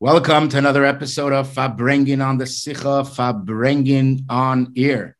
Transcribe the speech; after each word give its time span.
Welcome 0.00 0.48
to 0.50 0.58
another 0.58 0.84
episode 0.84 1.32
of 1.32 1.48
Farbrengen 1.48 2.24
on 2.24 2.38
the 2.38 2.44
Sicha, 2.44 3.04
Farbrengen 3.04 4.26
on 4.28 4.70
Ear. 4.76 5.16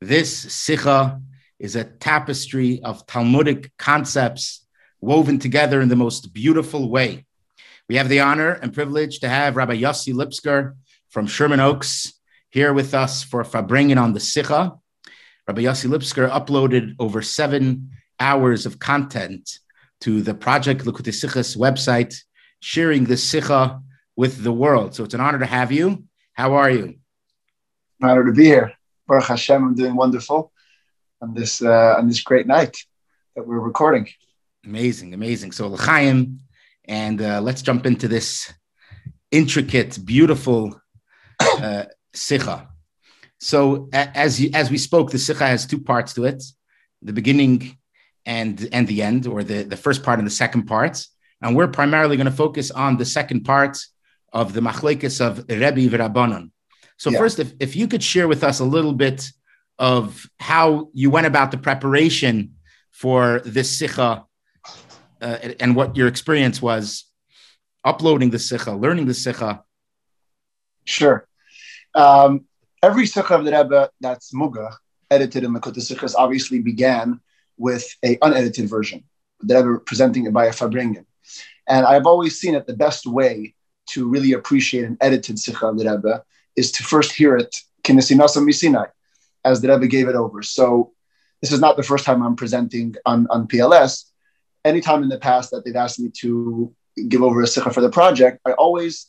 This 0.00 0.46
Sicha 0.46 1.20
is 1.58 1.76
a 1.76 1.84
tapestry 1.84 2.82
of 2.82 3.06
Talmudic 3.06 3.70
concepts 3.78 4.66
woven 5.02 5.38
together 5.38 5.82
in 5.82 5.90
the 5.90 5.94
most 5.96 6.32
beautiful 6.32 6.88
way. 6.88 7.26
We 7.86 7.96
have 7.96 8.08
the 8.08 8.20
honor 8.20 8.52
and 8.52 8.72
privilege 8.72 9.20
to 9.20 9.28
have 9.28 9.56
Rabbi 9.56 9.76
Yossi 9.76 10.14
Lipskier 10.14 10.74
from 11.10 11.26
Sherman 11.26 11.60
Oaks 11.60 12.14
here 12.48 12.72
with 12.72 12.94
us 12.94 13.22
for 13.22 13.44
Farbrengen 13.44 14.00
on 14.00 14.14
the 14.14 14.20
Sicha. 14.20 14.80
Rabbi 15.46 15.64
Yossi 15.64 15.90
Lipskier 15.90 16.30
uploaded 16.30 16.94
over 16.98 17.20
seven 17.20 17.90
hours 18.18 18.64
of 18.64 18.78
content 18.78 19.58
to 20.00 20.22
the 20.22 20.32
Project 20.32 20.86
Likutei 20.86 21.12
website, 21.58 22.16
sharing 22.60 23.04
the 23.04 23.16
Sicha 23.16 23.82
with 24.16 24.42
the 24.42 24.52
world. 24.52 24.94
So 24.94 25.04
it's 25.04 25.14
an 25.14 25.20
honor 25.20 25.38
to 25.38 25.46
have 25.46 25.72
you. 25.72 26.04
How 26.32 26.54
are 26.54 26.70
you? 26.70 26.96
Honor 28.02 28.24
to 28.24 28.32
be 28.32 28.44
here. 28.44 28.72
Baruch 29.06 29.24
Hashem, 29.24 29.62
I'm 29.62 29.74
doing 29.74 29.96
wonderful 29.96 30.52
on 31.20 31.34
this 31.34 31.62
uh, 31.62 31.94
on 31.98 32.08
this 32.08 32.22
great 32.22 32.46
night 32.46 32.76
that 33.34 33.46
we're 33.46 33.60
recording. 33.60 34.08
Amazing, 34.64 35.14
amazing. 35.14 35.52
So 35.52 35.68
l'chaim, 35.68 36.40
and 36.86 37.20
uh, 37.20 37.40
let's 37.40 37.62
jump 37.62 37.86
into 37.86 38.08
this 38.08 38.52
intricate, 39.30 39.98
beautiful 40.04 40.80
uh, 41.40 41.84
sicha. 42.14 42.68
So 43.38 43.88
as 43.92 44.40
you, 44.40 44.50
as 44.54 44.70
we 44.70 44.78
spoke, 44.78 45.10
the 45.10 45.18
sicha 45.18 45.46
has 45.46 45.66
two 45.66 45.80
parts 45.80 46.14
to 46.14 46.24
it: 46.24 46.42
the 47.02 47.12
beginning 47.12 47.76
and 48.24 48.68
and 48.72 48.88
the 48.88 49.02
end, 49.02 49.26
or 49.26 49.44
the 49.44 49.64
the 49.64 49.76
first 49.76 50.02
part 50.02 50.18
and 50.18 50.26
the 50.26 50.38
second 50.44 50.64
part. 50.64 51.06
And 51.42 51.54
we're 51.54 51.68
primarily 51.68 52.16
going 52.16 52.32
to 52.34 52.42
focus 52.44 52.70
on 52.70 52.96
the 52.96 53.04
second 53.04 53.44
part 53.44 53.76
of 54.34 54.52
the 54.52 54.60
machlekes 54.60 55.20
of 55.20 55.38
Rebbe 55.48 55.88
V'Rabbanon. 55.96 56.50
So 56.98 57.10
yeah. 57.10 57.18
first, 57.18 57.38
if, 57.38 57.52
if 57.60 57.76
you 57.76 57.88
could 57.88 58.02
share 58.02 58.28
with 58.28 58.44
us 58.44 58.60
a 58.60 58.64
little 58.64 58.92
bit 58.92 59.30
of 59.78 60.28
how 60.38 60.90
you 60.92 61.10
went 61.10 61.26
about 61.26 61.50
the 61.50 61.58
preparation 61.58 62.54
for 62.90 63.40
this 63.44 63.80
sicha 63.80 64.24
uh, 65.20 65.38
and 65.60 65.74
what 65.74 65.96
your 65.96 66.08
experience 66.08 66.60
was 66.60 67.04
uploading 67.84 68.30
the 68.30 68.36
sicha, 68.36 68.78
learning 68.78 69.06
the 69.06 69.12
sicha. 69.12 69.62
Sure. 70.84 71.26
Um, 71.94 72.44
every 72.82 73.04
sicha 73.04 73.30
of 73.38 73.44
the 73.44 73.52
Rebbe 73.52 73.90
that's 74.00 74.32
muga, 74.34 74.74
edited 75.10 75.44
in 75.44 75.52
the 75.52 75.60
Sichas, 75.60 76.14
obviously 76.16 76.60
began 76.60 77.20
with 77.56 77.86
a 78.04 78.18
unedited 78.20 78.68
version. 78.68 79.04
The 79.40 79.56
Rebbe 79.56 79.78
presenting 79.80 80.26
it 80.26 80.32
by 80.32 80.46
a 80.46 80.50
Farbrengen. 80.50 81.06
And 81.68 81.86
I've 81.86 82.06
always 82.06 82.38
seen 82.38 82.54
it 82.54 82.66
the 82.66 82.76
best 82.76 83.06
way 83.06 83.54
to 83.86 84.08
really 84.08 84.32
appreciate 84.32 84.84
an 84.84 84.96
edited 85.00 85.38
Sikha 85.38 85.66
of 85.66 85.78
the 85.78 85.90
Rebbe 85.90 86.24
is 86.56 86.72
to 86.72 86.82
first 86.82 87.12
hear 87.12 87.36
it 87.36 87.56
Kinesinasa 87.82 88.42
Misinai, 88.42 88.88
as 89.44 89.60
the 89.60 89.68
Rebbe 89.68 89.86
gave 89.86 90.08
it 90.08 90.14
over. 90.14 90.42
So 90.42 90.92
this 91.40 91.52
is 91.52 91.60
not 91.60 91.76
the 91.76 91.82
first 91.82 92.04
time 92.04 92.22
I'm 92.22 92.36
presenting 92.36 92.94
on, 93.04 93.26
on 93.30 93.46
PLS. 93.46 94.04
Anytime 94.64 95.02
in 95.02 95.08
the 95.08 95.18
past 95.18 95.50
that 95.50 95.64
they've 95.64 95.76
asked 95.76 96.00
me 96.00 96.10
to 96.20 96.74
give 97.08 97.22
over 97.22 97.42
a 97.42 97.46
Sikha 97.46 97.70
for 97.70 97.82
the 97.82 97.90
project, 97.90 98.40
I 98.46 98.52
always 98.52 99.06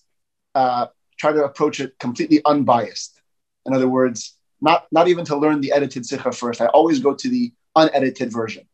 uh, 0.53 0.87
try 1.17 1.31
to 1.31 1.45
approach 1.45 1.79
it 1.79 1.97
completely 1.99 2.41
unbiased. 2.43 3.21
In 3.65 3.73
other 3.73 3.87
words, 3.87 4.35
not, 4.61 4.87
not 4.91 5.07
even 5.07 5.23
to 5.25 5.37
learn 5.37 5.61
the 5.61 5.71
edited 5.71 6.05
Sikha 6.05 6.31
first. 6.31 6.59
I 6.61 6.67
always 6.67 6.99
go 6.99 7.13
to 7.13 7.29
the 7.29 7.53
unedited 7.75 8.31
version. 8.31 8.67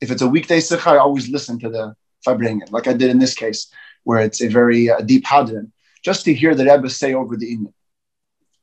If 0.00 0.10
it's 0.10 0.22
a 0.22 0.28
weekday 0.28 0.60
Sikha, 0.60 0.90
I 0.90 0.98
always 0.98 1.28
listen 1.28 1.58
to 1.60 1.68
the 1.68 1.94
Farbrengen, 2.26 2.72
like 2.72 2.88
I 2.88 2.92
did 2.92 3.10
in 3.10 3.18
this 3.18 3.34
case 3.34 3.70
where 4.06 4.20
it's 4.20 4.40
a 4.40 4.48
very 4.48 4.88
uh, 4.88 5.00
deep 5.00 5.24
hadran, 5.24 5.66
just 6.08 6.24
to 6.24 6.32
hear 6.32 6.54
the 6.54 6.64
Rebbe 6.64 6.88
say 6.88 7.12
over 7.12 7.36
the 7.36 7.48
Inyan. 7.54 7.72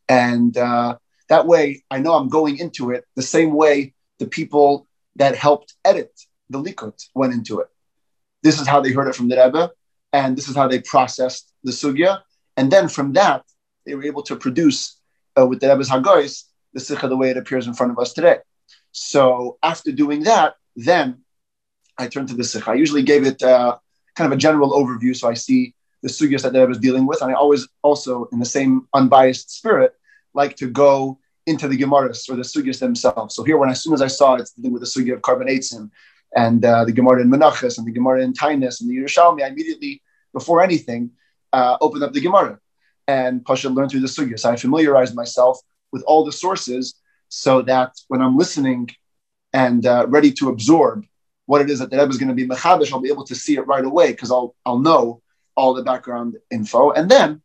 And 0.08 0.56
uh, 0.58 0.98
that 1.28 1.46
way, 1.46 1.84
I 1.92 1.98
know 2.00 2.14
I'm 2.16 2.30
going 2.30 2.58
into 2.60 2.92
it 2.92 3.04
the 3.18 3.28
same 3.36 3.52
way 3.54 3.94
the 4.20 4.28
people 4.40 4.88
that 5.18 5.36
helped 5.36 5.74
edit 5.84 6.14
the 6.50 6.64
Likut 6.64 6.98
went 7.14 7.34
into 7.34 7.60
it. 7.60 7.68
This 8.42 8.62
is 8.62 8.68
how 8.68 8.80
they 8.80 8.94
heard 8.94 9.10
it 9.10 9.16
from 9.16 9.28
the 9.28 9.36
Rebbe, 9.36 9.72
and 10.14 10.38
this 10.38 10.48
is 10.48 10.56
how 10.56 10.70
they 10.70 10.80
processed 10.80 11.52
the 11.66 11.74
Sugya. 11.74 12.22
And 12.56 12.72
then 12.72 12.88
from 12.88 13.12
that, 13.20 13.44
they 13.86 13.96
were 13.96 14.06
able 14.06 14.24
to 14.24 14.38
produce 14.38 14.98
uh, 15.38 15.46
with 15.46 15.60
the 15.60 15.68
Rebbe's 15.68 15.90
Hagois 15.90 16.46
the 16.74 16.80
Sikha 16.80 17.10
the 17.10 17.18
way 17.18 17.30
it 17.32 17.38
appears 17.38 17.68
in 17.68 17.74
front 17.74 17.92
of 17.92 18.00
us 18.00 18.14
today. 18.14 18.38
So 18.94 19.58
after 19.62 19.92
doing 19.92 20.24
that, 20.24 20.56
then 20.78 21.24
I 21.98 22.08
turned 22.08 22.30
to 22.30 22.36
the 22.36 22.46
Sikha. 22.46 22.72
I 22.72 22.76
usually 22.76 23.04
gave 23.04 23.26
it 23.26 23.44
uh, 23.44 23.78
kind 24.16 24.32
of 24.32 24.38
a 24.38 24.40
general 24.40 24.72
overview. 24.72 25.16
So 25.16 25.30
I 25.30 25.34
see 25.34 25.74
the 26.02 26.10
sugyas 26.10 26.44
that 26.44 26.56
I 26.56 26.66
was 26.66 26.80
dealing 26.80 27.06
with. 27.06 27.22
And 27.22 27.32
I 27.32 27.34
always 27.34 27.68
also, 27.82 28.26
in 28.32 28.40
the 28.40 28.46
same 28.46 28.88
unbiased 28.94 29.50
spirit, 29.52 29.94
like 30.34 30.56
to 30.58 30.70
go 30.70 31.20
into 31.46 31.68
the 31.68 31.78
Gemaras 31.78 32.30
or 32.30 32.36
the 32.36 32.44
sugyas 32.44 32.80
themselves. 32.80 33.36
So 33.36 33.44
here, 33.44 33.58
when 33.58 33.70
as 33.70 33.82
soon 33.82 33.94
as 33.94 34.02
I 34.02 34.08
saw 34.08 34.36
it's 34.36 34.52
dealing 34.52 34.74
with 34.74 34.82
the 34.82 34.88
sugya 34.88 35.14
of 35.14 35.22
carbonates 35.22 35.74
and 36.36 36.66
uh, 36.66 36.86
the 36.86 36.92
Gemara 36.92 37.22
in 37.22 37.30
Menachos 37.30 37.78
and 37.78 37.88
the 37.88 37.92
Gemara 37.92 38.22
in 38.24 38.34
Taanis 38.34 38.82
and 38.82 38.90
the 38.90 38.98
Yerushalmi, 38.98 39.44
I 39.44 39.48
immediately, 39.48 40.02
before 40.34 40.64
anything, 40.64 41.12
uh, 41.52 41.78
opened 41.82 42.04
up 42.04 42.14
the 42.14 42.22
Gemara 42.22 42.60
and 43.08 43.46
Pasha 43.46 43.70
learned 43.70 43.92
through 43.92 44.02
the 44.02 44.08
sugya. 44.08 44.40
So 44.40 44.50
I 44.50 44.56
familiarized 44.56 45.16
myself 45.16 45.60
with 45.92 46.04
all 46.04 46.24
the 46.26 46.32
sources 46.32 46.96
so 47.30 47.62
that 47.64 47.92
when 48.08 48.22
I'm 48.22 48.38
listening 48.38 48.90
and 49.54 49.86
uh, 49.86 50.08
ready 50.08 50.32
to 50.34 50.50
absorb 50.50 51.06
what 51.46 51.62
it 51.62 51.70
is 51.70 51.80
that 51.80 51.90
the 51.90 51.98
Rebbe 51.98 52.10
is 52.10 52.18
going 52.18 52.30
to 52.30 52.34
be 52.34 52.48
mechadish, 52.48 52.92
I'll 52.92 53.02
be 53.02 53.10
able 53.10 53.26
to 53.26 53.36
see 53.36 53.58
it 53.58 53.68
right 53.68 53.84
away 53.84 54.12
because 54.12 54.32
I'll 54.32 54.56
I'll 54.66 54.80
know 54.80 55.22
all 55.56 55.74
the 55.74 55.84
background 55.84 56.38
info. 56.52 56.92
And 56.92 57.10
then 57.10 57.42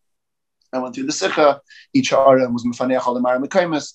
I 0.72 0.78
went 0.78 0.94
through 0.94 1.06
the 1.06 1.12
Sikha, 1.12 1.60
each 1.92 2.12
and 2.12 2.54
was 2.54 2.64
Mefaneach 2.64 3.06
al 3.06 3.20
Mekaimus, 3.40 3.94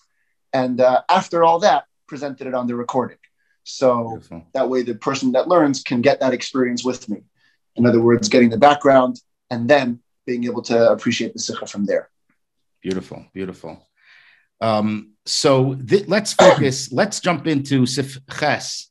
and 0.51 0.79
uh, 0.81 1.01
after 1.09 1.43
all 1.43 1.59
that, 1.59 1.85
presented 2.07 2.47
it 2.47 2.53
on 2.53 2.67
the 2.67 2.75
recording. 2.75 3.17
So 3.63 4.09
Beautiful. 4.09 4.45
that 4.53 4.69
way, 4.69 4.83
the 4.83 4.95
person 4.95 5.31
that 5.33 5.47
learns 5.47 5.83
can 5.83 6.01
get 6.01 6.19
that 6.19 6.33
experience 6.33 6.83
with 6.83 7.09
me. 7.09 7.23
In 7.75 7.85
other 7.85 8.01
words, 8.01 8.29
getting 8.29 8.49
the 8.49 8.57
background 8.57 9.19
and 9.49 9.69
then 9.69 9.99
being 10.25 10.43
able 10.43 10.61
to 10.63 10.91
appreciate 10.91 11.33
the 11.33 11.39
Sikha 11.39 11.65
from 11.65 11.85
there. 11.85 12.09
Beautiful, 12.81 13.25
beautiful. 13.33 13.87
Um, 14.61 15.13
so 15.25 15.75
th- 15.75 16.07
let's 16.07 16.33
focus. 16.33 16.91
let's 16.91 17.19
jump 17.19 17.47
into 17.47 17.85
Sif 17.85 18.19
Ches 18.29 18.89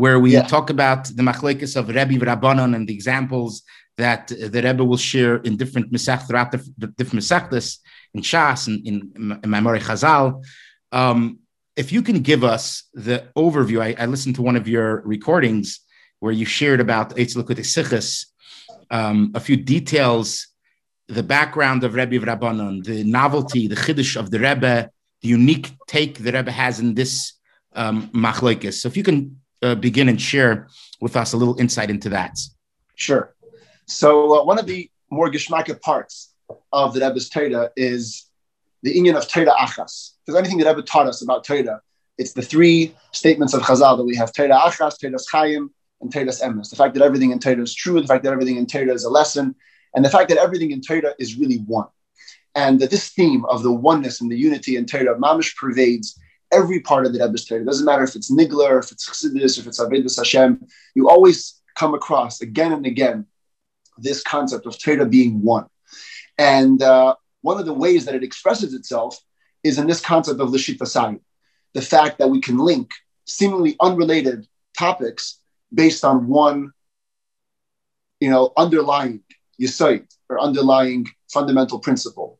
where 0.00 0.18
we 0.18 0.32
yeah. 0.32 0.46
talk 0.54 0.70
about 0.70 1.02
the 1.18 1.24
machlekes 1.30 1.76
of 1.76 1.88
Rebbe 1.88 2.24
Rabbanon 2.30 2.74
and 2.74 2.88
the 2.88 2.94
examples 2.94 3.52
that 3.98 4.28
the 4.28 4.60
Rebbe 4.66 4.82
will 4.82 5.02
share 5.12 5.36
in 5.46 5.58
different 5.62 5.92
misach 5.92 6.26
throughout 6.26 6.50
the, 6.52 6.60
the 6.78 6.86
different 6.98 7.22
misachtas 7.22 7.78
in 8.14 8.22
Shas 8.22 8.66
and 8.68 8.78
in, 8.88 8.96
in, 9.16 9.32
in 9.44 9.50
Chazal. 9.88 10.42
Um, 10.90 11.40
if 11.76 11.92
you 11.92 12.02
can 12.08 12.20
give 12.30 12.42
us 12.44 12.84
the 12.94 13.18
overview, 13.36 13.78
I, 13.82 14.02
I, 14.02 14.06
listened 14.06 14.36
to 14.36 14.42
one 14.42 14.56
of 14.56 14.66
your 14.66 15.02
recordings 15.02 15.80
where 16.20 16.32
you 16.32 16.46
shared 16.46 16.80
about 16.80 17.16
Eitz 17.16 17.34
Sichas, 17.74 18.26
um, 18.90 19.32
a 19.34 19.40
few 19.40 19.56
details, 19.56 20.48
the 21.08 21.22
background 21.22 21.84
of 21.84 21.94
Rebbe 21.94 22.18
Rabbanon, 22.18 22.84
the 22.84 23.04
novelty, 23.04 23.68
the 23.68 23.76
chiddush 23.84 24.16
of 24.16 24.30
the 24.30 24.40
Rebbe, 24.40 24.90
the 25.22 25.28
unique 25.28 25.68
take 25.86 26.14
the 26.18 26.32
Rebbe 26.32 26.50
has 26.50 26.80
in 26.80 26.94
this 26.94 27.34
um, 27.74 28.08
machlekes. 28.08 28.74
So 28.80 28.88
if 28.88 28.96
you 28.96 29.02
can 29.02 29.40
uh, 29.62 29.74
begin 29.74 30.08
and 30.08 30.20
share 30.20 30.68
with 31.00 31.16
us 31.16 31.32
a 31.32 31.36
little 31.36 31.58
insight 31.60 31.90
into 31.90 32.08
that? 32.10 32.38
Sure. 32.94 33.34
So 33.86 34.40
uh, 34.40 34.44
one 34.44 34.58
of 34.58 34.66
the 34.66 34.90
more 35.10 35.30
geschmacked 35.30 35.80
parts 35.80 36.32
of 36.72 36.94
the 36.94 37.00
Rebbe's 37.00 37.28
Torah 37.28 37.70
is 37.76 38.26
the 38.82 38.94
union 38.94 39.16
of 39.16 39.28
Torah 39.28 39.54
Achas. 39.58 40.12
Because 40.24 40.38
anything 40.38 40.58
that 40.58 40.68
Rebbe 40.68 40.82
taught 40.82 41.06
us 41.06 41.22
about 41.22 41.44
Torah, 41.44 41.80
it's 42.18 42.32
the 42.32 42.42
three 42.42 42.94
statements 43.12 43.54
of 43.54 43.62
Chazal 43.62 43.96
that 43.96 44.04
we 44.04 44.16
have 44.16 44.32
Torah 44.32 44.50
Achas, 44.50 44.98
Torah 45.00 45.18
Chaim, 45.30 45.70
and 46.00 46.12
Torah 46.12 46.26
Emes. 46.26 46.70
The 46.70 46.76
fact 46.76 46.94
that 46.94 47.02
everything 47.02 47.30
in 47.30 47.38
Torah 47.38 47.62
is 47.62 47.74
true, 47.74 48.00
the 48.00 48.06
fact 48.06 48.24
that 48.24 48.32
everything 48.32 48.56
in 48.56 48.66
Torah 48.66 48.92
is 48.92 49.04
a 49.04 49.10
lesson, 49.10 49.54
and 49.94 50.04
the 50.04 50.10
fact 50.10 50.28
that 50.28 50.38
everything 50.38 50.70
in 50.70 50.80
Torah 50.80 51.14
is 51.18 51.36
really 51.36 51.58
one. 51.58 51.88
And 52.54 52.80
that 52.80 52.90
this 52.90 53.10
theme 53.10 53.44
of 53.46 53.62
the 53.62 53.72
oneness 53.72 54.20
and 54.20 54.30
the 54.30 54.36
unity 54.36 54.76
in 54.76 54.86
Torah, 54.86 55.18
Mamish 55.18 55.56
pervades 55.56 56.18
every 56.52 56.80
part 56.80 57.06
of 57.06 57.12
the 57.12 57.20
Rebbe's 57.20 57.44
Torah. 57.44 57.62
It 57.62 57.66
doesn't 57.66 57.84
matter 57.84 58.04
if 58.04 58.16
it's 58.16 58.30
Nigler, 58.30 58.82
if 58.82 58.90
it's 58.90 59.08
Chassidus, 59.08 59.58
if 59.58 59.66
it's 59.66 59.80
Avedus 59.80 60.16
Hashem. 60.16 60.66
You 60.94 61.08
always 61.08 61.60
come 61.76 61.94
across 61.94 62.40
again 62.40 62.72
and 62.72 62.86
again 62.86 63.26
this 63.98 64.22
concept 64.22 64.66
of 64.66 64.78
Torah 64.78 65.06
being 65.06 65.42
one. 65.42 65.66
And 66.38 66.82
uh, 66.82 67.14
one 67.42 67.58
of 67.58 67.66
the 67.66 67.74
ways 67.74 68.04
that 68.06 68.14
it 68.14 68.22
expresses 68.22 68.74
itself 68.74 69.18
is 69.62 69.78
in 69.78 69.86
this 69.86 70.00
concept 70.00 70.40
of 70.40 70.48
Lashita 70.48 70.86
Sayyid, 70.86 71.20
the 71.74 71.82
fact 71.82 72.18
that 72.18 72.30
we 72.30 72.40
can 72.40 72.58
link 72.58 72.90
seemingly 73.26 73.76
unrelated 73.80 74.46
topics 74.76 75.38
based 75.72 76.04
on 76.04 76.26
one, 76.26 76.72
you 78.20 78.30
know, 78.30 78.52
underlying 78.56 79.20
yisoid 79.60 80.06
or 80.28 80.40
underlying 80.40 81.06
fundamental 81.32 81.78
principle. 81.78 82.38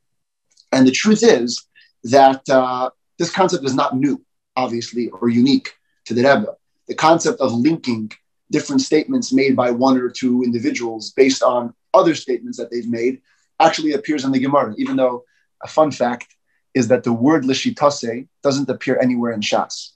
And 0.73 0.87
the 0.87 0.91
truth 0.91 1.23
is 1.23 1.63
that 2.05 2.49
uh, 2.49 2.91
this 3.21 3.31
concept 3.31 3.67
is 3.67 3.75
not 3.75 3.95
new, 3.95 4.25
obviously, 4.57 5.11
or 5.11 5.29
unique 5.29 5.75
to 6.07 6.15
the 6.15 6.23
Rebbe. 6.23 6.57
The 6.89 6.95
concept 6.95 7.39
of 7.43 7.53
linking 7.53 8.11
different 8.51 8.81
statements 8.81 9.31
made 9.31 9.55
by 9.55 9.71
one 9.71 9.99
or 9.99 10.09
two 10.09 10.43
individuals 10.43 11.11
based 11.11 11.43
on 11.43 11.75
other 11.93 12.15
statements 12.15 12.57
that 12.57 12.71
they've 12.71 12.89
made 12.89 13.21
actually 13.61 13.93
appears 13.93 14.25
in 14.25 14.33
the 14.33 14.41
Gemara, 14.41 14.75
even 14.79 14.97
though 14.97 15.25
a 15.63 15.69
fun 15.69 15.91
fact 15.91 16.35
is 16.73 16.89
that 16.89 17.05
the 17.05 17.13
word 17.13 17.45
lishitase 17.45 18.27
doesn't 18.43 18.71
appear 18.71 18.99
anywhere 18.99 19.33
in 19.33 19.41
Shas. 19.41 19.91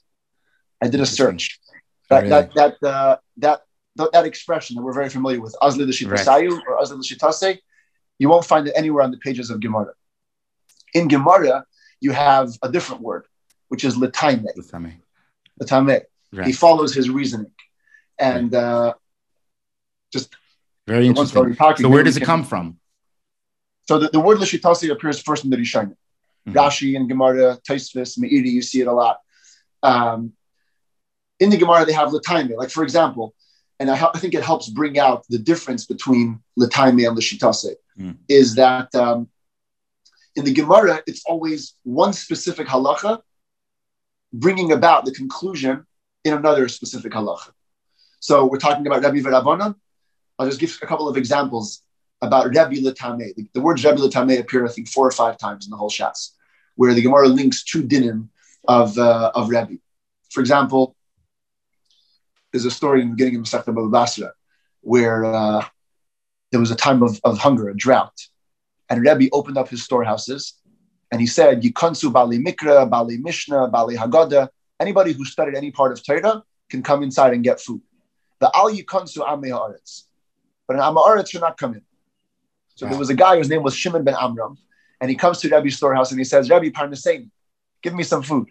I 0.83 0.87
did 0.87 1.01
a 1.01 1.05
search. 1.05 1.59
That, 2.11 2.17
really? 2.17 2.29
that, 2.29 2.53
that, 2.53 2.87
uh, 2.87 3.17
that, 3.37 3.61
that, 3.95 4.11
that, 4.11 4.25
expression 4.25 4.75
that 4.75 4.83
we're 4.83 4.93
very 4.93 5.09
familiar 5.09 5.41
with, 5.41 5.55
Azli 5.63 5.87
l'shitasayu 5.87 6.51
right. 6.51 6.63
or 6.67 6.79
Azli 6.79 6.99
l'shitase, 6.99 7.57
you 8.19 8.29
won't 8.29 8.45
find 8.45 8.67
it 8.67 8.73
anywhere 8.77 9.01
on 9.01 9.09
the 9.09 9.17
pages 9.17 9.49
of 9.49 9.59
Gemara. 9.59 9.93
In 10.93 11.07
Gemara, 11.07 11.65
you 11.99 12.11
have 12.11 12.49
a 12.61 12.69
different 12.69 13.01
word, 13.01 13.25
which 13.69 13.83
is. 13.83 13.95
Letaime. 13.95 14.45
Letaime. 15.61 16.01
Right. 16.33 16.47
He 16.47 16.53
follows 16.53 16.93
his 16.93 17.09
reasoning. 17.09 17.51
And 18.19 18.53
right. 18.53 18.63
uh, 18.63 18.93
just 20.11 20.35
very 20.87 21.07
interesting. 21.07 21.55
Talking, 21.55 21.83
so 21.83 21.89
where 21.89 22.03
does 22.03 22.17
it 22.17 22.23
come 22.23 22.43
from? 22.43 22.79
So 23.87 23.99
the, 23.99 24.09
the 24.09 24.19
word 24.19 24.39
lishitasi 24.39 24.91
appears 24.91 25.21
first 25.21 25.43
in 25.43 25.49
the 25.49 25.57
Rishonim. 25.57 25.95
Mm-hmm. 26.47 26.57
Rashi 26.57 26.95
and 26.95 27.09
Gemara, 27.09 27.57
Taisvis, 27.67 28.19
Meiri, 28.19 28.51
you 28.51 28.61
see 28.61 28.81
it 28.81 28.87
a 28.87 28.93
lot. 28.93 29.19
Um, 29.81 30.33
in 31.39 31.49
the 31.49 31.57
Gemara, 31.57 31.85
they 31.85 31.93
have 31.93 32.09
letaime. 32.09 32.55
Like 32.55 32.69
for 32.69 32.83
example, 32.83 33.33
and 33.79 33.89
I, 33.89 34.09
I, 34.13 34.19
think 34.19 34.33
it 34.33 34.43
helps 34.43 34.69
bring 34.69 34.97
out 34.97 35.25
the 35.27 35.37
difference 35.37 35.85
between 35.85 36.41
letaime 36.57 37.07
and 37.07 37.17
lishitase, 37.17 37.73
mm. 37.99 38.15
is 38.29 38.55
that 38.55 38.93
um, 38.95 39.27
in 40.35 40.43
the 40.43 40.53
Gemara, 40.53 41.01
it's 41.07 41.23
always 41.25 41.75
one 41.83 42.13
specific 42.13 42.67
halacha 42.67 43.21
bringing 44.33 44.71
about 44.71 45.05
the 45.05 45.11
conclusion 45.11 45.85
in 46.23 46.33
another 46.33 46.67
specific 46.67 47.13
halacha. 47.13 47.51
So 48.19 48.45
we're 48.45 48.59
talking 48.59 48.85
about 48.85 49.01
Rabbi 49.01 49.19
V'Rabbanan. 49.19 49.75
I'll 50.37 50.47
just 50.47 50.59
give 50.59 50.77
a 50.81 50.87
couple 50.87 51.07
of 51.07 51.15
examples 51.15 51.83
about 52.21 52.53
Rabbi 52.53 52.75
Latame. 52.75 53.33
The, 53.35 53.47
the 53.53 53.61
words 53.61 53.83
Rabbi 53.85 53.97
Latame 53.97 54.39
appear, 54.39 54.65
I 54.65 54.69
think, 54.69 54.89
four 54.89 55.07
or 55.07 55.11
five 55.11 55.37
times 55.37 55.65
in 55.65 55.71
the 55.71 55.77
whole 55.77 55.89
Shas, 55.89 56.31
where 56.75 56.93
the 56.93 57.01
Gemara 57.01 57.27
links 57.27 57.63
two 57.63 57.83
dinim 57.83 58.29
of, 58.67 58.97
uh, 58.97 59.31
of 59.35 59.49
Rabbi. 59.49 59.75
For 60.31 60.41
example, 60.41 60.95
there's 62.51 62.65
a 62.65 62.71
story 62.71 63.01
in 63.01 63.09
the 63.09 63.15
beginning 63.15 63.39
of 63.39 63.43
Masechta 63.43 63.73
Baba 63.73 63.89
Basra 63.89 64.33
where 64.81 65.25
uh, 65.25 65.65
there 66.51 66.59
was 66.59 66.71
a 66.71 66.75
time 66.75 67.03
of, 67.03 67.19
of 67.23 67.37
hunger, 67.37 67.69
a 67.69 67.75
drought, 67.75 68.27
and 68.89 69.03
Rabbi 69.03 69.27
opened 69.31 69.57
up 69.57 69.69
his 69.69 69.83
storehouses 69.83 70.53
and 71.11 71.21
he 71.21 71.27
said, 71.27 71.61
Yikansu 71.61 72.11
Bali 72.11 72.39
Mikra, 72.39 72.89
Bali 72.89 73.17
Mishnah, 73.17 73.67
Bali 73.69 73.95
Haggadah, 73.95 74.49
anybody 74.79 75.13
who 75.13 75.25
studied 75.25 75.55
any 75.55 75.71
part 75.71 75.91
of 75.91 76.05
Torah 76.05 76.43
can 76.69 76.83
come 76.83 77.03
inside 77.03 77.33
and 77.33 77.43
get 77.43 77.59
food. 77.59 77.81
The 78.39 78.51
Al 78.55 78.71
Yikansu 78.71 79.19
Amei 79.19 79.49
Haaretz. 79.49 80.03
But 80.67 80.77
an 80.77 80.81
Amaretz 80.81 81.29
should 81.29 81.41
not 81.41 81.57
come 81.57 81.75
in. 81.75 81.81
So 82.75 82.85
wow. 82.85 82.91
there 82.91 82.99
was 82.99 83.09
a 83.09 83.15
guy 83.15 83.37
whose 83.37 83.49
name 83.49 83.63
was 83.63 83.75
Shimon 83.75 84.03
ben 84.03 84.15
Amram, 84.19 84.57
and 84.99 85.09
he 85.09 85.15
comes 85.15 85.39
to 85.39 85.49
Rabbi's 85.49 85.77
storehouse 85.77 86.11
and 86.11 86.19
he 86.19 86.25
says, 86.25 86.49
Rabbi 86.49 86.69
Parnasein, 86.69 87.29
give 87.81 87.93
me 87.93 88.03
some 88.03 88.23
food. 88.23 88.49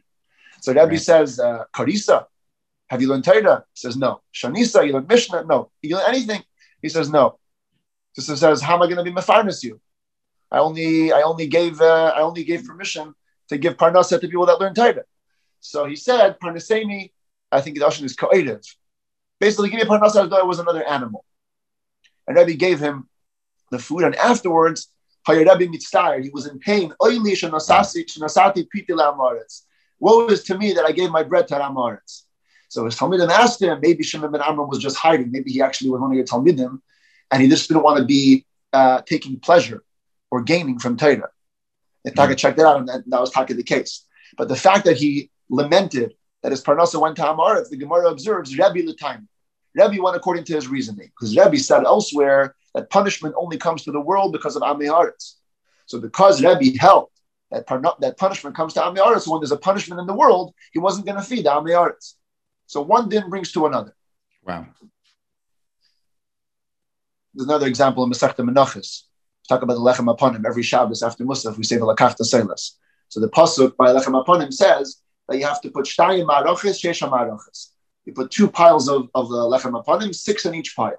So 0.61 0.73
Rabbi 0.73 0.93
right. 0.93 1.01
says, 1.01 1.39
uh, 1.41 1.65
Karisa, 1.75 2.27
have 2.89 3.03
you 3.03 3.09
learned 3.09 3.25
Torah? 3.25 3.65
He 3.75 3.81
says, 3.81 3.97
no. 3.97 4.23
Shanisa, 4.33 4.87
you 4.87 4.93
learned 4.93 5.09
Mishnah? 5.09 5.45
No. 5.45 5.71
You 5.83 5.97
learn 5.97 6.05
anything? 6.09 6.43
He 6.81 6.89
says, 6.89 7.11
no. 7.11 7.39
So 8.15 8.35
says, 8.35 8.63
how 8.63 8.77
am 8.77 8.83
I 8.83 8.87
going 8.87 8.97
to 8.99 9.03
be 9.03 9.11
mefarnes 9.11 9.63
you? 9.65 9.81
I 10.55 10.59
only, 10.59 11.11
I 11.11 11.23
only 11.23 11.49
gave, 11.49 11.81
uh, 11.81 12.12
I 12.17 12.21
only 12.21 12.45
gave 12.45 12.65
permission 12.65 13.12
to 13.49 13.59
give 13.59 13.77
parnasa 13.77 14.21
to 14.21 14.29
people 14.29 14.47
that 14.47 14.61
learn 14.61 14.73
Torah. 14.73 15.03
So 15.59 15.85
he 15.85 15.97
said, 15.97 16.39
parnaseni, 16.39 17.11
I 17.51 17.61
think 17.61 17.77
the 17.77 17.85
Russian 17.85 18.05
is 18.06 18.15
ko'etiv. 18.15 18.65
Basically, 19.41 19.69
give 19.69 19.81
me 19.81 19.85
parnasa 19.85 20.23
as 20.23 20.31
though 20.31 20.39
I 20.39 20.45
was 20.45 20.61
another 20.61 20.85
animal. 20.85 21.25
And 22.29 22.37
Rabbi 22.37 22.53
gave 22.53 22.79
him 22.79 23.09
the 23.73 23.81
food, 23.81 24.05
and 24.05 24.15
afterwards, 24.15 24.93
Rabbi 25.27 25.67
mitzayir, 25.75 26.23
he 26.23 26.31
was 26.31 26.47
in 26.47 26.61
pain. 26.61 26.95
Woe 29.99 30.27
is 30.29 30.45
to 30.45 30.56
me 30.56 30.73
that 30.75 30.85
I 30.85 30.93
gave 30.93 31.11
my 31.11 31.25
bread 31.25 31.49
to 31.49 31.55
Ramaretz. 31.55 32.23
So 32.69 32.85
his 32.85 32.95
Talmidim 32.95 33.29
asked 33.29 33.61
him, 33.61 33.81
maybe 33.83 34.05
Shimon 34.05 34.31
ben 34.31 34.41
Amram 34.41 34.69
was 34.69 34.79
just 34.79 34.97
hiding. 34.97 35.33
Maybe 35.33 35.51
he 35.51 35.61
actually 35.62 35.91
was 35.91 36.01
one 36.01 36.12
of 36.12 36.17
your 36.17 36.27
Talmidim, 36.27 36.81
and 37.33 37.43
he 37.43 37.49
just 37.49 37.67
didn't 37.67 37.83
want 37.83 37.99
to 37.99 38.05
be 38.05 38.47
uh, 38.73 39.01
taking 39.03 39.41
pleasure 39.41 39.83
or 40.35 40.43
gaining 40.43 40.81
from 40.81 40.97
Torah. 40.97 41.31
And 42.05 42.17
Taka 42.17 42.33
mm-hmm. 42.33 42.37
checked 42.37 42.59
it 42.59 42.65
out, 42.65 42.79
and 42.79 42.89
that, 42.89 43.03
that 43.07 43.21
was 43.21 43.31
Taka 43.31 43.55
the 43.55 43.63
case. 43.63 44.05
But 44.37 44.49
the 44.49 44.57
fact 44.57 44.85
that 44.87 44.97
he 44.97 45.31
lamented 45.49 46.15
that 46.43 46.51
his 46.51 46.63
Parnasa 46.63 47.01
went 47.01 47.15
to 47.17 47.23
Amaretz, 47.23 47.71
the 47.71 47.77
Gemara 47.77 48.09
observes 48.11 48.59
Rabbi 48.59 48.81
L'Taim. 48.85 49.29
Rabbi 49.77 49.99
went 50.01 50.17
according 50.17 50.45
to 50.47 50.55
his 50.55 50.67
reasoning, 50.67 51.07
because 51.07 51.37
Rabbi 51.37 51.57
said 51.57 51.85
elsewhere 51.85 52.57
that 52.75 52.91
punishment 52.91 53.37
only 53.39 53.59
comes 53.59 53.85
to 53.85 53.93
the 53.93 54.01
world 54.01 54.33
because 54.33 54.57
of 54.57 54.63
Amiharetz. 54.63 55.35
So 55.87 56.01
because 56.01 56.43
Rabbi 56.43 56.77
held 56.81 57.11
that, 57.53 57.65
that 58.01 58.19
punishment 58.19 58.57
comes 58.57 58.75
to 58.75 58.81
Amiharetz, 58.81 59.29
when 59.29 59.41
there's 59.41 59.53
a 59.53 59.57
punishment 59.57 60.01
in 60.01 60.09
the 60.09 60.15
world, 60.15 60.53
he 60.73 60.81
wasn't 60.81 61.07
going 61.07 61.17
to 61.17 61.23
feed 61.23 61.47
Amiharetz. 61.47 62.15
So 62.67 62.83
one 62.83 63.09
din 63.09 63.31
brings 63.31 63.53
to 63.53 63.67
another. 63.67 63.95
Wow. 64.45 64.67
There's 67.35 67.47
another 67.47 67.69
example 67.69 68.03
in 68.03 68.11
Masechta 68.11 68.43
Menachos. 68.49 69.03
Talk 69.49 69.62
about 69.62 69.75
the 69.75 69.81
Lechem 69.81 70.14
Aponim. 70.14 70.44
Every 70.46 70.62
Shabbos 70.62 71.02
after 71.02 71.25
Musaf, 71.25 71.56
we 71.56 71.64
say 71.64 71.76
the 71.76 71.87
Lakachta 71.87 72.23
Selas. 72.23 72.73
So 73.08 73.20
the 73.20 73.29
Pasuk 73.29 73.76
by 73.76 73.88
Lechem 73.88 74.23
Aponim 74.25 74.52
says 74.52 75.02
that 75.29 75.38
you 75.38 75.44
have 75.44 75.61
to 75.62 75.70
put 75.70 75.87
Shtayim 75.87 76.26
Maroches, 76.26 76.81
Shesha 76.81 77.11
Maroches. 77.11 77.69
You 78.05 78.12
put 78.12 78.31
two 78.31 78.49
piles 78.49 78.88
of, 78.88 79.08
of 79.14 79.29
the 79.29 79.37
lechem 79.37 79.82
aponim, 79.82 80.14
six 80.14 80.44
in 80.44 80.55
each 80.55 80.76
pile. 80.76 80.96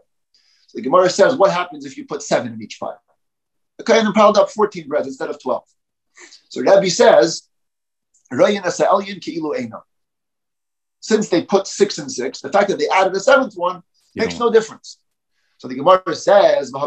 So 0.68 0.78
the 0.78 0.82
Gemara 0.82 1.10
says, 1.10 1.36
what 1.36 1.52
happens 1.52 1.86
if 1.86 1.98
you 1.98 2.06
put 2.06 2.24
seven 2.24 2.54
in 2.54 2.62
each 2.62 2.80
pile? 2.80 3.02
The 3.78 3.84
Kohen 3.84 4.12
piled 4.14 4.38
up 4.38 4.50
14 4.50 4.88
breads 4.88 5.08
instead 5.08 5.30
of 5.30 5.42
12. 5.42 5.64
So 6.50 6.64
Rabbi 6.64 6.88
says, 6.88 7.50
since 11.00 11.30
they 11.30 11.44
put 11.44 11.68
six 11.68 11.98
and 12.00 12.12
six, 12.12 12.42
the 12.42 12.52
fact 12.52 12.70
that 12.70 12.80
they 12.80 12.88
added 12.90 13.14
a 13.14 13.20
seventh 13.20 13.54
one 13.56 13.84
makes 14.16 14.40
no 14.40 14.52
difference. 14.52 14.98
So 15.58 15.68
the 15.68 15.76
Gemara 15.76 16.16
says, 16.16 16.72
the 16.72 16.80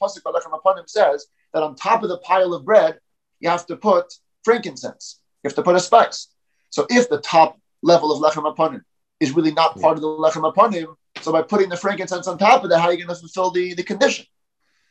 Pasuk 0.00 0.88
says 0.88 1.26
that 1.52 1.62
on 1.62 1.74
top 1.74 2.02
of 2.02 2.08
the 2.08 2.18
pile 2.18 2.54
of 2.54 2.64
bread, 2.64 2.98
you 3.40 3.48
have 3.48 3.66
to 3.66 3.76
put 3.76 4.14
frankincense. 4.44 5.20
You 5.42 5.48
have 5.48 5.56
to 5.56 5.62
put 5.62 5.74
a 5.74 5.80
spice. 5.80 6.28
So 6.70 6.86
if 6.88 7.08
the 7.08 7.20
top 7.20 7.58
level 7.82 8.12
of 8.12 8.22
lechem 8.22 8.44
aponim 8.52 8.82
is 9.20 9.32
really 9.32 9.52
not 9.52 9.78
part 9.80 9.96
of 9.96 10.02
the 10.02 10.08
lechem 10.08 10.50
aponim, 10.50 10.94
so 11.20 11.32
by 11.32 11.42
putting 11.42 11.68
the 11.68 11.76
frankincense 11.76 12.26
on 12.26 12.38
top 12.38 12.64
of 12.64 12.70
that, 12.70 12.80
how 12.80 12.88
are 12.88 12.92
you 12.92 13.04
going 13.04 13.14
to 13.14 13.20
fulfill 13.20 13.50
the, 13.50 13.74
the 13.74 13.82
condition? 13.82 14.26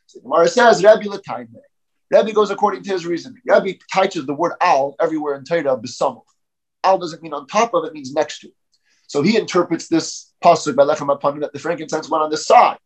So 0.07 0.19
the 0.19 0.23
Gemara 0.23 0.47
says, 0.47 0.83
Rabbi 0.83 1.03
Lataime. 1.03 1.47
Rabbi 2.11 2.31
goes 2.31 2.51
according 2.51 2.83
to 2.83 2.91
his 2.91 3.05
reasoning. 3.05 3.41
Rabbi 3.47 3.73
touches 3.91 4.25
the 4.25 4.33
word 4.33 4.53
al 4.61 4.95
everywhere 4.99 5.35
in 5.35 5.45
Torah, 5.45 5.77
besamuch. 5.77 6.23
Al 6.83 6.97
doesn't 6.97 7.23
mean 7.23 7.33
on 7.33 7.47
top 7.47 7.73
of 7.73 7.85
it, 7.85 7.93
means 7.93 8.13
next 8.13 8.39
to. 8.39 8.51
So 9.07 9.21
he 9.21 9.37
interprets 9.37 9.87
this 9.87 10.33
pasuk 10.43 10.75
by 10.75 10.83
lechem 10.83 11.15
aponim 11.15 11.41
that 11.41 11.53
the 11.53 11.59
frankincense 11.59 12.09
went 12.09 12.23
on 12.23 12.29
the 12.29 12.37
side. 12.37 12.77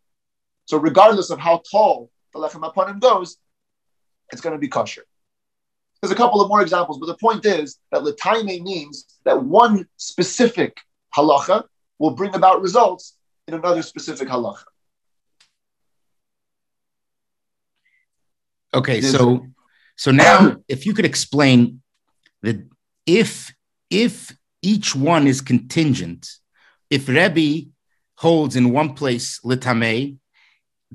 So 0.66 0.78
regardless 0.78 1.30
of 1.30 1.40
how 1.40 1.62
tall 1.70 2.10
the 2.34 2.40
lechem 2.40 2.62
aponim 2.62 3.00
goes, 3.00 3.38
it's 4.32 4.42
going 4.42 4.54
to 4.54 4.60
be 4.60 4.68
kosher. 4.68 5.04
There's 6.02 6.12
a 6.12 6.16
couple 6.16 6.42
of 6.42 6.50
more 6.50 6.62
examples, 6.62 7.00
but 7.00 7.08
the 7.08 7.18
point 7.18 7.46
is 7.46 7.80
that 7.92 8.02
letaime 8.04 8.62
means 8.62 9.06
that 9.26 9.44
one 9.44 9.88
specific 9.98 10.78
halacha 11.16 11.64
will 11.98 12.12
bring 12.12 12.36
about 12.36 12.62
results 12.62 13.18
in 13.48 13.54
another 13.54 13.82
specific 13.82 14.28
halacha. 14.28 14.64
Okay, 18.74 19.02
so 19.02 19.48
so 19.96 20.12
now 20.12 20.58
if 20.68 20.86
you 20.86 20.94
could 20.94 21.06
explain 21.06 21.82
that 22.44 22.58
if 23.06 23.54
if 23.90 24.38
each 24.74 24.90
one 24.96 25.28
is 25.28 25.40
contingent, 25.40 26.22
if 26.90 27.08
Rebbe 27.08 27.70
holds 28.16 28.56
in 28.56 28.74
one 28.74 28.94
place 29.00 29.40
litame, 29.50 30.18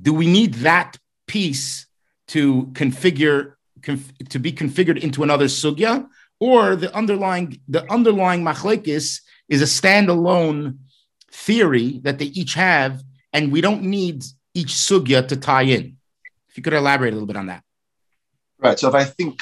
do 0.07 0.13
we 0.21 0.27
need 0.27 0.53
that 0.71 0.99
piece 1.27 1.87
to 2.29 2.43
configure 2.81 3.55
conf- 3.83 4.17
to 4.29 4.39
be 4.39 4.53
configured 4.53 5.01
into 5.07 5.23
another 5.23 5.47
sugya, 5.47 6.07
or 6.39 6.77
the 6.77 6.91
underlying 7.01 7.49
the 7.75 7.83
underlying 7.97 8.43
machlekes 8.43 9.21
is 9.49 9.61
a 9.63 9.71
standalone 9.79 10.79
theory 11.31 11.89
that 12.05 12.19
they 12.19 12.31
each 12.41 12.55
have, 12.55 13.03
and 13.33 13.53
we 13.55 13.61
don't 13.67 13.83
need 13.83 14.25
each 14.55 14.73
sugya 14.87 15.27
to 15.29 15.37
tie 15.37 15.69
in. 15.77 15.97
If 16.49 16.57
you 16.57 16.63
could 16.63 16.75
elaborate 16.75 17.13
a 17.13 17.17
little 17.17 17.33
bit 17.33 17.41
on 17.43 17.47
that. 17.47 17.63
Right. 18.59 18.79
So 18.79 18.89
if 18.89 18.95
I 18.95 19.05
think 19.05 19.41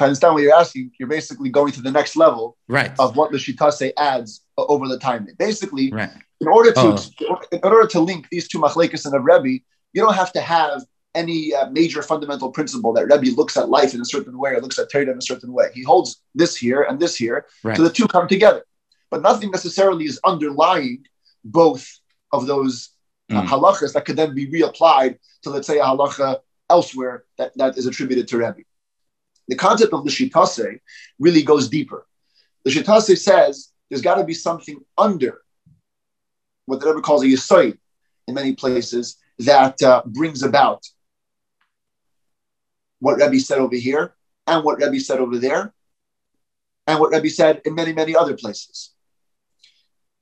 if 0.00 0.02
I 0.02 0.06
understand 0.06 0.34
what 0.34 0.42
you're 0.42 0.54
asking, 0.54 0.92
you're 0.98 1.08
basically 1.08 1.50
going 1.50 1.72
to 1.72 1.82
the 1.82 1.90
next 1.90 2.16
level 2.16 2.56
right. 2.68 2.92
of 2.98 3.16
what 3.16 3.30
the 3.30 3.36
Shitase 3.36 3.92
adds 3.98 4.42
over 4.56 4.88
the 4.88 4.98
time. 4.98 5.28
Basically, 5.38 5.92
right. 5.92 6.10
in 6.40 6.48
order 6.48 6.72
to 6.72 6.98
oh. 7.28 7.40
in 7.52 7.60
order 7.62 7.86
to 7.86 8.00
link 8.00 8.26
these 8.30 8.48
two 8.48 8.58
machlekes 8.58 9.04
and 9.04 9.14
a 9.14 9.20
Rebbe, 9.20 9.62
you 9.92 10.02
don't 10.02 10.14
have 10.14 10.32
to 10.32 10.40
have 10.40 10.82
any 11.14 11.54
uh, 11.54 11.68
major 11.70 12.02
fundamental 12.02 12.50
principle 12.50 12.94
that 12.94 13.04
Rebbe 13.06 13.36
looks 13.36 13.58
at 13.58 13.68
life 13.68 13.92
in 13.92 14.00
a 14.00 14.04
certain 14.06 14.38
way 14.38 14.52
or 14.52 14.60
looks 14.62 14.78
at 14.78 14.90
Torah 14.90 15.10
in 15.10 15.18
a 15.18 15.22
certain 15.22 15.52
way. 15.52 15.68
He 15.74 15.82
holds 15.82 16.22
this 16.34 16.56
here 16.56 16.82
and 16.82 16.98
this 16.98 17.14
here, 17.14 17.46
right. 17.62 17.76
so 17.76 17.82
the 17.82 17.90
two 17.90 18.08
come 18.08 18.26
together. 18.26 18.64
But 19.10 19.20
nothing 19.20 19.50
necessarily 19.50 20.06
is 20.06 20.18
underlying 20.24 21.04
both 21.44 21.86
of 22.32 22.46
those 22.46 22.90
mm. 23.30 23.44
halachas 23.46 23.92
that 23.92 24.06
could 24.06 24.16
then 24.16 24.34
be 24.34 24.46
reapplied 24.46 25.18
to, 25.42 25.50
let's 25.50 25.66
say, 25.66 25.78
a 25.78 25.84
halacha 25.84 26.38
elsewhere 26.70 27.24
that, 27.36 27.52
that 27.56 27.76
is 27.76 27.86
attributed 27.86 28.28
to 28.28 28.38
Rebbe. 28.38 28.62
The 29.50 29.56
concept 29.56 29.92
of 29.92 30.04
the 30.04 30.10
Shitase 30.10 30.78
really 31.18 31.42
goes 31.42 31.68
deeper. 31.68 32.06
The 32.64 32.70
Shitase 32.70 33.18
says 33.18 33.72
there's 33.88 34.00
got 34.00 34.14
to 34.14 34.24
be 34.24 34.32
something 34.32 34.78
under 34.96 35.42
what 36.66 36.78
the 36.78 36.86
Rebbe 36.86 37.02
calls 37.02 37.24
a 37.24 37.26
yisoid 37.26 37.76
in 38.28 38.34
many 38.34 38.54
places 38.54 39.16
that 39.40 39.82
uh, 39.82 40.02
brings 40.06 40.44
about 40.44 40.86
what 43.00 43.16
Rebbe 43.16 43.40
said 43.40 43.58
over 43.58 43.74
here 43.74 44.14
and 44.46 44.64
what 44.64 44.78
Rebbe 44.78 45.00
said 45.00 45.18
over 45.18 45.36
there 45.36 45.74
and 46.86 47.00
what 47.00 47.10
Rebbe 47.10 47.28
said 47.28 47.60
in 47.64 47.74
many, 47.74 47.92
many 47.92 48.14
other 48.14 48.36
places. 48.36 48.92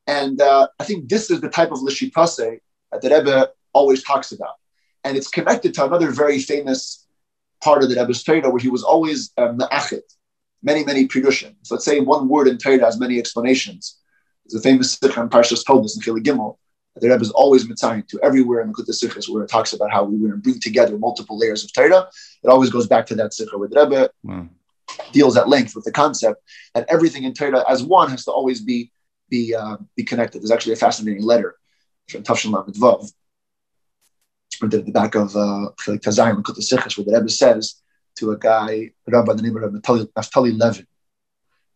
And 0.06 0.40
uh, 0.40 0.68
I 0.80 0.84
think 0.84 1.10
this 1.10 1.30
is 1.30 1.42
the 1.42 1.50
type 1.50 1.70
of 1.70 1.80
Lishipase 1.80 2.60
that 2.92 3.02
the 3.02 3.10
Rebbe 3.10 3.50
always 3.74 4.02
talks 4.02 4.32
about. 4.32 4.54
And 5.04 5.18
it's 5.18 5.28
connected 5.28 5.74
to 5.74 5.84
another 5.84 6.10
very 6.12 6.38
famous 6.38 7.06
part 7.62 7.82
of 7.82 7.90
the 7.90 7.96
Rebbe's 7.96 8.22
Torah 8.22 8.50
where 8.50 8.60
he 8.60 8.68
was 8.68 8.82
always 8.82 9.32
um, 9.36 9.60
many, 10.62 10.84
many 10.84 11.06
pirushim. 11.06 11.54
So 11.62 11.74
let's 11.74 11.84
say 11.84 12.00
one 12.00 12.28
word 12.28 12.48
in 12.48 12.58
Torah 12.58 12.84
has 12.84 12.98
many 12.98 13.18
explanations. 13.18 13.98
There's 14.44 14.60
a 14.60 14.68
famous 14.68 14.92
sikh 14.92 15.16
on 15.18 15.28
Parshas 15.28 15.64
Toldus 15.64 15.96
in 15.96 16.02
Chili 16.02 16.20
Gimel. 16.20 16.56
The 16.96 17.08
Rebbe 17.08 17.22
is 17.22 17.30
always 17.30 17.66
mitzayin 17.66 18.08
to 18.08 18.18
everywhere 18.22 18.60
in 18.60 18.68
the 18.68 18.74
Kutta 18.74 18.92
Sikhs 18.92 19.28
where 19.28 19.44
it 19.44 19.50
talks 19.50 19.72
about 19.72 19.92
how 19.92 20.02
we 20.02 20.18
were 20.18 20.32
to 20.32 20.36
bring 20.36 20.58
together 20.58 20.98
multiple 20.98 21.38
layers 21.38 21.64
of 21.64 21.72
Torah. 21.72 22.08
It 22.42 22.48
always 22.48 22.70
goes 22.70 22.88
back 22.88 23.06
to 23.06 23.14
that 23.16 23.34
sikh 23.34 23.52
where 23.52 23.68
the 23.68 23.80
Rebbe 23.80 24.10
wow. 24.24 24.48
deals 25.12 25.36
at 25.36 25.48
length 25.48 25.76
with 25.76 25.84
the 25.84 25.92
concept 25.92 26.42
that 26.74 26.86
everything 26.88 27.22
in 27.22 27.34
Torah 27.34 27.64
as 27.70 27.84
one 27.84 28.10
has 28.10 28.24
to 28.24 28.32
always 28.32 28.60
be 28.60 28.90
be 29.30 29.54
uh, 29.54 29.76
be 29.96 30.02
connected. 30.02 30.40
There's 30.40 30.50
actually 30.50 30.72
a 30.72 30.76
fascinating 30.76 31.22
letter 31.22 31.54
from 32.08 32.22
Tafshin 32.22 32.52
Lamed 32.52 32.74
Vav 32.74 33.12
printed 34.58 34.80
at 34.80 34.86
the 34.86 34.92
back 34.92 35.14
of 35.14 35.34
uh, 35.36 35.70
Chelik 35.80 36.00
Tazayim 36.00 36.44
Sikhs 36.62 36.96
where 36.96 37.04
the 37.04 37.12
Rebbe 37.12 37.28
says 37.28 37.80
to 38.16 38.32
a 38.32 38.38
guy, 38.38 38.90
Rabbi 39.06 39.26
by 39.26 39.34
the 39.34 39.42
name 39.42 39.56
of 39.56 39.72
Naftali 39.72 40.58
Levin, 40.58 40.86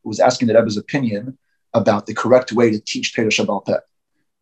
who 0.03 0.09
was 0.09 0.21
asking 0.21 0.49
the 0.49 0.55
Rebbe's 0.55 0.77
opinion 0.77 1.39
about 1.75 2.07
the 2.07 2.15
correct 2.15 2.53
way 2.53 2.71
to 2.71 2.81
teach 2.81 3.15
Torah 3.15 3.29
Shabbal 3.29 3.65
Peh. 3.65 3.79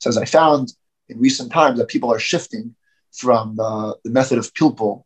Says, 0.01 0.17
I 0.17 0.25
found 0.25 0.73
in 1.09 1.21
recent 1.21 1.53
times 1.53 1.79
that 1.79 1.89
people 1.89 2.13
are 2.13 2.19
shifting 2.19 2.75
from 3.13 3.59
uh, 3.61 3.93
the 4.05 4.11
method 4.11 4.39
of 4.39 4.53
pilpul, 4.55 5.05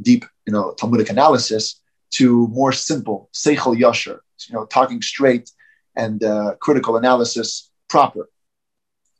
deep, 0.00 0.24
you 0.46 0.52
know, 0.52 0.74
Talmudic 0.74 1.10
analysis, 1.10 1.80
to 2.12 2.46
more 2.48 2.72
simple, 2.72 3.28
seichel 3.32 3.76
yasher, 3.76 4.20
you 4.48 4.54
know, 4.54 4.66
talking 4.66 5.02
straight 5.02 5.50
and 5.96 6.22
uh, 6.22 6.54
critical 6.60 6.96
analysis 6.96 7.70
proper 7.88 8.28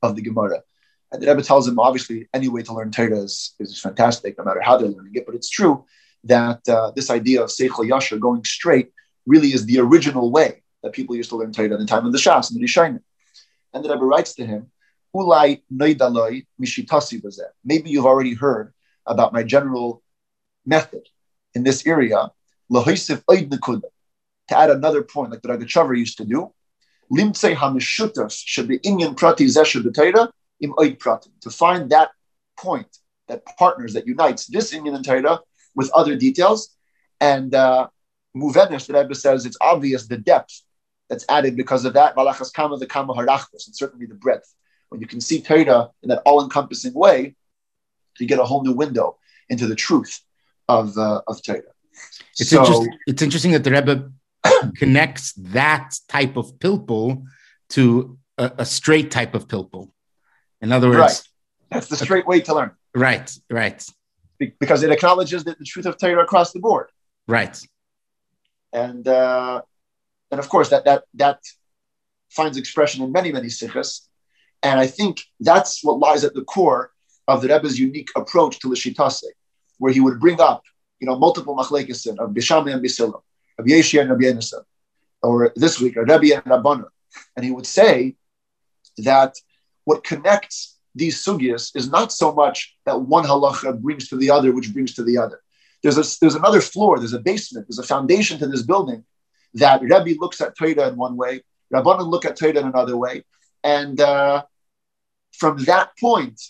of 0.02 0.14
the 0.14 0.22
Gemara. 0.22 0.62
And 1.12 1.22
the 1.22 1.28
Rebbe 1.28 1.42
tells 1.42 1.68
him, 1.68 1.78
obviously, 1.78 2.28
any 2.34 2.48
way 2.48 2.62
to 2.62 2.72
learn 2.72 2.90
Torah 2.90 3.20
is, 3.20 3.54
is 3.60 3.80
fantastic, 3.80 4.36
no 4.38 4.44
matter 4.44 4.60
how 4.60 4.76
they're 4.76 4.88
learning 4.88 5.14
it. 5.14 5.26
But 5.26 5.34
it's 5.34 5.48
true 5.48 5.84
that 6.24 6.68
uh, 6.68 6.90
this 6.96 7.10
idea 7.10 7.42
of 7.42 7.50
Seichel 7.50 7.88
Yasher, 7.88 8.18
going 8.18 8.44
straight, 8.44 8.90
really 9.24 9.52
is 9.52 9.66
the 9.66 9.78
original 9.78 10.30
way 10.30 10.62
that 10.82 10.92
people 10.92 11.14
used 11.14 11.30
to 11.30 11.36
learn 11.36 11.52
Torah 11.52 11.74
in 11.74 11.80
the 11.80 11.86
time 11.86 12.06
of 12.06 12.12
the 12.12 12.18
Shas 12.18 12.50
and 12.50 12.60
the 12.60 12.64
Rishayim. 12.64 13.00
And 13.72 13.84
the 13.84 13.90
Rebbe 13.90 14.04
writes 14.04 14.34
to 14.34 14.46
him, 14.46 14.70
mishitasi 15.14 17.22
Maybe 17.64 17.90
you've 17.90 18.06
already 18.06 18.34
heard 18.34 18.72
about 19.06 19.32
my 19.32 19.42
general 19.42 20.02
method 20.64 21.02
in 21.54 21.62
this 21.62 21.86
area, 21.86 22.30
to 22.72 23.82
add 24.50 24.70
another 24.70 25.02
point, 25.02 25.32
like 25.32 25.42
the 25.42 25.48
Ragachover 25.48 25.96
used 25.96 26.18
to 26.18 26.24
do. 26.24 26.52
Limtzei 27.10 27.54
hamishutas 27.54 28.42
should 28.44 28.68
be 28.68 28.78
inyan 28.80 29.16
prati 29.16 29.46
zesha 29.46 29.82
im 30.60 30.72
pratim. 30.72 31.30
To 31.42 31.50
find 31.50 31.90
that 31.90 32.10
point, 32.56 32.98
that 33.28 33.44
partners, 33.58 33.94
that 33.94 34.06
unites 34.06 34.46
this 34.46 34.72
inyan 34.72 34.94
and 34.94 35.04
Torah 35.04 35.40
with 35.74 35.90
other 35.92 36.16
details. 36.16 36.76
And 37.20 37.54
uh, 37.54 37.88
Muvenesh, 38.36 38.86
the 38.86 38.94
Rebbe 38.94 39.14
says 39.14 39.46
it's 39.46 39.56
obvious 39.60 40.06
the 40.06 40.18
depth 40.18 40.62
that's 41.08 41.24
added 41.28 41.56
because 41.56 41.84
of 41.84 41.94
that. 41.94 42.16
Malachas 42.16 42.52
kama 42.52 42.76
the 42.78 42.86
kama 42.86 43.14
harachos, 43.14 43.66
and 43.66 43.76
certainly 43.76 44.06
the 44.06 44.14
breadth. 44.14 44.52
When 44.88 45.00
you 45.00 45.06
can 45.06 45.20
see 45.20 45.40
Torah 45.40 45.90
in 46.02 46.08
that 46.10 46.22
all-encompassing 46.24 46.94
way, 46.94 47.34
you 48.18 48.26
get 48.26 48.38
a 48.38 48.44
whole 48.44 48.62
new 48.62 48.72
window 48.72 49.18
into 49.48 49.66
the 49.66 49.74
truth 49.74 50.20
of 50.68 50.96
uh, 50.96 51.22
of 51.26 51.42
Torah. 51.42 51.62
It's, 52.38 52.50
so, 52.50 52.60
interesting, 52.60 52.98
it's 53.06 53.22
interesting 53.22 53.52
that 53.52 53.64
the 53.64 53.70
Rebbe 53.70 54.12
connects 54.76 55.32
that 55.32 55.94
type 56.08 56.36
of 56.36 56.58
pilpul 56.58 57.24
to 57.70 58.18
a, 58.38 58.52
a, 58.58 58.66
straight 58.66 59.10
type 59.10 59.34
of 59.34 59.48
pilpul. 59.48 59.90
In 60.66 60.72
other 60.72 60.90
words, 60.90 61.00
right. 61.00 61.22
that's 61.70 61.86
the 61.86 61.96
straight 61.96 62.26
way 62.26 62.40
to 62.40 62.52
learn. 62.52 62.72
Right, 62.92 63.30
right. 63.48 63.80
Because 64.58 64.82
it 64.82 64.90
acknowledges 64.90 65.44
that 65.44 65.60
the 65.60 65.64
truth 65.64 65.86
of 65.86 65.96
Torah 65.96 66.24
across 66.24 66.50
the 66.52 66.58
board. 66.58 66.88
Right. 67.28 67.56
And 68.72 69.06
uh, 69.06 69.62
and 70.32 70.40
of 70.40 70.48
course 70.48 70.68
that 70.70 70.84
that 70.86 71.04
that 71.14 71.38
finds 72.30 72.56
expression 72.58 73.04
in 73.04 73.12
many 73.12 73.30
many 73.30 73.48
sikhs, 73.48 74.08
and 74.64 74.80
I 74.80 74.88
think 74.88 75.22
that's 75.38 75.84
what 75.84 76.00
lies 76.00 76.24
at 76.24 76.34
the 76.34 76.42
core 76.42 76.90
of 77.28 77.42
the 77.42 77.48
Rebbe's 77.48 77.78
unique 77.78 78.10
approach 78.16 78.58
to 78.60 78.68
Lishitase, 78.68 79.30
where 79.78 79.92
he 79.92 80.00
would 80.00 80.18
bring 80.18 80.40
up 80.40 80.62
you 80.98 81.06
know 81.06 81.16
multiple 81.16 81.56
machlekesin 81.56 82.18
of 82.18 82.30
Bishami 82.30 82.72
and 82.74 82.84
Bisila, 82.84 83.20
of 83.58 83.64
Yeshi 83.66 84.00
and 84.00 84.10
Rabbi 84.10 84.32
or 85.22 85.52
this 85.54 85.80
week 85.80 85.94
Rabbi 85.96 86.30
and 86.34 86.44
Rabbana, 86.44 86.88
and 87.36 87.44
he 87.44 87.52
would 87.52 87.66
say 87.66 88.16
that 88.98 89.36
what 89.86 90.04
connects 90.04 90.76
these 90.94 91.24
sugyas 91.24 91.74
is 91.74 91.88
not 91.88 92.12
so 92.12 92.34
much 92.34 92.76
that 92.84 93.00
one 93.00 93.24
halacha 93.24 93.80
brings 93.80 94.08
to 94.08 94.16
the 94.16 94.30
other, 94.30 94.52
which 94.52 94.72
brings 94.74 94.94
to 94.94 95.04
the 95.04 95.16
other. 95.16 95.40
There's 95.82 95.98
a, 95.98 96.04
there's 96.20 96.34
another 96.34 96.60
floor, 96.60 96.98
there's 96.98 97.12
a 97.12 97.20
basement, 97.20 97.66
there's 97.68 97.78
a 97.78 97.94
foundation 97.94 98.38
to 98.40 98.46
this 98.48 98.62
building 98.62 99.04
that 99.54 99.80
Rebbe 99.80 100.18
looks 100.18 100.40
at 100.40 100.56
Torah 100.58 100.88
in 100.88 100.96
one 100.96 101.16
way, 101.16 101.42
Rabbanan 101.72 102.08
look 102.08 102.24
at 102.24 102.36
Torah 102.36 102.58
in 102.58 102.66
another 102.66 102.96
way, 102.96 103.24
and 103.62 104.00
uh, 104.00 104.42
from 105.32 105.64
that 105.64 105.90
point, 105.98 106.40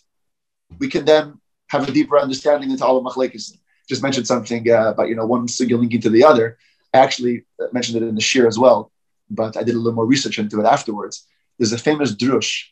we 0.79 0.89
can 0.89 1.05
then 1.05 1.39
have 1.69 1.89
a 1.89 1.93
deeper 1.93 2.19
understanding 2.19 2.71
into 2.71 2.85
all 2.85 2.97
of 2.97 3.05
Machlekes. 3.05 3.53
Just 3.89 4.03
mentioned 4.03 4.27
something 4.27 4.69
uh, 4.71 4.91
about 4.93 5.09
you 5.09 5.15
know 5.15 5.27
one 5.27 5.47
sugya 5.47 5.79
linking 5.79 6.01
to 6.01 6.11
the 6.11 6.25
other. 6.25 6.57
I 6.95 6.99
actually 6.99 7.45
mentioned 7.73 8.03
it 8.03 8.09
in 8.09 8.15
the 8.15 8.21
shir 8.21 8.47
as 8.47 8.59
well, 8.59 8.91
but 9.29 9.57
I 9.57 9.63
did 9.63 9.75
a 9.75 9.79
little 9.79 9.93
more 9.93 10.07
research 10.07 10.39
into 10.39 10.61
it 10.61 10.67
afterwards. 10.67 11.27
There's 11.59 11.73
a 11.73 11.79
famous 11.79 12.15
drush 12.15 12.65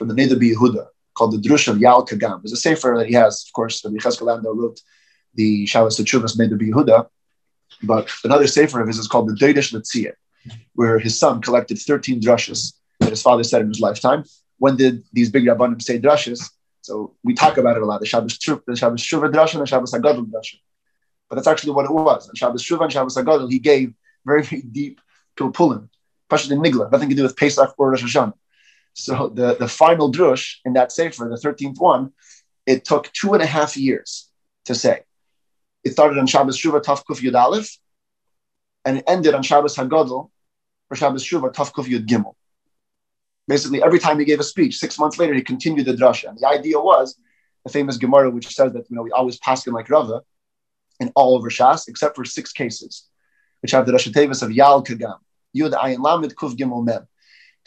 from 0.00 0.08
the 0.08 0.14
Neder 0.14 0.40
Yehuda 0.40 0.86
called 1.12 1.32
the 1.32 1.48
Drush 1.48 1.68
of 1.68 1.78
Yal 1.78 2.06
Kagam. 2.06 2.40
There's 2.40 2.52
a 2.52 2.56
sefer 2.56 2.94
that 2.96 3.06
he 3.06 3.12
has, 3.12 3.44
of 3.46 3.52
course, 3.52 3.84
Rabbi 3.84 3.98
Cheskel 3.98 4.42
wrote 4.58 4.80
the 5.34 5.66
Shabbos 5.66 5.98
Teshuvas 5.98 6.38
Neder 6.38 6.58
Yehuda, 6.58 7.06
but 7.82 8.10
another 8.24 8.46
sefer 8.46 8.80
of 8.80 8.88
his 8.88 8.96
is 8.96 9.06
called 9.06 9.28
the 9.28 9.34
Deidish 9.34 9.74
Letzia, 9.74 10.12
where 10.72 10.98
his 10.98 11.18
son 11.18 11.42
collected 11.42 11.78
13 11.78 12.18
drushes 12.18 12.72
that 13.00 13.10
his 13.10 13.20
father 13.20 13.44
said 13.44 13.60
in 13.60 13.68
his 13.68 13.80
lifetime. 13.80 14.24
When 14.56 14.76
did 14.76 15.04
these 15.12 15.28
big 15.28 15.44
rabbanim 15.44 15.82
say 15.82 16.00
drushes? 16.00 16.50
So 16.80 17.14
we 17.22 17.34
talk 17.34 17.58
about 17.58 17.76
it 17.76 17.82
a 17.82 17.84
lot, 17.84 18.00
the 18.00 18.06
Shabbos 18.06 18.38
Shuva, 18.38 18.62
the 18.66 18.76
Shabbos 18.76 19.02
Shuva 19.02 19.30
drasha 19.30 19.54
and 19.56 19.62
the 19.62 19.66
Shabbos 19.66 19.92
Agadol 19.92 20.30
drasha. 20.30 20.56
But 21.28 21.36
that's 21.36 21.46
actually 21.46 21.72
what 21.72 21.84
it 21.84 21.92
was. 21.92 22.26
On 22.26 22.34
Shabbos 22.34 22.64
Shuva 22.64 22.84
and 22.84 22.92
Shabbos 22.92 23.16
Agadol, 23.16 23.50
he 23.50 23.58
gave 23.58 23.92
very, 24.24 24.42
very 24.44 24.62
deep 24.62 24.98
pilpulim, 25.36 25.90
Pashut 26.30 26.56
Nigla, 26.56 26.90
nothing 26.90 27.10
to 27.10 27.14
do 27.14 27.22
with 27.22 27.36
Pesach 27.36 27.74
or 27.76 27.90
Rosh 27.90 28.02
Hashanah. 28.02 28.32
So 29.04 29.28
the, 29.28 29.56
the 29.56 29.68
final 29.68 30.12
drush 30.12 30.56
in 30.64 30.74
that 30.74 30.92
sefer, 30.92 31.28
the 31.28 31.48
13th 31.48 31.80
one, 31.80 32.12
it 32.66 32.84
took 32.84 33.10
two 33.12 33.32
and 33.34 33.42
a 33.42 33.46
half 33.46 33.76
years 33.76 34.28
to 34.66 34.74
say. 34.74 35.00
It 35.84 35.92
started 35.92 36.18
on 36.18 36.26
Shabbos 36.26 36.58
Shuva 36.58 36.82
Taf 36.82 37.02
Kuf 37.04 37.20
Yud 37.20 37.34
Aleph, 37.34 37.78
and 38.84 38.98
it 38.98 39.04
ended 39.06 39.34
on 39.34 39.42
Shabbos 39.42 39.76
Hagadol 39.76 40.30
or 40.90 40.96
Shabbos 40.96 41.24
Shuva 41.24 41.52
Taf 41.52 41.72
Kuf 41.72 41.86
Yud 41.86 42.06
Gimel. 42.06 42.34
Basically, 43.48 43.82
every 43.82 43.98
time 43.98 44.18
he 44.18 44.24
gave 44.24 44.38
a 44.38 44.44
speech, 44.44 44.76
six 44.76 44.98
months 44.98 45.18
later, 45.18 45.34
he 45.34 45.42
continued 45.42 45.86
the 45.86 45.94
drasha. 45.94 46.28
And 46.28 46.38
the 46.38 46.46
idea 46.46 46.78
was 46.78 47.18
the 47.64 47.72
famous 47.72 47.96
Gemara, 47.96 48.30
which 48.30 48.54
says 48.54 48.72
that 48.74 48.88
you 48.90 48.96
know 48.96 49.02
we 49.02 49.10
always 49.10 49.38
pass 49.38 49.66
him 49.66 49.74
like 49.74 49.88
Rava 49.88 50.22
in 51.00 51.10
all 51.16 51.34
over 51.34 51.50
Shas, 51.50 51.88
except 51.88 52.14
for 52.14 52.24
six 52.24 52.52
cases, 52.52 53.08
which 53.62 53.72
have 53.72 53.86
the 53.86 53.92
Rashatevis 53.92 54.42
of 54.42 54.52
Yal 54.52 54.84
Kagam, 54.84 55.18
Yud 55.56 55.72
Ayin 55.72 56.00
Lamed 56.00 56.36
Kuf 56.36 56.54
Gimel 56.56 56.84
Mem. 56.84 57.08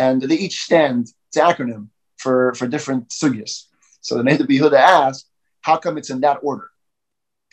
And 0.03 0.21
they 0.21 0.39
each 0.45 0.57
stand, 0.67 1.01
it's 1.27 1.37
an 1.37 1.45
acronym 1.49 1.83
for, 2.23 2.53
for 2.55 2.65
different 2.67 3.03
sugyas. 3.09 3.53
So 4.01 4.11
the 4.17 4.23
Neder 4.27 4.47
Yehuda 4.55 4.79
asked, 5.01 5.25
how 5.61 5.77
come 5.77 5.97
it's 5.97 6.09
in 6.09 6.21
that 6.21 6.39
order? 6.41 6.67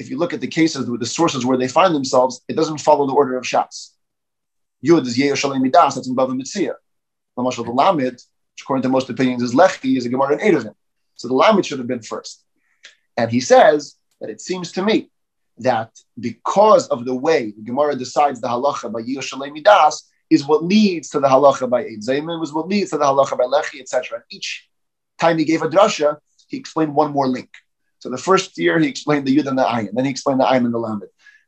if 0.00 0.09
you 0.09 0.16
look 0.16 0.33
at 0.33 0.40
the 0.40 0.49
cases, 0.49 0.88
with 0.88 1.00
the 1.00 1.07
sources 1.07 1.45
where 1.45 1.59
they 1.59 1.69
find 1.69 1.95
themselves, 1.95 2.40
it 2.49 2.57
doesn't 2.57 2.78
follow 2.78 3.07
the 3.07 3.12
order 3.12 3.37
of 3.37 3.45
Shas. 3.45 3.90
Yud 4.85 5.07
is 5.07 5.19
Yeho 5.19 5.37
Shalem 5.37 5.62
Midas, 5.62 5.95
that's 5.95 6.09
in 6.09 6.16
Bava 6.16 6.30
Metzia. 6.30 6.75
Lamashal 7.38 7.66
the 7.66 7.71
Lamed, 7.71 8.14
which 8.14 8.62
according 8.62 8.83
to 8.83 8.88
most 8.88 9.11
opinions 9.11 9.42
is 9.42 9.54
Lechi, 9.54 9.99
is 9.99 10.07
a 10.07 10.09
Gemara 10.09 10.38
in 10.38 10.54
Eruvin. 10.54 10.75
So 11.16 11.28
the 11.28 11.35
Lamed 11.35 11.66
should 11.66 11.78
have 11.78 11.87
been 11.87 12.02
first. 12.02 12.42
And 13.19 13.30
he 13.30 13.40
says 13.40 13.97
that 14.23 14.30
it 14.30 14.40
seems 14.40 14.73
to 14.73 14.83
me 14.83 15.11
that 15.59 15.90
because 16.19 16.88
of 16.88 17.04
the 17.04 17.14
way 17.14 17.52
the 17.54 17.62
Gemara 17.62 17.95
decides 17.95 18.40
the 18.40 18.49
halacha 18.49 18.90
by 18.90 19.02
Yeho 19.02 19.23
Shalem 19.23 19.52
Midas 19.52 20.09
is 20.30 20.46
what 20.46 20.64
leads 20.64 21.10
to 21.10 21.20
the 21.20 21.28
halacha 21.28 21.68
by 21.68 21.80
Eid 21.80 22.00
Zayman, 22.00 22.40
was 22.40 22.52
what 22.52 22.68
leads 22.68 22.90
to 22.90 22.99
the 22.99 23.04
halacha 23.04 23.37
by 23.37 23.44
Lechi, 23.44 23.80
etc. 23.80 24.22
Each 24.30 24.68
time 25.18 25.38
he 25.38 25.44
gave 25.44 25.62
a 25.62 25.68
drasha, 25.68 26.18
he 26.49 26.56
explained 26.56 26.94
one 26.94 27.12
more 27.12 27.26
link. 27.26 27.50
So 27.99 28.08
the 28.08 28.16
first 28.16 28.56
year 28.56 28.78
he 28.78 28.88
explained 28.88 29.26
the 29.26 29.37
Yud 29.37 29.46
and 29.46 29.58
the 29.58 29.64
Ayin, 29.64 29.90
then 29.92 30.04
he 30.04 30.10
explained 30.10 30.40
the 30.40 30.44
Ayin 30.44 30.64
and 30.64 30.72
the 30.72 30.78
Lamed, 30.78 31.02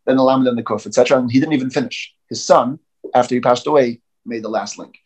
then 0.04 0.16
the 0.16 0.24
Lamed 0.24 0.46
and 0.48 0.58
the 0.58 0.62
Kuf, 0.62 0.86
etc. 0.86 1.18
And 1.18 1.30
he 1.30 1.38
didn't 1.40 1.54
even 1.54 1.70
finish. 1.70 2.12
His 2.28 2.44
son, 2.44 2.78
after 3.14 3.34
he 3.34 3.40
passed 3.40 3.66
away, 3.66 4.00
made 4.26 4.42
the 4.42 4.48
last 4.48 4.78
link. 4.78 4.98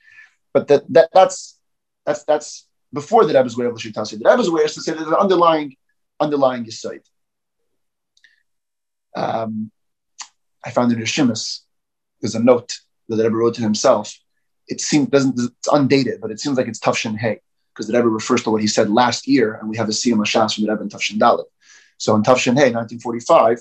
But 0.52 0.68
that, 0.68 0.90
that 0.92 1.10
that's 1.12 1.58
that's 2.06 2.24
that's 2.24 2.66
before 2.92 3.26
the 3.26 3.34
Rebbe's 3.34 3.56
way 3.56 3.66
of 3.66 3.74
Lashitasi. 3.74 4.18
The 4.18 4.28
Rebbe's 4.28 4.50
way 4.50 4.62
is 4.62 4.74
to 4.74 4.80
say 4.80 4.92
there's 4.92 5.06
an 5.06 5.14
underlying 5.14 5.76
underlying 6.18 6.64
Yisoid. 6.64 7.02
Um, 9.14 9.70
I 10.64 10.70
found 10.70 10.92
in 10.92 10.98
Rishimus, 10.98 11.60
there's 12.20 12.34
a 12.34 12.42
note 12.42 12.72
that 13.08 13.16
the 13.16 13.24
Rebbe 13.24 13.36
wrote 13.36 13.54
to 13.54 13.62
himself. 13.62 14.16
It 14.68 14.80
seems 14.80 15.08
doesn't 15.08 15.38
it's 15.38 15.68
undated, 15.68 16.20
but 16.20 16.30
it 16.30 16.40
seems 16.40 16.56
like 16.56 16.68
it's 16.68 16.80
Tufshin 16.80 17.16
Hay 17.16 17.40
because 17.72 17.86
the 17.86 17.96
Rebbe 17.96 18.08
refers 18.08 18.42
to 18.44 18.50
what 18.50 18.60
he 18.60 18.66
said 18.66 18.90
last 18.90 19.28
year, 19.28 19.54
and 19.54 19.68
we 19.68 19.76
have 19.76 19.88
a 19.88 19.92
Siyam 19.92 20.18
Ashas 20.18 20.54
from 20.54 20.64
the 20.64 20.70
Rebbe 20.70 20.82
in 20.82 20.88
Tufshin 20.88 21.18
Dalit. 21.18 21.44
So 21.98 22.14
in 22.14 22.22
Tufshin 22.22 22.56
Hay, 22.56 22.72
1945, 22.72 23.60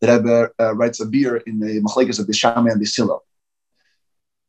the 0.00 0.12
Rebbe 0.12 0.50
uh, 0.58 0.74
writes 0.74 1.00
a 1.00 1.06
beer 1.06 1.36
in 1.36 1.60
the 1.60 1.80
Machlekes 1.80 2.18
of 2.18 2.26
Bishame 2.26 2.72
and 2.72 2.80
Bisilo, 2.80 3.20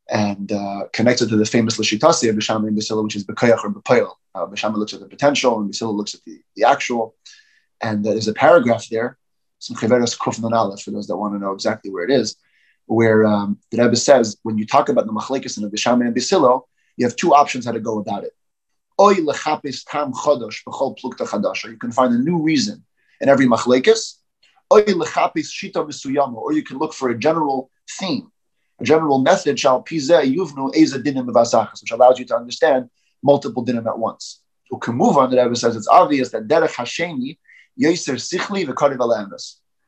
and 0.10 0.52
uh, 0.52 0.86
connected 0.92 1.30
to 1.30 1.38
the 1.38 1.46
famous 1.46 1.78
Lashitasi 1.78 2.30
of 2.30 2.36
Bishame 2.36 2.68
and 2.68 2.78
Bisilo, 2.78 3.04
which 3.04 3.16
is 3.16 3.26
Bekoyach 3.26 3.64
or 3.64 3.70
Bepoil. 3.70 4.14
Uh, 4.34 4.46
Bishame 4.48 4.76
looks 4.78 4.94
at 4.94 5.00
the 5.00 5.08
potential, 5.08 5.60
and 5.60 5.72
Bisilo 5.72 5.94
looks 5.94 6.16
at 6.16 6.24
the, 6.26 6.42
the 6.56 6.64
actual. 6.64 7.16
And 7.82 8.06
uh, 8.06 8.12
there's 8.12 8.28
a 8.28 8.34
paragraph 8.34 8.88
there, 8.90 9.18
some 9.60 9.78
Chiveros 9.78 10.18
Kufnan 10.18 10.54
Aleph, 10.54 10.82
for 10.82 10.92
those 10.92 11.08
that 11.08 11.18
want 11.18 11.36
to 11.36 11.40
know 11.40 11.52
exactly 11.52 11.92
where 11.92 12.04
it 12.04 12.12
is, 12.12 12.36
where 12.86 13.26
um, 13.26 13.58
the 13.72 13.82
Rebbe 13.82 13.96
says, 13.96 14.38
when 14.44 14.58
you 14.58 14.66
talk 14.66 14.90
about 14.90 15.06
the 15.06 15.14
Machlekes 15.14 15.58
and 15.58 15.66
the 15.66 15.70
Bishame 15.76 16.06
and 16.06 16.16
Bisilo, 16.16 16.64
you 16.98 17.06
have 17.06 17.16
two 17.16 17.34
options 17.34 17.66
how 17.66 17.72
to 17.72 17.80
go 17.80 18.00
about 18.00 18.24
it. 18.24 18.34
Or 18.98 19.14
you 19.14 19.26
can 19.26 20.14
find 21.92 22.14
a 22.14 22.18
new 22.18 22.42
reason 22.42 22.84
in 23.20 23.30
every 23.30 23.46
machlekes, 23.48 24.18
or 24.70 24.80
you 26.54 26.64
can 26.64 26.78
look 26.78 26.94
for 26.94 27.10
a 27.10 27.18
general 27.18 27.72
theme, 27.90 28.32
a 28.80 28.84
general 28.84 29.18
method, 29.20 29.54
which 29.54 29.66
allows 29.66 29.90
you 32.20 32.26
to 32.26 32.36
understand 32.36 32.90
multiple 33.24 33.66
dinim 33.66 33.88
at 33.88 33.98
once. 33.98 34.42
So 34.70 34.78
can 34.78 34.94
move 34.96 35.18
on. 35.18 35.32
The 35.32 35.42
Rebbe 35.42 35.56
says 35.56 35.76
it's 35.76 35.88
obvious 35.88 36.30
that 36.32 36.48
derech 36.48 36.76
hasheni 36.76 37.40
yoser 37.80 38.16
sichli 38.16 38.68
v'kariv 38.68 39.00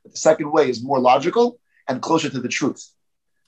The 0.04 0.18
second 0.18 0.52
way 0.52 0.70
is 0.70 0.84
more 0.84 1.00
logical 1.00 1.60
and 1.88 2.02
closer 2.02 2.30
to 2.30 2.40
the 2.40 2.48
truth 2.48 2.92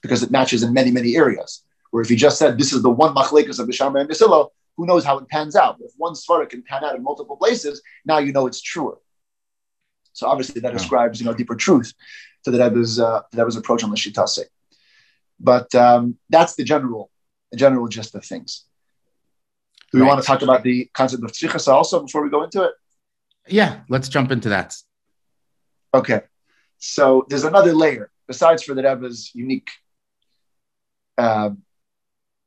because 0.02 0.22
it 0.22 0.30
matches 0.30 0.62
in 0.62 0.72
many 0.72 0.90
many 0.90 1.16
areas. 1.16 1.62
Where 1.90 2.02
if 2.02 2.08
he 2.08 2.16
just 2.16 2.38
said 2.38 2.58
this 2.58 2.72
is 2.72 2.82
the 2.82 2.90
one 2.90 3.14
machlekas 3.14 3.58
of 3.58 3.68
Bishama 3.68 4.00
and 4.00 4.10
Bisilo, 4.10 4.50
who 4.76 4.86
knows 4.86 5.04
how 5.04 5.18
it 5.18 5.28
pans 5.28 5.56
out? 5.56 5.76
If 5.80 5.92
one 5.96 6.14
svara 6.14 6.48
can 6.48 6.62
pan 6.62 6.84
out 6.84 6.94
in 6.94 7.02
multiple 7.02 7.36
places, 7.36 7.82
now 8.04 8.18
you 8.18 8.32
know 8.32 8.46
it's 8.46 8.60
truer. 8.60 8.98
So 10.12 10.26
obviously 10.26 10.60
that 10.62 10.74
ascribes 10.74 11.20
you 11.20 11.26
know 11.26 11.34
deeper 11.34 11.56
truth 11.56 11.92
to 12.44 12.50
the 12.50 12.58
Rebbe's 12.58 12.98
uh, 13.00 13.22
the 13.32 13.38
Rebbe's 13.38 13.56
approach 13.56 13.82
on 13.82 13.90
the 13.90 13.96
Shitase. 13.96 14.44
But 15.40 15.74
um, 15.74 16.18
that's 16.28 16.54
the 16.56 16.64
general 16.64 17.10
the 17.50 17.56
general 17.56 17.88
gist 17.88 18.14
of 18.14 18.24
things. 18.24 18.64
Do 19.90 19.98
we 19.98 20.02
right. 20.02 20.08
want 20.08 20.20
to 20.20 20.26
talk 20.26 20.42
about 20.42 20.62
the 20.62 20.90
concept 20.92 21.24
of 21.24 21.32
tzrichas 21.32 21.66
also 21.66 22.02
before 22.02 22.22
we 22.22 22.28
go 22.28 22.42
into 22.42 22.62
it? 22.62 22.72
Yeah, 23.46 23.80
let's 23.88 24.08
jump 24.08 24.30
into 24.30 24.50
that. 24.50 24.76
Okay, 25.94 26.20
so 26.78 27.24
there's 27.28 27.44
another 27.44 27.72
layer 27.72 28.10
besides 28.28 28.62
for 28.62 28.74
the 28.74 28.82
Rebbe's 28.82 29.34
unique 29.34 29.70
uh, 31.16 31.50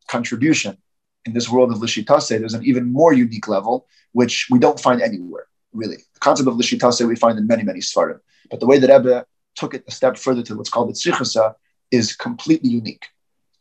contribution 0.07 0.77
in 1.25 1.33
this 1.33 1.49
world 1.49 1.71
of 1.71 1.79
Lishitase, 1.79 2.39
there's 2.39 2.53
an 2.53 2.65
even 2.65 2.93
more 2.93 3.13
unique 3.13 3.47
level, 3.47 3.87
which 4.13 4.47
we 4.49 4.59
don't 4.59 4.79
find 4.79 5.01
anywhere, 5.01 5.47
really. 5.73 5.97
The 6.13 6.19
concept 6.19 6.47
of 6.47 6.55
Lishitase 6.55 7.05
we 7.05 7.15
find 7.15 7.37
in 7.37 7.47
many, 7.47 7.63
many 7.63 7.79
Svarim. 7.79 8.19
But 8.49 8.59
the 8.59 8.67
way 8.67 8.79
that 8.79 8.89
Rebbe 8.89 9.25
took 9.55 9.73
it 9.73 9.83
a 9.87 9.91
step 9.91 10.17
further 10.17 10.43
to 10.43 10.55
what's 10.55 10.69
called 10.69 10.89
the 10.89 10.93
Tzrichasa 10.93 11.55
is 11.89 12.15
completely 12.15 12.69
unique 12.69 13.05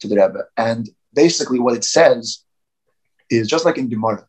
to 0.01 0.09
the 0.09 0.16
Rebbe. 0.16 0.45
And 0.57 0.88
basically, 1.14 1.59
what 1.59 1.75
it 1.75 1.85
says 1.85 2.45
is 3.31 3.49
just 3.49 3.64
like 3.64 3.79
in 3.79 3.88
Gemara. 3.88 4.27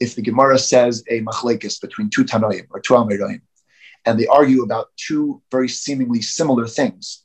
If 0.00 0.14
the 0.14 0.22
Gemara 0.22 0.58
says 0.58 1.02
a 1.08 1.20
machlekes 1.22 1.80
between 1.80 2.08
two 2.10 2.24
Tanoim 2.24 2.66
or 2.70 2.80
two 2.80 2.94
Amiroim, 2.94 3.40
and 4.08 4.18
they 4.18 4.26
argue 4.26 4.62
about 4.62 4.86
two 4.96 5.42
very 5.50 5.68
seemingly 5.68 6.22
similar 6.22 6.66
things, 6.66 7.24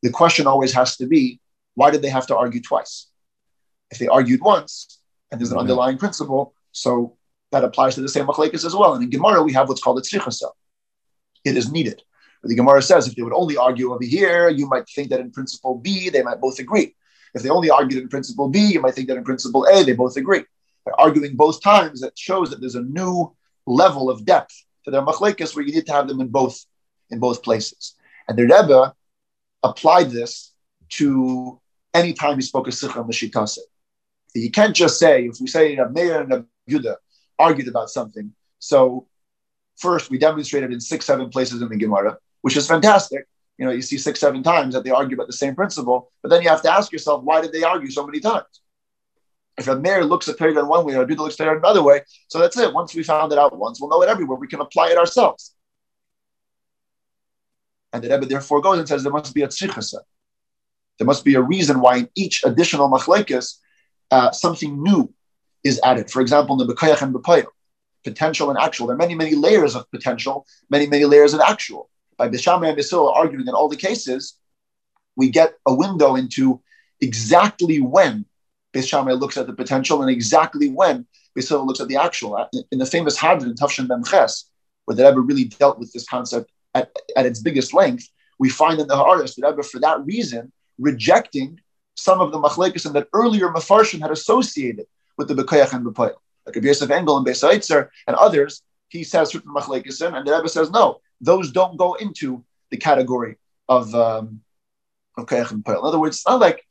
the 0.00 0.10
question 0.10 0.46
always 0.46 0.72
has 0.72 0.96
to 0.98 1.06
be 1.08 1.40
why 1.74 1.90
did 1.90 2.02
they 2.02 2.08
have 2.08 2.28
to 2.28 2.36
argue 2.36 2.62
twice? 2.62 3.08
If 3.90 3.98
they 3.98 4.06
argued 4.06 4.40
once 4.40 5.00
and 5.30 5.40
there's 5.40 5.50
an 5.50 5.58
underlying 5.58 5.98
principle, 5.98 6.54
so 6.70 7.16
that 7.50 7.64
applies 7.64 7.96
to 7.96 8.00
the 8.00 8.08
same 8.08 8.26
machlekes 8.26 8.64
as 8.64 8.76
well. 8.76 8.94
And 8.94 9.02
in 9.02 9.10
Gemara, 9.10 9.42
we 9.42 9.52
have 9.54 9.68
what's 9.68 9.82
called 9.82 9.98
a 9.98 10.02
tzrichasa. 10.02 10.50
It 11.44 11.56
is 11.56 11.72
needed. 11.72 12.00
But 12.42 12.50
the 12.50 12.54
Gemara 12.54 12.80
says 12.80 13.08
if 13.08 13.16
they 13.16 13.22
would 13.22 13.32
only 13.32 13.56
argue 13.56 13.92
over 13.92 14.04
here, 14.04 14.48
you 14.48 14.68
might 14.68 14.88
think 14.88 15.10
that 15.10 15.18
in 15.18 15.32
principle 15.32 15.78
B, 15.78 16.10
they 16.10 16.22
might 16.22 16.40
both 16.40 16.60
agree. 16.60 16.94
If 17.34 17.42
they 17.42 17.50
only 17.50 17.70
argued 17.70 18.02
in 18.02 18.08
principle 18.08 18.48
B, 18.48 18.60
you 18.60 18.80
might 18.80 18.94
think 18.94 19.08
that 19.08 19.16
in 19.16 19.24
principle 19.24 19.66
A, 19.66 19.82
they 19.82 19.94
both 19.94 20.16
agree. 20.16 20.44
By 20.84 20.92
arguing 20.96 21.34
both 21.34 21.60
times, 21.60 22.02
that 22.02 22.16
shows 22.16 22.50
that 22.50 22.60
there's 22.60 22.76
a 22.76 22.82
new 22.82 23.34
level 23.66 24.08
of 24.08 24.24
depth 24.24 24.65
to 24.86 24.90
their 24.90 25.02
machlekes 25.02 25.54
where 25.54 25.64
you 25.64 25.74
need 25.74 25.86
to 25.86 25.92
have 25.92 26.08
them 26.08 26.20
in 26.20 26.28
both 26.28 26.64
in 27.10 27.18
both 27.18 27.42
places. 27.42 27.94
And 28.28 28.38
the 28.38 28.44
Rebbe 28.44 28.94
applied 29.62 30.10
this 30.10 30.52
to 30.90 31.60
any 31.92 32.12
time 32.12 32.36
he 32.36 32.42
spoke 32.42 32.68
a 32.68 32.72
sikha 32.72 33.02
mashitase. 33.04 33.58
You 34.34 34.50
can't 34.50 34.74
just 34.74 34.98
say, 34.98 35.26
if 35.26 35.36
we 35.40 35.46
say 35.46 35.76
a 35.76 35.88
Meir 35.88 36.22
and 36.22 36.32
a 36.32 36.44
Yudah 36.68 36.96
argued 37.38 37.68
about 37.68 37.90
something. 37.90 38.32
So 38.58 39.06
first 39.76 40.10
we 40.10 40.18
demonstrated 40.18 40.72
in 40.72 40.80
six, 40.80 41.04
seven 41.04 41.30
places 41.30 41.62
in 41.62 41.68
the 41.68 41.76
Gemara, 41.76 42.18
which 42.42 42.56
is 42.56 42.66
fantastic. 42.66 43.26
You 43.58 43.66
know, 43.66 43.72
you 43.72 43.82
see 43.82 43.98
six, 43.98 44.20
seven 44.20 44.42
times 44.42 44.74
that 44.74 44.84
they 44.84 44.90
argue 44.90 45.16
about 45.16 45.28
the 45.28 45.32
same 45.32 45.54
principle, 45.54 46.10
but 46.22 46.28
then 46.28 46.42
you 46.42 46.48
have 46.48 46.62
to 46.62 46.72
ask 46.72 46.92
yourself, 46.92 47.22
why 47.22 47.40
did 47.40 47.52
they 47.52 47.62
argue 47.62 47.90
so 47.90 48.06
many 48.06 48.20
times? 48.20 48.60
If 49.58 49.68
a 49.68 49.76
mayor 49.76 50.04
looks 50.04 50.28
at 50.28 50.38
Torah 50.38 50.58
in 50.58 50.68
one 50.68 50.84
way 50.84 50.94
a 50.94 51.04
Yudah 51.04 51.16
looks 51.16 51.40
at 51.40 51.48
another 51.48 51.82
way, 51.82 52.02
so 52.28 52.38
that's 52.38 52.56
it. 52.58 52.74
Once 52.74 52.94
we 52.94 53.02
found 53.02 53.32
it 53.32 53.38
out 53.38 53.56
once, 53.56 53.80
we'll 53.80 53.90
know 53.90 54.02
it 54.02 54.08
everywhere. 54.08 54.38
We 54.38 54.48
can 54.48 54.60
apply 54.60 54.90
it 54.90 54.98
ourselves. 54.98 55.54
And 57.92 58.04
the 58.04 58.10
Rebbe 58.10 58.26
therefore 58.26 58.60
goes 58.60 58.78
and 58.78 58.86
says 58.86 59.02
there 59.02 59.12
must 59.12 59.34
be 59.34 59.42
a 59.42 59.48
tzrichasa. 59.48 60.00
There 60.98 61.06
must 61.06 61.24
be 61.24 61.34
a 61.34 61.42
reason 61.42 61.80
why 61.80 61.96
in 61.98 62.08
each 62.14 62.42
additional 62.44 62.90
machlekes, 62.90 63.54
uh, 64.10 64.30
something 64.30 64.82
new 64.82 65.12
is 65.64 65.80
added. 65.82 66.10
For 66.10 66.20
example, 66.20 66.60
in 66.60 66.66
the 66.66 66.74
Bekayach 66.74 67.00
and 67.02 67.14
Bepayach, 67.14 67.46
potential 68.04 68.50
and 68.50 68.58
actual. 68.58 68.86
There 68.86 68.94
are 68.94 68.98
many, 68.98 69.14
many 69.14 69.34
layers 69.34 69.74
of 69.74 69.90
potential, 69.90 70.46
many, 70.70 70.86
many 70.86 71.04
layers 71.04 71.34
of 71.34 71.40
actual. 71.40 71.90
By 72.16 72.28
Bishama 72.28 72.68
and 72.68 72.78
Bisil 72.78 73.12
arguing 73.14 73.46
in 73.46 73.54
all 73.54 73.68
the 73.68 73.76
cases, 73.76 74.38
we 75.16 75.28
get 75.28 75.54
a 75.66 75.74
window 75.74 76.14
into 76.14 76.62
exactly 77.00 77.80
when 77.80 78.24
Bishama 78.76 79.18
looks 79.18 79.36
at 79.36 79.46
the 79.46 79.52
potential 79.52 80.02
and 80.02 80.10
exactly 80.10 80.68
when 80.68 81.06
Bisil 81.36 81.66
looks 81.66 81.80
at 81.80 81.88
the 81.88 81.96
actual. 81.96 82.48
In 82.70 82.78
the 82.78 82.86
famous 82.86 83.18
Hadran, 83.18 83.54
Tafshin 83.54 83.86
Memches, 83.88 84.44
where 84.84 84.94
the 84.96 85.04
Rebbe 85.04 85.20
really 85.20 85.44
dealt 85.44 85.78
with 85.78 85.92
this 85.92 86.06
concept 86.06 86.50
at, 86.74 86.90
at 87.16 87.26
its 87.26 87.40
biggest 87.40 87.72
length, 87.72 88.08
we 88.38 88.48
find 88.48 88.78
in 88.80 88.86
the 88.86 88.94
Haaretz 88.94 89.34
that 89.36 89.46
Rebbe, 89.48 89.62
for 89.62 89.80
that 89.80 90.04
reason, 90.04 90.52
rejecting 90.78 91.58
some 91.94 92.20
of 92.20 92.30
the 92.30 92.38
machlekes 92.38 92.84
and 92.84 92.94
that 92.94 93.08
earlier 93.14 93.48
mafarshim 93.48 94.00
had 94.00 94.10
associated 94.10 94.86
with 95.16 95.28
the 95.28 95.34
bekoyach 95.34 95.72
and 95.72 95.84
bepoyel, 95.86 96.16
like 96.44 96.56
Yosef 96.56 96.90
Engel 96.90 97.16
and 97.16 97.26
Beis 97.26 97.42
Besaitzer 97.42 97.88
and 98.06 98.16
others. 98.16 98.62
He 98.88 99.02
says 99.02 99.30
certain 99.30 99.52
machlekes, 99.52 100.06
and 100.06 100.26
the 100.26 100.32
Rebbe 100.32 100.48
says 100.48 100.70
no, 100.70 101.00
those 101.20 101.50
don't 101.50 101.76
go 101.76 101.94
into 101.94 102.44
the 102.70 102.76
category 102.76 103.36
of 103.68 103.94
um, 103.94 104.42
and 105.16 105.26
bepoyel. 105.26 105.80
In 105.80 105.84
other 105.84 105.98
words, 105.98 106.16
it's 106.16 106.26
not 106.26 106.40
like 106.40 106.62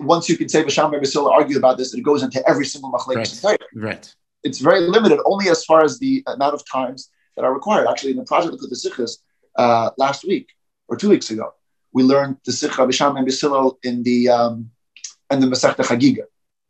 once 0.00 0.28
you 0.28 0.36
can 0.36 0.48
say 0.48 0.62
Basham 0.62 0.92
and 0.92 1.02
Basil 1.02 1.28
argue 1.28 1.58
about 1.58 1.78
this, 1.78 1.94
it 1.94 2.02
goes 2.02 2.22
into 2.22 2.46
every 2.48 2.66
single 2.66 2.92
machlekes. 2.92 3.42
Right. 3.44 3.60
right. 3.74 4.14
It's 4.42 4.58
very 4.58 4.80
limited, 4.80 5.20
only 5.24 5.48
as 5.48 5.64
far 5.64 5.84
as 5.84 5.98
the 5.98 6.22
amount 6.26 6.54
of 6.54 6.62
times 6.70 7.10
that 7.36 7.44
are 7.44 7.52
required. 7.52 7.86
Actually, 7.88 8.12
in 8.12 8.16
the 8.16 8.24
project 8.24 8.54
of 8.54 8.60
the 8.60 8.76
Sikhs 8.76 9.18
uh, 9.56 9.90
last 9.98 10.24
week 10.24 10.48
or 10.88 10.96
two 10.96 11.10
weeks 11.10 11.30
ago, 11.30 11.52
we 11.92 12.02
learned 12.02 12.36
the 12.44 12.52
Sikh 12.52 12.78
Rabbi 12.78 12.92
and 13.18 13.26
Bisilo 13.28 13.76
in 13.82 14.02
the 14.02 14.28
um, 14.28 14.70
in 15.30 15.40
the 15.40 15.46
Masechta 15.46 15.84
Chagiga. 15.84 16.24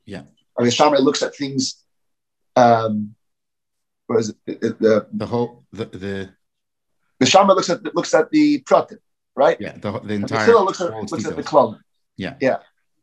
Yeah, 0.05 0.23
Shammai 0.69 0.99
looks 0.99 1.23
at 1.23 1.35
things. 1.35 1.85
Um, 2.57 3.15
what 4.07 4.19
is 4.21 4.31
it? 4.31 4.61
The, 4.61 4.77
the, 4.81 5.07
the 5.13 5.27
whole 5.27 5.65
the 5.73 5.85
the. 5.87 6.31
Looks 7.21 7.69
at 7.69 7.95
looks 7.95 8.15
at 8.15 8.31
the 8.31 8.63
pratim, 8.63 8.97
right? 9.37 9.59
Yeah, 9.61 9.77
the, 9.77 10.01
the 10.01 10.15
entire. 10.15 10.57
And 10.57 10.65
looks 10.65 10.81
at 10.81 10.91
looks 10.91 11.27
at 11.27 11.37
the 11.37 11.43
klal. 11.43 11.79
Yeah, 12.17 12.35
yeah. 12.41 12.59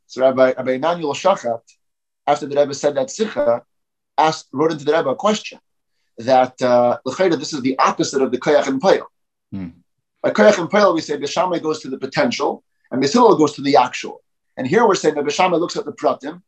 So 0.07 0.21
Rabbi 0.21 0.53
Rabbi 0.53 0.71
Immanuel 0.73 1.13
Schochet, 1.13 1.61
after 2.25 2.45
the 2.45 2.55
Rebbe 2.55 2.73
said 2.73 2.95
that 2.95 3.09
Sikha, 3.09 3.61
asked 4.17 4.47
wrote 4.51 4.71
into 4.71 4.85
the 4.85 4.93
Rebbe 4.93 5.09
a 5.09 5.15
question 5.15 5.59
that 6.17 6.59
uh, 6.61 6.97
this 7.05 7.53
is 7.53 7.61
the 7.61 7.77
opposite 7.77 8.21
of 8.21 8.31
the 8.31 8.39
koyach 8.39 8.67
and 8.67 8.81
payil. 8.81 9.05
Hmm. 9.51 9.67
By 10.23 10.31
Koyach 10.31 10.57
and 10.57 10.69
Peil, 10.69 10.93
we 10.93 11.01
say 11.01 11.17
Bishama 11.17 11.61
goes 11.61 11.79
to 11.81 11.89
the 11.89 11.97
potential, 11.97 12.63
and 12.91 13.01
Bishilal 13.01 13.37
goes 13.37 13.53
to 13.53 13.61
the 13.61 13.77
actual. 13.77 14.23
And 14.57 14.65
here 14.65 14.87
we're 14.87 14.95
saying 14.95 15.15
that 15.15 15.23
Bishama 15.23 15.59
looks 15.59 15.77
at 15.77 15.85
the 15.85 15.93
pratim, 15.93 16.41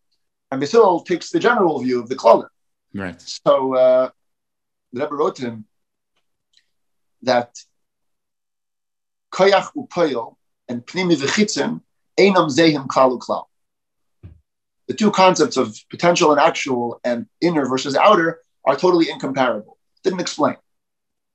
and 0.51 0.61
Bishilal 0.61 1.05
takes 1.05 1.29
the 1.29 1.39
general 1.39 1.79
view 1.79 2.01
of 2.01 2.09
the 2.09 2.15
klalim. 2.15 2.47
Right. 2.93 3.21
So 3.21 3.75
uh, 3.75 4.09
the 4.91 5.01
Rebbe 5.01 5.15
wrote 5.15 5.35
to 5.37 5.43
him 5.43 5.65
that 7.21 7.55
koyach 9.31 9.71
upoyel 9.75 10.35
and 10.67 10.85
pnimi 10.85 11.15
v'chitzim 11.15 11.81
einam 12.19 12.49
zehim 12.49 12.87
klalu 12.87 13.19
klal. 13.19 13.45
The 14.89 14.95
two 14.95 15.11
concepts 15.11 15.55
of 15.55 15.77
potential 15.89 16.31
and 16.31 16.41
actual 16.41 16.99
and 17.03 17.27
inner 17.39 17.65
versus 17.67 17.95
outer 17.95 18.41
are 18.65 18.75
totally 18.75 19.09
incomparable. 19.09 19.77
Didn't 20.03 20.19
explain. 20.19 20.57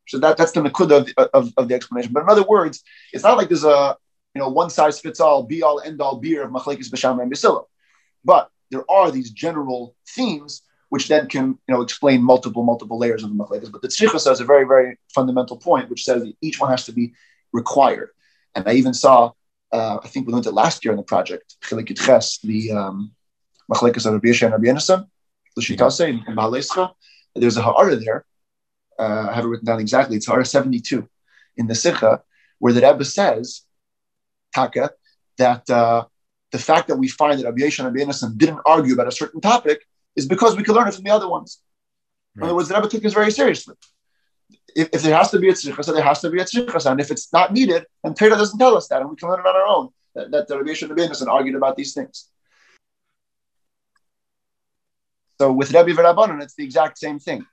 So 0.08 0.18
that, 0.18 0.36
that's 0.36 0.52
the 0.52 0.60
nakuda 0.60 1.10
of, 1.16 1.28
of, 1.32 1.52
of, 1.56 1.68
the 1.68 1.74
explanation. 1.74 2.12
But 2.12 2.24
in 2.24 2.28
other 2.28 2.42
words, 2.42 2.82
it's 3.12 3.24
not 3.24 3.38
like 3.38 3.48
there's 3.48 3.64
a 3.64 3.96
you 4.34 4.40
know 4.42 4.48
one 4.48 4.70
size 4.70 5.00
fits 5.00 5.20
all, 5.20 5.44
be 5.44 5.62
all 5.62 5.80
end 5.80 6.00
all 6.02 6.16
beer 6.16 6.42
of 6.42 6.50
machlekes 6.50 6.90
b'sham 6.90 7.22
and 7.22 7.32
basila. 7.32 7.64
But 8.24 8.50
there 8.70 8.84
are 8.90 9.10
these 9.10 9.30
general 9.30 9.94
themes 10.06 10.62
which 10.90 11.08
then 11.08 11.28
can 11.28 11.58
you 11.66 11.74
know 11.74 11.80
explain 11.80 12.22
multiple 12.22 12.64
multiple 12.64 12.98
layers 12.98 13.22
of 13.22 13.30
the 13.30 13.36
machlekes. 13.36 13.70
But 13.70 13.82
the 13.82 13.88
tzricha 13.88 14.20
says 14.20 14.40
a 14.40 14.44
very 14.44 14.66
very 14.66 14.98
fundamental 15.14 15.56
point, 15.56 15.88
which 15.88 16.04
says 16.04 16.22
that 16.22 16.34
each 16.42 16.60
one 16.60 16.70
has 16.70 16.84
to 16.86 16.92
be 16.92 17.14
required. 17.52 18.10
And 18.54 18.68
I 18.68 18.74
even 18.74 18.94
saw, 18.94 19.32
uh, 19.72 19.98
I 20.02 20.08
think 20.08 20.26
we 20.26 20.32
learned 20.32 20.46
it 20.46 20.52
last 20.52 20.84
year 20.84 20.92
in 20.92 20.96
the 20.96 21.02
project, 21.02 21.56
the 21.70 22.72
um, 22.72 23.12
machlekes 23.72 24.06
of 24.06 24.12
Rabbi 24.14 24.28
and 24.28 24.52
Rabbi 24.52 24.72
l'shitase 25.56 26.28
in 26.28 26.34
Baalescha. 26.34 26.92
There's 27.34 27.56
a 27.56 27.62
ha'ara 27.62 27.96
there 27.96 28.24
uh, 28.98 29.28
I 29.30 29.34
have 29.34 29.44
it 29.44 29.48
written 29.48 29.66
down 29.66 29.80
exactly. 29.80 30.16
It's 30.16 30.26
Hara 30.26 30.44
72 30.44 31.08
in 31.56 31.66
the 31.66 31.74
Sikha, 31.74 32.22
where 32.58 32.72
the 32.72 32.80
Rebbe 32.80 33.04
says, 33.04 33.62
Taka, 34.54 34.90
that 35.38 35.68
uh, 35.68 36.04
the 36.52 36.58
fact 36.58 36.88
that 36.88 36.96
we 36.96 37.08
find 37.08 37.38
that 37.38 37.44
Rabbi 37.44 37.64
and 37.64 37.96
Rabbi 37.96 38.36
didn't 38.36 38.60
argue 38.64 38.94
about 38.94 39.08
a 39.08 39.12
certain 39.12 39.40
topic 39.40 39.84
is 40.16 40.26
because 40.26 40.56
we 40.56 40.62
could 40.62 40.74
learn 40.74 40.88
it 40.88 40.94
from 40.94 41.04
the 41.04 41.10
other 41.10 41.28
ones. 41.28 41.60
Right. 42.36 42.44
In 42.44 42.48
other 42.48 42.56
words, 42.56 42.68
the 42.68 42.74
Rebbe 42.76 42.88
took 42.88 43.02
this 43.02 43.14
very 43.14 43.30
seriously. 43.30 43.74
If, 44.76 44.88
if 44.92 45.02
there 45.02 45.16
has 45.16 45.30
to 45.30 45.38
be 45.38 45.48
a 45.48 45.52
tzricha, 45.52 45.84
so 45.84 45.92
there 45.92 46.02
has 46.02 46.20
to 46.20 46.30
be 46.30 46.40
a 46.40 46.44
tzricha. 46.44 46.90
And 46.90 47.00
if 47.00 47.10
it's 47.10 47.32
not 47.32 47.52
needed, 47.52 47.86
then 48.02 48.14
Torah 48.14 48.30
doesn't 48.30 48.58
tell 48.58 48.76
us 48.76 48.88
that, 48.88 49.00
and 49.00 49.10
we 49.10 49.16
can 49.16 49.28
learn 49.28 49.40
it 49.40 49.46
on 49.46 49.56
our 49.56 49.66
own. 49.66 49.88
That, 50.14 50.30
that 50.30 50.48
the 50.48 50.58
Rabbi 50.58 50.70
Yeshua 50.70 50.90
and 50.90 50.98
Yonasan 50.98 51.26
argued 51.26 51.56
about 51.56 51.76
these 51.76 51.92
things. 51.92 52.28
So 55.44 55.52
with 55.52 55.74
Rabbi 55.74 55.90
Verabanan, 55.90 56.42
it's 56.42 56.54
the 56.54 56.64
exact 56.64 56.96
same 56.96 57.18
thing 57.18 57.44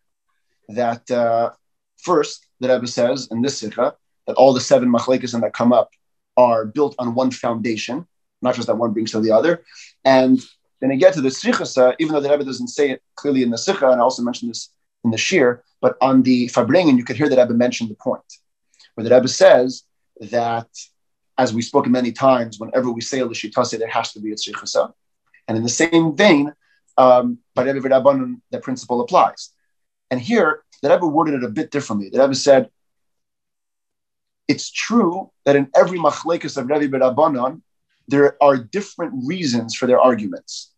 that 0.70 1.12
uh, 1.12 1.50
first, 1.98 2.48
the 2.62 2.70
Rebbe 2.70 2.88
says 2.88 3.28
in 3.32 3.42
this 3.42 3.58
sikha 3.58 3.96
that 4.28 4.38
all 4.38 4.54
the 4.54 4.62
seven 4.62 4.90
machlekes 4.90 5.38
that 5.38 5.54
come 5.54 5.74
up 5.74 5.90
are 6.38 6.64
built 6.66 6.96
on 7.00 7.16
one 7.16 7.32
foundation, 7.32 8.08
not 8.42 8.56
just 8.56 8.68
that 8.68 8.78
one 8.78 8.94
brings 8.94 9.12
to 9.12 9.20
the 9.20 9.32
other. 9.32 9.66
And 10.06 10.40
then 10.80 10.98
get 11.00 11.16
to 11.16 11.22
the 11.22 11.28
sichasa, 11.28 11.96
even 12.00 12.14
though 12.14 12.22
the 12.22 12.30
Rebbe 12.30 12.46
doesn't 12.46 12.70
say 12.70 12.92
it 12.92 13.02
clearly 13.16 13.44
in 13.44 13.50
the 13.50 13.58
sikha, 13.58 13.90
and 13.92 14.00
I 14.00 14.04
also 14.06 14.24
mentioned 14.24 14.52
this 14.52 14.70
in 15.04 15.12
the 15.12 15.18
shir, 15.18 15.62
but 15.82 15.98
on 16.00 16.24
the 16.24 16.48
farbrengen, 16.48 16.96
you 16.96 17.04
could 17.04 17.18
hear 17.18 17.28
the 17.28 17.36
Rebbe 17.36 17.54
mention 17.54 17.90
the 17.90 17.96
point, 17.96 18.30
where 18.96 19.04
the 19.04 19.14
Rebbe 19.14 19.28
says 19.28 19.84
that, 20.22 20.70
as 21.38 21.54
we've 21.54 21.66
spoken 21.66 21.92
many 21.92 22.14
times, 22.14 22.58
whenever 22.58 22.90
we 22.90 23.02
say 23.02 23.20
a 23.20 23.28
lishitase, 23.28 23.78
there 23.78 23.90
has 23.90 24.14
to 24.14 24.22
be 24.22 24.32
a 24.32 24.36
sichasa. 24.36 24.94
And 25.50 25.58
in 25.58 25.64
the 25.64 25.70
same 25.84 26.16
vein, 26.16 26.54
um, 26.98 27.40
by 27.56 27.64
Rebbe 27.64 27.88
that 28.52 28.64
principle 28.64 29.02
applies. 29.02 29.52
And 30.10 30.20
here, 30.20 30.64
the 30.82 30.90
Rebbe 30.90 31.06
worded 31.06 31.36
it 31.36 31.44
a 31.44 31.50
bit 31.50 31.72
differently. 31.72 32.10
The 32.10 32.20
Rebbe 32.20 32.36
said, 32.36 32.70
it's 34.48 34.70
true 34.70 35.32
that 35.46 35.56
in 35.56 35.70
every 35.76 35.98
machlekes 35.98 36.58
of 36.58 36.70
Rebbe 36.70 36.98
B'Rabbanon, 36.98 37.62
there 38.08 38.36
are 38.44 38.58
different 38.58 39.14
reasons 39.26 39.76
for 39.76 39.88
their 39.88 40.00
arguments. 40.00 40.72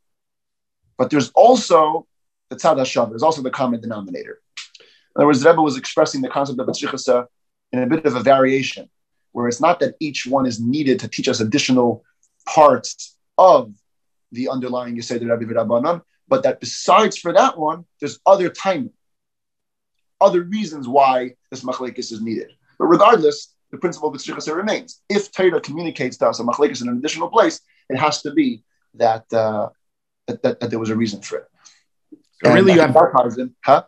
But 0.98 1.10
there's 1.10 1.30
also 1.30 2.06
the 2.50 2.56
tzad 2.56 2.78
hashav, 2.78 3.10
there's 3.10 3.24
also 3.24 3.42
the 3.42 3.50
common 3.50 3.82
denominator. 3.82 4.40
In 4.80 5.20
other 5.20 5.26
words, 5.26 5.42
the 5.42 5.50
Rebbe 5.50 5.62
was 5.62 5.78
expressing 5.78 6.22
the 6.22 6.30
concept 6.30 6.60
of 6.60 6.70
a 6.70 7.28
in 7.72 7.80
a 7.80 7.88
bit 7.88 8.06
of 8.06 8.16
a 8.16 8.20
variation, 8.20 8.90
where 9.32 9.48
it's 9.48 9.60
not 9.60 9.80
that 9.80 9.96
each 10.00 10.28
one 10.28 10.46
is 10.46 10.60
needed 10.60 11.00
to 11.00 11.08
teach 11.08 11.28
us 11.28 11.40
additional 11.40 12.04
parts 12.46 13.18
of 13.38 13.74
the 14.32 14.50
underlying 14.50 14.96
Yisei 14.96 15.20
Rebbe 15.20 15.52
B'Rabbanon, 15.52 16.02
but 16.28 16.44
that 16.44 16.60
besides 16.60 17.18
for 17.18 17.34
that 17.34 17.58
one, 17.58 17.86
there's 18.00 18.20
other 18.26 18.50
timing 18.50 18.94
other 20.24 20.42
reasons 20.44 20.88
why 20.88 21.36
this 21.52 21.64
machlekes 21.64 22.12
is 22.12 22.22
needed. 22.22 22.52
But 22.80 22.86
regardless, 22.86 23.54
the 23.72 23.78
principle 23.78 24.10
of 24.10 24.16
Tzrichasa 24.16 24.56
remains. 24.56 25.02
If 25.10 25.32
Torah 25.32 25.60
communicates 25.60 26.18
to 26.18 26.30
us 26.30 26.40
a 26.40 26.44
machlekes 26.44 26.82
in 26.82 26.88
an 26.88 26.98
additional 26.98 27.30
place, 27.30 27.60
it 27.90 27.98
has 27.98 28.22
to 28.22 28.32
be 28.32 28.64
that, 28.96 29.32
uh, 29.34 29.70
that, 30.28 30.42
that, 30.44 30.60
that, 30.60 30.70
there 30.70 30.80
was 30.80 30.90
a 30.90 30.96
reason 30.96 31.22
for 31.22 31.40
it. 31.40 31.46
So 32.44 32.54
really, 32.54 32.74
you 32.74 32.80
have 32.80 32.96
huh? 33.66 33.84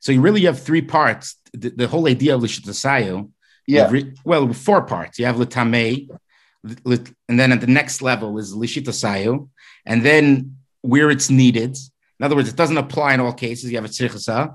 So 0.00 0.12
you 0.12 0.20
really 0.20 0.42
have 0.42 0.60
three 0.60 0.82
parts. 0.82 1.36
The, 1.52 1.70
the 1.70 1.88
whole 1.88 2.06
idea 2.06 2.34
of 2.34 2.42
l'shitasayo. 2.42 3.30
Yeah. 3.66 3.88
Re- 3.90 4.14
well, 4.24 4.52
four 4.52 4.82
parts. 4.82 5.18
You 5.18 5.26
have 5.26 5.38
l'tamei, 5.38 6.08
and 6.64 7.40
then 7.40 7.52
at 7.52 7.60
the 7.60 7.66
next 7.66 8.02
level 8.02 8.38
is 8.38 8.54
l'shitasayo, 8.54 9.48
and 9.86 10.04
then 10.04 10.56
where 10.82 11.10
it's 11.10 11.30
needed. 11.30 11.76
In 12.18 12.24
other 12.24 12.36
words, 12.36 12.48
it 12.48 12.56
doesn't 12.56 12.76
apply 12.76 13.14
in 13.14 13.20
all 13.20 13.32
cases. 13.32 13.70
You 13.70 13.76
have 13.76 13.84
a 13.84 13.88
tzrichasa, 13.88 14.54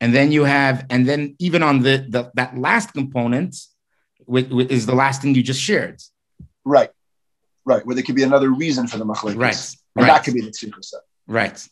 and 0.00 0.14
then 0.14 0.32
you 0.32 0.44
have, 0.44 0.86
and 0.90 1.06
then 1.06 1.36
even 1.38 1.62
on 1.62 1.82
the, 1.82 2.06
the 2.08 2.30
that 2.34 2.56
last 2.56 2.92
component 2.92 3.56
is 4.28 4.86
the 4.86 4.94
last 4.94 5.22
thing 5.22 5.34
you 5.34 5.42
just 5.42 5.60
shared. 5.60 6.00
Right, 6.64 6.90
right. 7.64 7.84
Where 7.84 7.94
there 7.94 8.04
could 8.04 8.16
be 8.16 8.22
another 8.22 8.50
reason 8.50 8.86
for 8.86 8.98
the 8.98 9.04
machlekes. 9.04 9.36
Right, 9.36 9.76
and 9.96 10.06
right. 10.06 10.06
that 10.06 10.24
could 10.24 10.34
be 10.34 10.40
the 10.40 10.50
tzikusa. 10.50 10.94
Right. 11.26 11.66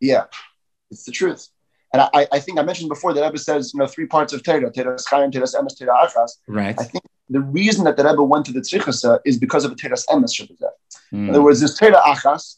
Yeah, 0.00 0.24
it's 0.90 1.04
the 1.04 1.12
truth. 1.12 1.48
And 1.92 2.02
I, 2.02 2.28
I 2.30 2.38
think 2.38 2.58
I 2.58 2.62
mentioned 2.62 2.90
before 2.90 3.14
that 3.14 3.24
Rebbe 3.24 3.38
says, 3.38 3.72
you 3.72 3.80
know, 3.80 3.86
three 3.86 4.06
parts 4.06 4.32
of 4.32 4.42
Torah, 4.42 4.70
Torah 4.70 4.98
Chaim, 5.08 5.30
Torah 5.30 5.46
Emes, 5.46 5.78
Torah 5.78 6.06
Achas. 6.06 6.32
Right. 6.46 6.78
I 6.78 6.84
think 6.84 7.02
the 7.30 7.40
reason 7.40 7.84
that 7.84 7.96
the 7.96 8.04
Rebbe 8.04 8.22
went 8.22 8.44
to 8.46 8.52
the 8.52 8.60
Tzrichasa 8.60 9.20
is 9.24 9.38
because 9.38 9.64
of 9.64 9.70
the 9.70 9.76
Torah 9.76 9.96
Emes 10.10 10.32
Shabbat. 10.34 10.60
Mm. 11.12 11.28
In 11.28 11.30
other 11.30 11.42
words, 11.42 11.60
there's 11.60 11.76
Torah 11.78 12.00
Achas, 12.06 12.56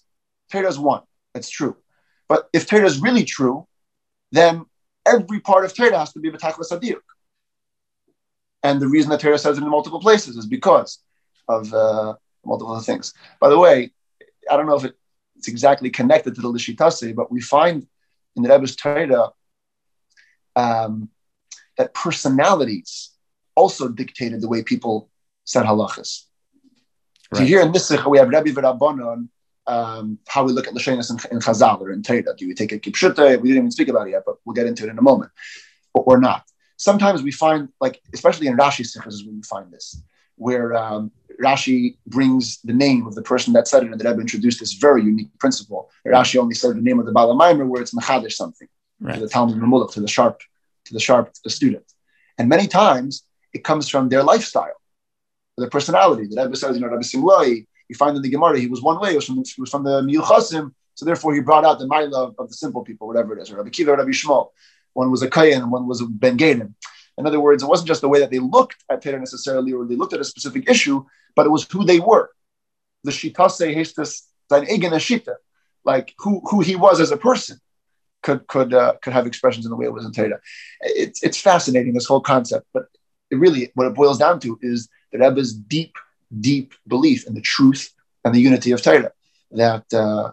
Torah 0.51 0.69
is 0.69 0.79
one. 0.79 1.03
That's 1.35 1.51
true. 1.51 1.77
But 2.29 2.49
if 2.53 2.67
Torah 2.67 2.87
is 2.87 3.01
really 3.01 3.25
true, 3.25 3.67
then 4.33 4.65
every 5.07 5.41
part 5.41 5.65
of 5.65 5.75
Torah 5.75 5.99
has 5.99 6.13
to 6.13 6.21
be 6.21 6.31
B'tachlis 6.31 6.71
Adiyuk. 6.71 7.01
And 8.63 8.81
the 8.81 8.89
reason 8.89 9.11
that 9.11 9.21
Torah 9.21 9.39
says 9.39 9.59
it 9.59 9.63
in 9.63 9.71
multiple 9.71 10.01
places 10.01 10.37
is 10.37 10.47
because 10.47 10.99
of 11.49 11.73
uh, 11.73 12.15
multiple 12.45 12.79
things. 12.81 13.15
By 13.41 13.49
the 13.49 13.59
way, 13.59 13.91
I 14.51 14.57
don't 14.57 14.67
know 14.67 14.77
if 14.77 14.85
it, 14.85 14.95
it's 15.37 15.49
exactly 15.49 15.91
connected 15.91 16.35
to 16.35 16.41
the 16.41 16.49
Lishitase, 16.49 17.15
but 17.15 17.33
we 17.33 17.41
find 17.41 17.87
in 18.37 18.43
the 18.43 18.49
Rebbe's 18.49 18.77
Torah 18.77 19.31
um, 20.57 21.09
that 21.79 21.95
personalities 21.95 23.11
also 23.55 23.89
dictated 23.89 24.41
the 24.41 24.49
way 24.49 24.63
people 24.63 25.11
said 25.45 25.65
halachas. 25.65 26.25
Right. 27.33 27.39
So 27.39 27.45
here 27.45 27.61
in 27.61 27.73
this 27.73 27.91
we 28.07 28.19
have 28.19 28.29
Rabbi 28.29 28.51
V'Rabbanon 28.51 29.29
um, 29.71 30.19
how 30.33 30.43
we 30.47 30.53
look 30.53 30.67
at 30.69 30.75
Lashonis 30.75 31.11
in, 31.11 31.17
in 31.33 31.39
Chazal 31.47 31.81
or 31.81 31.93
in 31.93 32.03
Torah. 32.03 32.35
Do 32.37 32.45
we 32.51 32.55
take 32.61 32.73
a 32.73 32.79
kipshuta? 32.85 33.41
We 33.41 33.49
didn't 33.49 33.63
even 33.65 33.71
speak 33.71 33.89
about 33.89 34.09
it 34.09 34.13
yet, 34.17 34.25
but 34.27 34.37
we'll 34.45 34.59
get 34.61 34.67
into 34.67 34.83
it 34.87 34.91
in 34.91 34.99
a 34.99 35.07
moment, 35.11 35.31
or, 35.95 36.03
or 36.11 36.19
not. 36.19 36.43
Sometimes 36.77 37.23
we 37.23 37.33
find, 37.45 37.69
like, 37.81 37.97
especially 38.13 38.47
in 38.51 38.57
Rashi 38.57 38.85
Sikhs, 38.91 39.15
is 39.15 39.25
when 39.25 39.37
we 39.37 39.43
find 39.43 39.71
this, 39.71 39.87
where 40.37 40.69
um, 40.83 41.13
Rashi 41.49 41.79
brings 42.07 42.61
the 42.63 42.73
name 42.73 43.07
of 43.07 43.15
the 43.15 43.23
person 43.23 43.53
that 43.53 43.69
said 43.69 43.83
it, 43.85 43.91
and 43.93 44.01
the 44.01 44.09
Rebbe 44.09 44.21
introduced 44.21 44.59
this 44.61 44.73
very 44.87 45.03
unique 45.03 45.33
principle. 45.39 45.91
Rashi 46.07 46.37
only 46.45 46.57
said 46.61 46.71
the 46.77 46.87
name 46.89 46.99
of 46.99 47.07
the 47.07 47.13
Balamaimer, 47.13 47.67
where 47.69 47.83
it's 47.83 47.95
Machadish 47.95 48.33
something, 48.43 48.69
right. 49.01 49.15
to 49.15 49.21
the 49.21 49.29
Talmud 49.29 49.59
Mamulach, 49.63 49.93
to 49.93 50.01
the 50.01 50.09
sharp, 50.09 50.41
to 50.87 50.95
the 50.95 51.01
sharp 51.01 51.33
the 51.45 51.51
student. 51.51 51.87
And 52.39 52.49
many 52.49 52.67
times 52.67 53.25
it 53.53 53.63
comes 53.63 53.89
from 53.89 54.09
their 54.09 54.25
lifestyle, 54.33 54.79
their 55.59 55.71
personality. 55.79 56.25
The 56.27 56.43
Rebbe 56.43 56.57
says, 56.57 56.77
you 56.77 56.83
know, 56.83 56.89
Rabbi 56.89 57.03
Simlai, 57.03 57.67
you 57.91 57.97
find 57.97 58.17
in 58.17 58.23
the 58.23 58.31
Gemara 58.31 58.59
he 58.59 58.69
was 58.69 58.83
one 58.83 59.01
way, 59.01 59.13
it 59.13 59.17
was 59.17 59.27
from, 59.27 59.41
it 59.41 59.49
was 59.59 59.71
from 59.71 59.85
the 59.85 60.01
Miyuchasim, 60.01 60.73
so 60.95 61.05
therefore 61.05 61.35
he 61.35 61.41
brought 61.41 61.65
out 61.65 61.79
the 61.79 61.87
Maila 61.87 62.35
of 62.39 62.49
the 62.49 62.55
simple 62.55 62.83
people, 62.83 63.07
whatever 63.07 63.37
it 63.37 63.43
is, 63.43 63.51
or 63.51 63.57
Rabbi 63.57 63.71
Kiva, 63.71 63.97
Rabbi 63.97 64.11
Shmuel. 64.11 64.51
One 64.93 65.11
was 65.11 65.23
a 65.23 65.31
Kayan 65.31 65.71
one 65.71 65.87
was 65.87 66.01
a 66.01 66.07
Ben 66.07 66.37
Gadim. 66.37 66.75
In 67.17 67.27
other 67.27 67.41
words, 67.41 67.63
it 67.63 67.67
wasn't 67.67 67.89
just 67.89 68.01
the 68.01 68.09
way 68.09 68.21
that 68.21 68.31
they 68.31 68.39
looked 68.39 68.83
at 68.91 69.03
Torah 69.03 69.19
necessarily, 69.19 69.73
or 69.73 69.85
they 69.85 69.97
looked 69.97 70.15
at 70.15 70.21
a 70.21 70.25
specific 70.25 70.69
issue, 70.69 71.05
but 71.37 71.47
it 71.47 71.51
was 71.51 71.67
who 71.71 71.85
they 71.85 72.01
were. 72.01 72.31
The 73.05 73.11
Shitase 73.11 73.75
Hestas 73.77 74.23
Egen 74.51 74.93
Shita, 74.93 75.35
like 75.85 76.15
who, 76.19 76.41
who 76.45 76.61
he 76.61 76.77
was 76.77 77.01
as 77.01 77.11
a 77.11 77.17
person 77.17 77.61
could 78.23 78.47
could 78.47 78.75
uh, 78.75 78.95
could 79.03 79.13
have 79.13 79.27
expressions 79.27 79.65
in 79.65 79.71
the 79.71 79.77
way 79.77 79.87
it 79.87 79.93
was 79.93 80.05
in 80.05 80.13
Torah. 80.13 80.41
It's 80.81 81.23
it's 81.23 81.41
fascinating 81.41 81.95
this 81.95 82.07
whole 82.07 82.21
concept, 82.21 82.67
but 82.73 82.85
it 83.31 83.37
really 83.37 83.71
what 83.75 83.87
it 83.87 83.95
boils 83.95 84.19
down 84.19 84.41
to 84.41 84.59
is 84.63 84.89
the 85.13 85.19
Rebbe's 85.19 85.55
deep 85.55 85.95
deep 86.39 86.75
belief 86.87 87.27
in 87.27 87.35
the 87.35 87.41
truth 87.41 87.93
and 88.25 88.35
the 88.35 88.41
unity 88.41 88.73
of 88.73 88.83
Torah 88.83 89.13
that, 89.53 89.93
uh, 89.93 90.33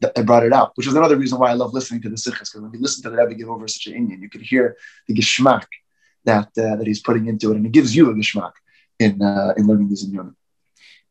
that 0.00 0.26
brought 0.26 0.44
it 0.44 0.52
out, 0.52 0.72
which 0.76 0.86
is 0.86 0.94
another 0.94 1.16
reason 1.16 1.38
why 1.38 1.50
I 1.50 1.54
love 1.54 1.72
listening 1.72 2.02
to 2.02 2.08
the 2.08 2.16
Sikhs, 2.16 2.50
because 2.50 2.60
when 2.60 2.72
you 2.72 2.80
listen 2.80 3.02
to 3.04 3.10
the 3.10 3.16
Rebbe 3.16 3.34
give 3.34 3.48
over 3.48 3.66
such 3.66 3.86
an 3.86 3.94
Indian, 3.94 4.20
you 4.20 4.28
could 4.28 4.42
hear 4.42 4.76
the 5.08 5.14
geschmack 5.14 5.64
that, 6.24 6.48
uh, 6.58 6.76
that 6.76 6.86
he's 6.86 7.00
putting 7.00 7.26
into 7.26 7.52
it, 7.52 7.56
and 7.56 7.66
it 7.66 7.72
gives 7.72 7.96
you 7.96 8.10
a 8.10 8.14
geschmack 8.14 8.52
in, 8.98 9.22
uh, 9.22 9.54
in 9.56 9.66
learning 9.66 9.88
these 9.88 10.06
Inyanim. 10.06 10.34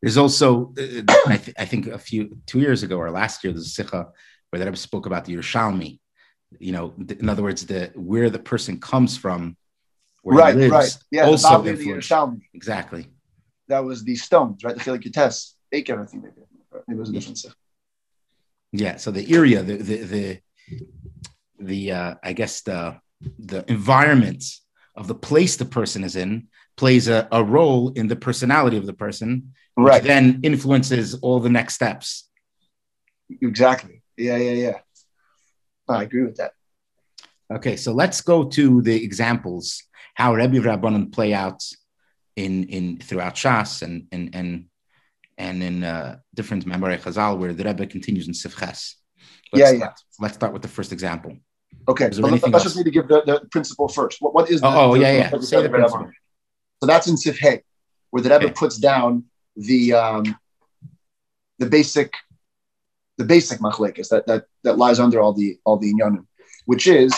There's 0.02 0.18
also, 0.18 0.74
uh, 0.78 1.02
I, 1.28 1.38
th- 1.38 1.56
I, 1.58 1.66
think 1.66 1.88
a 1.88 1.98
few, 1.98 2.38
two 2.46 2.60
years 2.60 2.84
ago 2.84 2.98
or 2.98 3.10
last 3.10 3.44
year, 3.44 3.54
there's 3.54 3.66
a 3.66 3.70
Sikha 3.70 4.08
where 4.50 4.60
the 4.60 4.66
Rebbe 4.66 4.78
spoke 4.78 5.06
about 5.06 5.26
the 5.26 5.36
Yerushalmi, 5.36 6.00
you 6.60 6.72
know, 6.72 6.94
in 7.20 7.28
other 7.28 7.44
words, 7.44 7.66
the 7.66 7.92
where 7.96 8.30
the 8.30 8.40
person 8.40 8.80
comes 8.80 9.18
from, 9.18 9.58
where 10.22 10.38
right, 10.38 10.56
lives, 10.56 10.72
right, 10.72 10.98
yeah, 11.12 11.26
also 11.26 11.62
the 11.62 12.40
exactly. 12.54 13.08
That 13.68 13.84
was 13.84 14.04
the 14.04 14.16
stones, 14.16 14.64
right? 14.64 14.76
The 14.76 14.82
chilik 14.82 15.12
test, 15.12 15.58
eight 15.72 15.90
everything 15.90 16.22
they 16.22 16.30
did. 16.30 16.46
It 16.88 16.98
was 16.98 17.10
a 17.10 17.14
different 17.14 17.38
stuff. 17.38 17.56
Yeah, 18.72 18.98
so 18.98 19.12
the 19.12 19.34
area, 19.34 19.64
the 19.64 19.78
the 19.78 19.98
the, 20.04 20.40
the 21.60 21.92
uh, 21.92 22.16
I 22.24 22.34
guess 22.34 22.62
the 22.62 23.00
the 23.40 23.64
environment 23.72 24.44
of 24.96 25.08
the 25.08 25.16
place 25.16 25.56
the 25.58 25.66
person 25.66 26.04
is 26.04 26.16
in 26.16 26.48
plays 26.78 27.08
a, 27.08 27.28
a 27.32 27.44
role 27.44 27.90
in 27.94 28.08
the 28.08 28.16
personality 28.16 28.78
of 28.78 28.86
the 28.86 28.94
person, 28.94 29.54
which 29.76 29.88
right. 29.88 30.04
then 30.04 30.42
influences 30.44 31.16
all 31.16 31.40
the 31.40 31.50
next 31.50 31.76
steps. 31.76 32.30
Exactly. 33.42 34.02
Yeah, 34.18 34.38
yeah, 34.38 34.52
yeah. 34.52 34.78
I 35.88 36.04
agree 36.04 36.24
with 36.24 36.38
that. 36.38 36.52
Okay, 37.54 37.76
so 37.76 37.94
let's 37.94 38.22
go 38.22 38.46
to 38.50 38.82
the 38.82 39.04
examples 39.04 39.84
how 40.16 40.34
Rebbe 40.34 40.60
Rabbanon 40.60 41.12
play 41.12 41.34
out 41.34 41.64
in 42.36 42.64
in 42.66 42.98
throughout 42.98 43.36
Shas 43.36 43.82
and 43.82 44.08
and 44.12 44.36
and 44.36 44.66
and 45.38 45.64
in 45.64 45.84
uh, 45.84 46.20
different 46.34 46.66
Memorei 46.66 47.00
Chazal 47.00 47.38
where 47.38 47.54
the 47.54 47.64
Rebbe 47.64 47.86
continues 47.88 48.28
in 48.28 48.34
Sifches. 48.34 48.96
Yeah, 49.54 49.72
yeah. 49.72 49.94
Let's 50.20 50.36
start 50.36 50.54
with 50.54 50.62
the 50.62 50.68
first 50.68 50.92
example. 50.92 51.38
Okay, 51.88 52.10
so 52.12 52.22
let's 52.22 52.44
else? 52.44 52.64
just 52.64 52.78
need 52.78 52.84
to 52.84 52.92
give 52.92 53.08
the, 53.08 53.22
the 53.26 53.48
principle 53.52 53.88
first. 53.88 54.18
What, 54.22 54.34
what 54.34 54.50
is 54.50 54.62
the, 54.62 54.68
oh, 54.68 54.92
oh 54.92 54.94
the, 54.94 55.02
yeah, 55.02 55.30
yeah. 55.32 55.40
Say 55.40 55.62
the 55.62 55.70
principle. 55.70 56.10
So 56.82 56.88
that's 56.88 57.08
in 57.08 57.18
Sif 57.18 57.38
Hey, 57.38 57.64
where 58.10 58.24
the 58.24 58.30
Rebbe 58.30 58.46
okay. 58.46 58.54
puts 58.54 58.78
down 58.78 59.26
the 59.56 59.94
um, 59.94 60.38
the 61.60 61.66
basic 61.68 62.14
the 63.18 63.24
basic 63.24 63.60
machlekes 63.60 64.10
that, 64.10 64.26
that 64.28 64.46
that 64.64 64.78
lies 64.78 65.00
under 65.00 65.22
all 65.22 65.34
the 65.34 65.58
all 65.64 65.78
the 65.78 65.94
inyanim, 65.94 66.26
which 66.66 66.88
is 66.88 67.14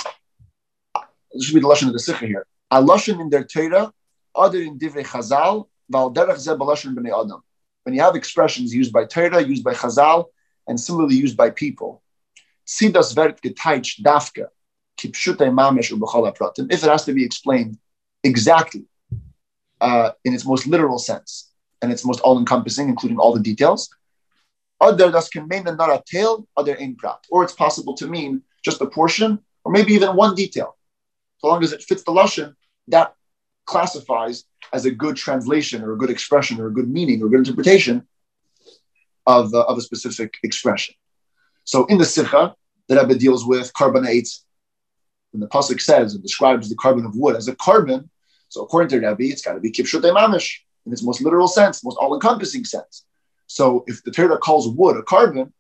this 1.32 1.45
should 1.45 1.56
be 1.56 1.62
the 1.62 1.67
lashon 1.67 1.88
of 1.88 1.93
the 1.93 1.99
sikha 1.99 2.25
here. 2.25 2.45
A 2.71 2.82
lashon 2.82 3.19
in 3.21 3.30
their 3.30 3.43
Torah, 3.43 3.91
other 4.38 4.62
in 4.62 4.78
divrei 4.78 5.06
Chazal, 5.06 5.67
val 5.89 6.12
derech 6.13 6.38
ze 6.38 6.52
b'lashon 6.52 6.95
b'nei 6.95 7.12
adam. 7.12 7.41
When 7.84 7.95
you 7.95 8.02
have 8.02 8.15
expressions 8.15 8.73
used 8.73 8.93
by 8.93 9.06
Torah, 9.06 9.41
used 9.41 9.63
by 9.63 9.73
Chazal, 9.73 10.26
and 10.67 10.80
similarly 10.80 11.15
used 11.15 11.38
by 11.38 11.50
people, 11.50 12.04
sidas 12.65 13.15
vert 13.15 13.41
getaich 13.41 14.02
dafka 14.02 14.47
kipshute 14.97 15.45
mamesh 15.60 15.91
ubechol 15.91 16.36
pratim. 16.38 16.71
If 16.71 16.84
it 16.84 16.89
has 16.89 17.06
to 17.06 17.13
be 17.13 17.23
explained 17.23 17.78
exactly 18.23 18.86
uh, 19.80 20.12
in 20.26 20.34
its 20.34 20.45
most 20.45 20.67
literal 20.67 21.00
sense 21.00 21.52
and 21.82 21.91
its 21.91 22.04
most 22.06 22.19
all-encompassing, 22.21 22.89
including 22.89 23.19
all 23.19 23.34
the 23.34 23.39
details, 23.39 23.89
other 24.82 25.12
das 25.12 25.30
can 25.30 25.47
mean 25.47 25.63
not 25.63 25.89
a 25.89 26.04
tail, 26.06 26.47
other 26.56 26.76
in 26.76 26.95
prat, 26.95 27.19
or 27.30 27.43
it's 27.43 27.54
possible 27.54 27.95
to 27.95 28.08
mean 28.08 28.41
just 28.63 28.82
a 28.82 28.86
portion, 28.86 29.39
or 29.63 29.71
maybe 29.71 29.93
even 29.93 30.15
one 30.15 30.36
detail. 30.36 30.76
So 31.39 31.47
long 31.47 31.63
as 31.63 31.71
it 31.71 31.84
fits 31.84 32.04
the 32.04 32.12
lashon, 32.12 32.56
that 32.89 33.15
classifies 33.67 34.45
as 34.73 34.86
a 34.86 34.91
good 34.91 35.15
translation 35.15 35.84
or 35.84 35.93
a 35.93 35.97
good 35.97 36.10
expression 36.10 36.60
or 36.60 36.67
a 36.67 36.73
good 36.73 36.89
meaning 36.89 37.21
or 37.21 37.27
a 37.27 37.30
good 37.30 37.39
interpretation 37.39 38.08
of, 39.27 39.53
uh, 39.53 39.63
of 39.65 39.77
a 39.77 39.82
specific 39.82 40.36
expression. 40.43 40.95
So 41.63 41.86
in 41.86 41.97
the 41.97 42.06
Sikha, 42.06 42.56
the 42.88 42.95
Rebbe 42.95 43.15
deals 43.15 43.45
with 43.45 43.71
carbonates. 43.73 44.43
When 45.32 45.41
the 45.41 45.47
pasuk 45.47 45.82
says 45.82 46.13
and 46.13 46.23
describes 46.23 46.69
the 46.69 46.75
korban 46.75 47.06
of 47.06 47.15
wood 47.15 47.36
as 47.36 47.47
a 47.49 47.56
korban, 47.56 48.10
so 48.49 48.63
according 48.63 48.89
to 48.89 48.99
the 48.99 49.08
Rebbe, 49.10 49.32
it's 49.32 49.41
got 49.41 49.53
to 49.53 49.60
be 49.60 49.71
kipshut 49.71 50.01
mamish 50.01 50.60
in 50.86 50.93
its 50.93 51.03
most 51.03 51.21
literal 51.21 51.49
sense, 51.49 51.84
most 51.84 51.97
all-encompassing 51.97 52.63
sense. 52.63 53.03
So 53.47 53.84
if 53.88 54.03
the 54.03 54.12
Torah 54.12 54.38
calls 54.38 54.69
wood 54.69 54.95
a 54.95 55.01
korban, 55.01 55.51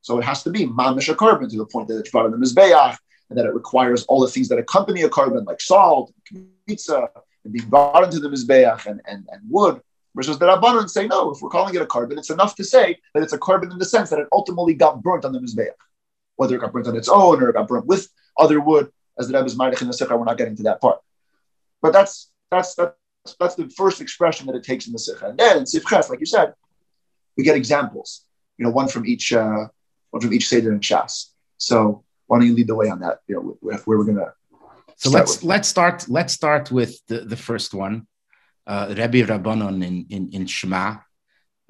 so 0.00 0.18
it 0.18 0.24
has 0.24 0.42
to 0.42 0.50
be 0.50 0.66
mamish 0.66 1.08
a 1.08 1.14
korban 1.14 1.48
to 1.48 1.56
the 1.56 1.66
point 1.66 1.86
that 1.88 1.98
it's 1.98 2.10
brought 2.10 2.26
in 2.26 2.32
the 2.32 2.36
mizbeach 2.44 2.96
and 3.30 3.38
that 3.38 3.46
it 3.46 3.54
requires 3.54 4.02
all 4.04 4.20
the 4.20 4.28
things 4.28 4.48
that 4.48 4.58
accompany 4.58 5.02
a 5.02 5.08
carbon, 5.08 5.44
like 5.44 5.60
salt, 5.60 6.12
pizza, 6.66 7.08
and 7.44 7.52
being 7.52 7.68
brought 7.68 8.04
into 8.04 8.20
the 8.20 8.28
mizbeach 8.28 8.86
and, 8.86 9.00
and, 9.06 9.26
and 9.30 9.42
wood. 9.48 9.80
Versus 10.14 10.38
the 10.38 10.46
Rabbanon 10.46 10.90
say, 10.90 11.06
no, 11.06 11.30
if 11.30 11.40
we're 11.40 11.48
calling 11.48 11.74
it 11.74 11.80
a 11.80 11.86
korban, 11.86 12.18
it's 12.18 12.28
enough 12.30 12.54
to 12.56 12.64
say 12.64 12.98
that 13.14 13.22
it's 13.22 13.32
a 13.32 13.38
korban 13.38 13.72
in 13.72 13.78
the 13.78 13.84
sense 13.84 14.10
that 14.10 14.18
it 14.18 14.28
ultimately 14.30 14.74
got 14.74 15.02
burnt 15.02 15.24
on 15.24 15.32
the 15.32 15.38
mizbeach. 15.38 15.70
Whether 16.36 16.56
it 16.56 16.60
got 16.60 16.72
burnt 16.72 16.86
on 16.86 16.96
its 16.96 17.08
own 17.08 17.42
or 17.42 17.48
it 17.48 17.54
got 17.54 17.68
burnt 17.68 17.86
with 17.86 18.08
other 18.38 18.60
wood, 18.60 18.92
as 19.18 19.28
the 19.28 19.34
Rebbe's 19.34 19.56
Ma'arich 19.56 19.80
in 19.80 19.88
the 19.88 19.92
Sikha, 19.92 20.16
we're 20.16 20.24
not 20.24 20.38
getting 20.38 20.56
to 20.56 20.62
that 20.64 20.80
part. 20.80 20.98
But 21.80 21.92
that's 21.92 22.30
that's 22.50 22.74
that's, 22.74 22.94
that's 23.38 23.54
the 23.54 23.68
first 23.70 24.00
expression 24.00 24.46
that 24.46 24.56
it 24.56 24.64
takes 24.64 24.86
in 24.86 24.92
the 24.92 24.98
Sikha. 24.98 25.26
And 25.26 25.38
then 25.38 25.58
in 25.58 25.64
Sifches, 25.64 26.08
like 26.08 26.20
you 26.20 26.26
said, 26.26 26.54
we 27.36 27.44
get 27.44 27.56
examples. 27.56 28.24
You 28.58 28.64
know, 28.64 28.70
one 28.70 28.88
from 28.88 29.06
each 29.06 29.32
uh, 29.32 29.66
one 30.10 30.20
from 30.20 30.32
each 30.32 30.48
seder 30.48 30.72
and 30.72 30.80
shas. 30.80 31.30
So 31.58 32.04
why 32.26 32.38
don't 32.38 32.48
you 32.48 32.54
lead 32.54 32.66
the 32.66 32.74
way 32.74 32.88
on 32.88 33.00
that? 33.00 33.20
You 33.26 33.36
know, 33.36 33.58
where 33.60 33.98
we're 33.98 34.04
gonna. 34.04 34.32
So 34.96 35.10
let's 35.10 35.42
let's 35.42 35.68
start 35.68 36.08
let's 36.08 36.32
start 36.32 36.70
with 36.70 37.00
the, 37.08 37.20
the 37.20 37.36
first 37.36 37.74
one, 37.74 38.06
uh, 38.66 38.94
Rabbi 38.96 39.22
Rabbanon 39.22 39.84
in 39.84 40.06
in 40.10 40.30
in 40.32 40.46
Shema, 40.46 40.98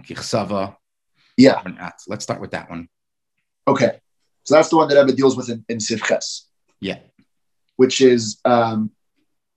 Kichsava. 0.03 0.77
Yeah. 1.37 1.63
Let's 2.09 2.25
start 2.25 2.41
with 2.41 2.51
that 2.51 2.69
one. 2.69 2.89
Okay, 3.67 4.01
so 4.45 4.55
that's 4.55 4.69
the 4.69 4.77
one 4.77 4.89
that 4.89 5.01
Rebbe 5.01 5.17
deals 5.17 5.37
with 5.37 5.49
in, 5.49 5.65
in 5.69 5.79
Sivches. 5.79 6.43
Yeah. 6.81 6.99
Which 7.77 8.01
is 8.01 8.39
um, 8.45 8.91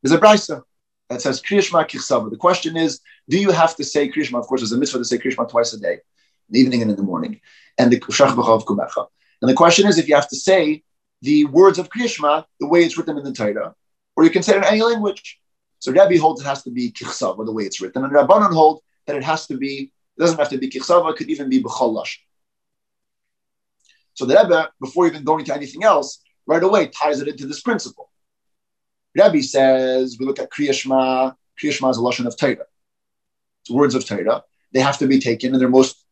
there's 0.02 0.14
a 0.14 0.20
brisa 0.20 0.62
that 1.10 1.22
says 1.22 1.42
Kriyashma 1.42 1.88
Kichsava. 1.88 2.30
The 2.30 2.38
question 2.38 2.78
is, 2.78 3.02
do 3.30 3.38
you 3.40 3.52
have 3.52 3.76
to 3.76 3.84
say 3.84 4.10
Kriyashma? 4.10 4.40
Of 4.40 4.48
course, 4.48 4.62
there's 4.62 4.72
a 4.72 4.78
mitzvah 4.78 5.00
to 5.00 5.06
say 5.06 5.18
Kriyashma 5.18 5.50
twice 5.50 5.74
a 5.74 5.80
day, 5.80 5.94
in 5.94 6.52
the 6.52 6.60
evening 6.60 6.82
and 6.82 6.92
in 6.92 6.98
the 6.98 7.04
morning, 7.04 7.42
and 7.78 7.92
the 7.92 8.00
Shach 8.00 8.34
Kumecha. 8.36 9.08
And 9.42 9.50
the 9.50 9.56
question 9.56 9.88
is 9.88 9.98
if 9.98 10.08
you 10.08 10.16
have 10.16 10.30
to 10.30 10.36
say 10.36 10.84
the 11.26 11.46
words 11.46 11.78
of 11.80 11.90
Kriyashma 11.90 12.46
the 12.60 12.68
way 12.68 12.82
it's 12.84 12.98
written 12.98 13.18
in 13.18 13.24
the 13.24 13.34
Torah, 13.34 13.76
or 14.16 14.24
you 14.24 14.30
can 14.30 14.44
say 14.44 14.54
it 14.54 14.60
in 14.60 14.64
any 14.64 14.82
language. 14.82 15.40
So 15.80 15.92
Rabbi 15.92 16.18
holds 16.18 16.42
it 16.42 16.46
has 16.46 16.64
to 16.64 16.72
be 16.72 16.92
Kichsava, 16.92 17.46
the 17.46 17.52
way 17.52 17.64
it's 17.64 17.82
written, 17.82 18.04
and 18.04 18.14
Rabbanon 18.14 18.54
hold 18.54 18.82
that 19.06 19.16
it 19.16 19.24
has 19.24 19.46
to 19.48 19.58
be, 19.58 19.92
it 20.18 20.20
doesn't 20.20 20.40
have 20.40 20.50
to 20.50 20.58
be 20.58 20.70
Kichsava, 20.70 21.12
it 21.12 21.18
could 21.18 21.30
even 21.30 21.50
be 21.50 21.62
B'cholash. 21.62 22.18
So 24.14 24.26
the 24.26 24.36
Rebbe, 24.36 24.72
before 24.80 25.08
even 25.08 25.24
going 25.24 25.46
to 25.46 25.54
anything 25.54 25.84
else, 25.84 26.24
right 26.48 26.64
away 26.64 26.88
ties 26.88 27.20
it 27.22 27.28
into 27.28 27.46
this 27.46 27.62
principle. 27.62 28.10
Rabbi 29.18 29.42
says, 29.42 30.18
we 30.20 30.26
look 30.26 30.40
at 30.40 30.50
Kriyashma, 30.52 31.36
Kriyashma 31.62 31.92
is 31.92 31.98
a 31.98 32.02
Lashon 32.02 32.26
of 32.26 32.38
Torah. 32.38 32.66
It's 33.62 33.70
words 33.70 33.96
of 33.96 34.06
Torah. 34.06 34.44
They 34.74 34.80
have 34.80 34.98
to 35.00 35.08
be 35.08 35.20
taken 35.20 35.54
in 35.54 35.60
their 35.60 35.70
most 35.70 36.04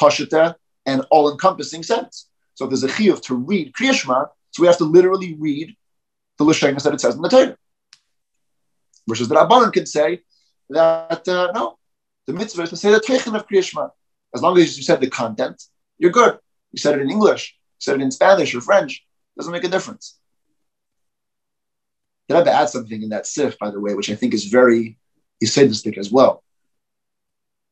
pashita 0.00 0.54
and 0.86 1.04
all-encompassing 1.10 1.82
sense. 1.82 2.29
So 2.60 2.66
there's 2.66 2.84
a 2.84 2.88
chiyuv 2.88 3.22
to 3.22 3.36
read 3.36 3.72
Kriyashma, 3.72 4.28
so 4.50 4.60
we 4.60 4.66
have 4.66 4.76
to 4.76 4.84
literally 4.84 5.34
read 5.38 5.74
the 6.36 6.44
Lashenas 6.44 6.82
that 6.82 6.92
it 6.92 7.00
says 7.00 7.14
in 7.14 7.22
the 7.22 7.30
Torah. 7.30 7.56
Versus 9.08 9.28
the 9.28 9.34
Rabbanan 9.34 9.72
can 9.72 9.86
say 9.86 10.20
that, 10.68 11.26
uh, 11.26 11.52
no, 11.54 11.78
the 12.26 12.34
mitzvah 12.34 12.64
is 12.64 12.68
to 12.68 12.76
say 12.76 12.90
the 12.90 13.00
Teichen 13.00 13.34
of 13.34 13.48
Kriyashma. 13.48 13.88
As 14.34 14.42
long 14.42 14.58
as 14.58 14.76
you 14.76 14.82
said 14.82 15.00
the 15.00 15.08
content, 15.08 15.62
you're 15.96 16.10
good. 16.10 16.38
You 16.72 16.78
said 16.78 16.96
it 16.96 17.00
in 17.00 17.10
English, 17.10 17.56
you 17.56 17.78
said 17.78 17.98
it 17.98 18.02
in 18.02 18.10
Spanish 18.10 18.54
or 18.54 18.60
French, 18.60 19.06
doesn't 19.38 19.52
make 19.52 19.64
a 19.64 19.68
difference. 19.68 20.18
The 22.28 22.34
Rebbe 22.34 22.52
adds 22.52 22.72
something 22.72 23.02
in 23.02 23.08
that 23.08 23.26
sif, 23.26 23.58
by 23.58 23.70
the 23.70 23.80
way, 23.80 23.94
which 23.94 24.10
I 24.10 24.16
think 24.16 24.34
is 24.34 24.44
very 24.44 24.98
Yisedistic 25.42 25.96
as 25.96 26.12
well. 26.12 26.44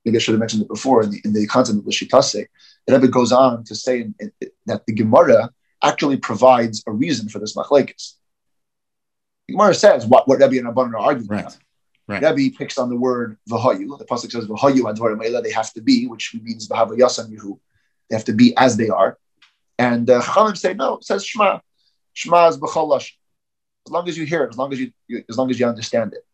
Maybe 0.07 0.17
I 0.17 0.21
should 0.21 0.33
have 0.33 0.41
mentioned 0.41 0.63
it 0.63 0.69
before 0.69 1.03
in 1.03 1.11
the, 1.11 1.21
in 1.27 1.35
the 1.35 1.47
content 1.47 1.81
of 1.81 1.85
the 1.85 1.91
Shitase. 1.91 2.47
The 2.89 2.95
Rebbe 2.95 3.09
goes 3.09 3.33
on 3.33 3.65
to 3.65 3.75
say 3.75 4.01
in, 4.01 4.15
in, 4.19 4.33
that 4.65 4.87
the 4.87 4.95
Gemara 4.95 5.51
actually 5.85 6.17
provides 6.17 6.83
a 6.87 6.93
reason 6.93 7.29
for 7.29 7.39
this 7.39 7.55
machlekes. 7.55 8.15
The 9.47 9.53
Gemara 9.53 9.75
says 9.75 10.07
what, 10.07 10.27
what 10.27 10.41
Rebbe 10.41 10.57
and 10.57 10.75
Rabbanan 10.75 10.95
are 10.95 10.99
arguing 10.99 11.29
right. 11.29 11.41
about. 11.41 11.59
Right. 12.07 12.23
Rebbe 12.23 12.57
picks 12.57 12.79
on 12.79 12.89
the 12.89 12.97
word 12.97 13.37
v'hayu. 13.49 13.99
The 13.99 14.07
pasuk 14.07 14.33
says 14.33 14.47
v'hayu 14.47 14.81
advarim 14.91 15.43
They 15.43 15.53
have 15.53 15.71
to 15.75 15.83
be, 15.83 16.07
which 16.07 16.35
means 16.43 16.67
v'hava 16.67 16.97
yuhu. 16.97 17.59
They 18.09 18.17
have 18.17 18.25
to 18.25 18.33
be 18.33 18.57
as 18.57 18.79
they 18.79 18.89
are. 18.89 19.19
And 19.79 20.09
uh, 20.09 20.23
Chachamim 20.23 20.57
say 20.57 20.73
no. 20.73 20.95
It 20.95 21.05
says 21.05 21.27
Shema. 21.27 21.61
Shema 22.15 22.49
is 22.49 22.57
b'cholash. 22.57 23.13
As 23.87 23.93
long 23.93 24.09
as 24.09 24.17
you 24.17 24.25
hear 24.25 24.45
it, 24.45 24.51
as 24.51 24.57
long 24.57 24.73
as 24.73 24.81
you, 24.81 24.93
you 25.07 25.23
as 25.29 25.37
long 25.37 25.51
as 25.51 25.61
you 25.61 25.67
understand 25.67 26.15
it. 26.15 26.25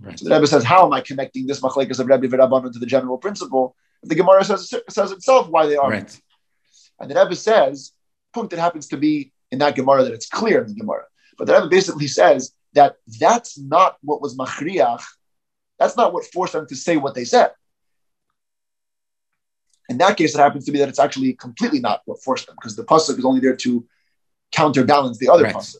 Right. 0.00 0.18
So 0.18 0.28
the 0.28 0.34
Rebbe 0.34 0.46
says, 0.46 0.64
how 0.64 0.86
am 0.86 0.92
I 0.92 1.00
connecting 1.00 1.46
this 1.48 1.60
machlekes 1.60 1.98
of 1.98 2.06
Rebbe 2.06 2.28
V'Rabbanon 2.28 2.72
to 2.72 2.78
the 2.78 2.86
general 2.86 3.18
principle? 3.18 3.76
The 4.02 4.14
Gemara 4.14 4.44
says, 4.44 4.72
says 4.88 5.12
itself 5.12 5.48
why 5.48 5.66
they 5.66 5.76
are. 5.76 5.90
Right. 5.90 6.20
And 6.98 7.10
the 7.10 7.14
Rebbe 7.14 7.36
says, 7.36 7.92
point 8.32 8.50
that 8.50 8.58
happens 8.58 8.88
to 8.88 8.96
be 8.96 9.32
in 9.50 9.58
that 9.58 9.74
Gemara 9.74 10.04
that 10.04 10.12
it's 10.12 10.28
clear 10.28 10.62
in 10.62 10.68
the 10.68 10.74
Gemara. 10.74 11.04
But 11.38 11.46
the 11.46 11.54
Rebbe 11.54 11.68
basically 11.68 12.08
says 12.08 12.52
that 12.74 12.96
that's 13.18 13.58
not 13.58 13.96
what 14.02 14.20
was 14.20 14.36
machriach. 14.36 15.02
That's 15.78 15.96
not 15.96 16.12
what 16.12 16.24
forced 16.26 16.52
them 16.52 16.66
to 16.66 16.76
say 16.76 16.96
what 16.96 17.14
they 17.14 17.24
said. 17.24 17.52
In 19.88 19.98
that 19.98 20.16
case, 20.16 20.34
it 20.34 20.38
happens 20.38 20.66
to 20.66 20.72
be 20.72 20.78
that 20.78 20.88
it's 20.88 21.00
actually 21.00 21.32
completely 21.32 21.80
not 21.80 22.02
what 22.04 22.22
forced 22.22 22.46
them 22.46 22.54
because 22.56 22.76
the 22.76 22.84
pasuk 22.84 23.18
is 23.18 23.24
only 23.24 23.40
there 23.40 23.56
to 23.56 23.84
counterbalance 24.52 25.18
the 25.18 25.28
other 25.28 25.44
right. 25.44 25.54
pasuk. 25.54 25.76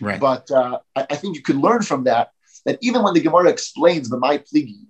Right. 0.00 0.18
But 0.18 0.50
uh, 0.50 0.80
I, 0.96 1.06
I, 1.10 1.16
think 1.16 1.36
you 1.36 1.42
could 1.42 1.56
learn 1.56 1.82
from 1.82 2.04
that 2.04 2.30
that 2.64 2.78
even 2.80 3.02
when 3.02 3.14
the 3.14 3.20
Gemara 3.20 3.50
explains 3.50 4.08
the 4.08 4.18
my 4.18 4.38
pligi, 4.38 4.86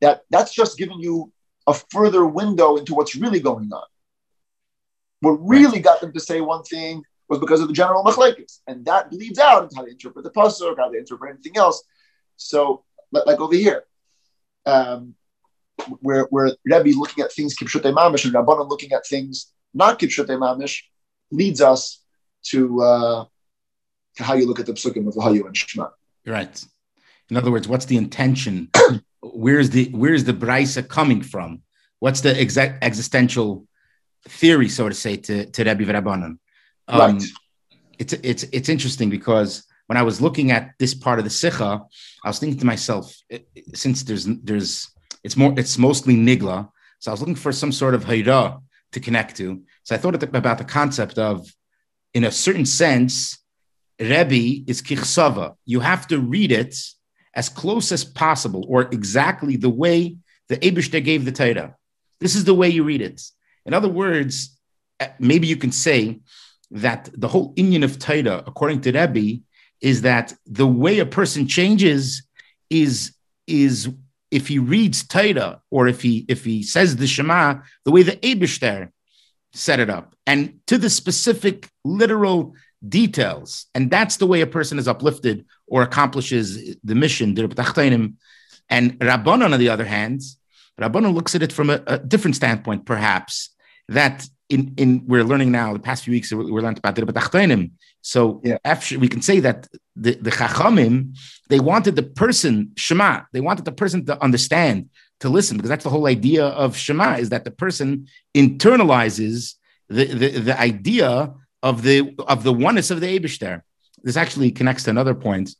that 0.00 0.22
that's 0.30 0.52
just 0.52 0.78
giving 0.78 1.00
you 1.00 1.32
a 1.70 1.74
further 1.90 2.26
window 2.26 2.76
into 2.76 2.94
what's 2.94 3.14
really 3.16 3.40
going 3.40 3.70
on. 3.72 3.84
What 5.20 5.32
really 5.32 5.74
right. 5.74 5.84
got 5.84 6.00
them 6.00 6.12
to 6.12 6.20
say 6.20 6.40
one 6.40 6.62
thing 6.64 7.02
was 7.28 7.38
because 7.38 7.60
of 7.60 7.68
the 7.68 7.74
general 7.74 8.02
machlekes, 8.04 8.58
and 8.66 8.84
that 8.86 9.10
bleeds 9.10 9.38
out 9.38 9.62
into 9.62 9.76
how 9.76 9.84
they 9.84 9.92
interpret 9.92 10.24
the 10.24 10.30
pasuk, 10.30 10.76
how 10.78 10.90
they 10.90 10.98
interpret 10.98 11.32
anything 11.32 11.56
else. 11.56 11.82
So, 12.36 12.84
like 13.12 13.40
over 13.40 13.54
here, 13.54 13.84
um, 14.66 15.14
where 16.00 16.24
where 16.30 16.52
Rebbe 16.64 16.98
looking 16.98 17.22
at 17.24 17.32
things 17.32 17.56
kipshutei 17.56 17.94
mamish 17.94 18.24
and 18.24 18.34
Rabbanon 18.34 18.68
looking 18.68 18.92
at 18.92 19.06
things 19.06 19.52
not 19.72 19.98
kipshutei 19.98 20.38
mamish, 20.38 20.82
leads 21.30 21.60
us 21.60 22.02
to 22.46 22.82
uh, 22.82 23.24
to 24.16 24.24
how 24.24 24.34
you 24.34 24.46
look 24.46 24.60
at 24.60 24.66
the 24.66 24.72
psukim 24.72 25.06
of 25.06 25.14
Vahayu 25.14 25.46
and 25.46 25.56
Shema. 25.56 25.88
Right. 26.26 26.64
In 27.28 27.36
other 27.36 27.50
words, 27.50 27.68
what's 27.68 27.84
the 27.84 27.96
intention? 27.96 28.70
where's 29.22 29.70
the 29.70 29.90
where's 29.92 30.24
the 30.24 30.32
brisa 30.32 30.86
coming 30.86 31.22
from? 31.22 31.62
What's 31.98 32.22
the 32.22 32.38
exact 32.40 32.82
existential 32.82 33.66
theory, 34.28 34.68
so 34.68 34.88
to 34.88 34.94
say, 34.94 35.16
to, 35.16 35.46
to 35.46 35.64
Rebbe 35.64 35.84
Rabbanon? 35.84 36.38
Um, 36.88 36.98
right. 36.98 37.22
It's 37.98 38.12
it's 38.14 38.42
it's 38.44 38.68
interesting 38.68 39.10
because 39.10 39.64
when 39.86 39.96
I 39.96 40.02
was 40.02 40.20
looking 40.20 40.50
at 40.50 40.72
this 40.78 40.94
part 40.94 41.18
of 41.18 41.24
the 41.24 41.30
Sikha, 41.30 41.82
I 42.24 42.28
was 42.28 42.38
thinking 42.38 42.58
to 42.60 42.66
myself, 42.66 43.14
since 43.74 44.02
there's 44.02 44.24
there's 44.24 44.90
it's 45.22 45.36
more 45.36 45.52
it's 45.58 45.76
mostly 45.76 46.14
nigla, 46.16 46.70
so 46.98 47.10
I 47.10 47.12
was 47.12 47.20
looking 47.20 47.34
for 47.34 47.52
some 47.52 47.72
sort 47.72 47.94
of 47.94 48.04
hayra 48.04 48.60
to 48.92 49.00
connect 49.00 49.36
to. 49.36 49.62
So 49.84 49.94
I 49.94 49.98
thought 49.98 50.22
about 50.22 50.58
the 50.58 50.64
concept 50.64 51.18
of, 51.18 51.46
in 52.14 52.24
a 52.24 52.30
certain 52.30 52.66
sense, 52.66 53.38
Rebbe 53.98 54.64
is 54.66 54.82
kichsava. 54.82 55.54
You 55.66 55.80
have 55.80 56.06
to 56.08 56.18
read 56.18 56.52
it 56.52 56.74
as 57.34 57.48
close 57.48 57.92
as 57.92 58.04
possible, 58.04 58.64
or 58.68 58.82
exactly 58.82 59.56
the 59.56 59.70
way 59.70 60.16
the 60.48 60.56
Abishter 60.58 61.02
gave 61.02 61.24
the 61.24 61.32
Torah. 61.32 61.76
This 62.18 62.34
is 62.34 62.44
the 62.44 62.54
way 62.54 62.68
you 62.68 62.82
read 62.84 63.00
it. 63.00 63.22
In 63.64 63.72
other 63.74 63.88
words, 63.88 64.58
uh, 64.98 65.06
maybe 65.18 65.46
you 65.46 65.56
can 65.56 65.72
say 65.72 66.20
that 66.70 67.08
the 67.14 67.28
whole 67.28 67.52
Indian 67.56 67.82
of 67.82 67.98
Torah, 67.98 68.42
according 68.46 68.80
to 68.82 68.92
Rebbe, 68.92 69.42
is 69.80 70.02
that 70.02 70.34
the 70.46 70.66
way 70.66 70.98
a 70.98 71.06
person 71.06 71.46
changes 71.46 72.22
is 72.68 73.12
is 73.46 73.88
if 74.30 74.46
he 74.46 74.58
reads 74.58 75.06
Torah 75.06 75.60
or 75.70 75.88
if 75.88 76.02
he 76.02 76.24
if 76.28 76.44
he 76.44 76.62
says 76.62 76.96
the 76.96 77.06
Shema 77.06 77.60
the 77.84 77.90
way 77.90 78.02
the 78.02 78.16
Abishter 78.16 78.90
set 79.52 79.80
it 79.80 79.90
up 79.90 80.14
and 80.26 80.60
to 80.66 80.78
the 80.78 80.90
specific 80.90 81.68
literal 81.84 82.54
details, 82.88 83.66
and 83.74 83.90
that's 83.90 84.16
the 84.16 84.26
way 84.26 84.40
a 84.40 84.46
person 84.46 84.78
is 84.78 84.88
uplifted 84.88 85.44
or 85.66 85.82
accomplishes 85.82 86.76
the 86.82 86.94
mission. 86.94 87.36
And 87.38 88.98
Rabbanon, 89.00 89.52
on 89.52 89.58
the 89.58 89.68
other 89.68 89.84
hand, 89.84 90.22
Rabbanon 90.80 91.14
looks 91.14 91.34
at 91.34 91.42
it 91.42 91.52
from 91.52 91.70
a, 91.70 91.82
a 91.86 91.98
different 91.98 92.36
standpoint, 92.36 92.86
perhaps 92.86 93.50
that 93.88 94.26
in, 94.48 94.74
in 94.76 95.04
we're 95.06 95.24
learning 95.24 95.52
now 95.52 95.72
the 95.72 95.78
past 95.78 96.04
few 96.04 96.12
weeks 96.12 96.32
we 96.32 96.44
learned 96.44 96.78
about 96.78 96.94
the 96.94 97.02
Tachtonim. 97.02 97.72
So 98.02 98.40
yeah. 98.44 98.58
after, 98.64 98.98
we 98.98 99.08
can 99.08 99.22
say 99.22 99.40
that 99.40 99.68
the, 99.94 100.14
the 100.14 100.30
Chachamim, 100.30 101.16
they 101.48 101.60
wanted 101.60 101.96
the 101.96 102.02
person, 102.02 102.72
Shema, 102.76 103.22
they 103.32 103.40
wanted 103.40 103.64
the 103.64 103.72
person 103.72 104.06
to 104.06 104.22
understand, 104.22 104.88
to 105.20 105.28
listen, 105.28 105.56
because 105.56 105.68
that's 105.68 105.84
the 105.84 105.90
whole 105.90 106.06
idea 106.06 106.46
of 106.46 106.76
Shema, 106.76 107.16
is 107.16 107.28
that 107.28 107.44
the 107.44 107.50
person 107.50 108.06
internalizes 108.34 109.54
the, 109.88 110.06
the, 110.06 110.28
the 110.38 110.58
idea 110.58 111.34
of 111.62 111.82
the 111.82 112.14
of 112.26 112.42
the 112.42 112.52
oneness 112.52 112.90
of 112.90 113.00
the 113.00 113.18
Abishter. 113.18 113.62
This 114.02 114.16
actually 114.16 114.50
connects 114.50 114.84
to 114.84 114.90
another 114.90 115.14
point. 115.14 115.54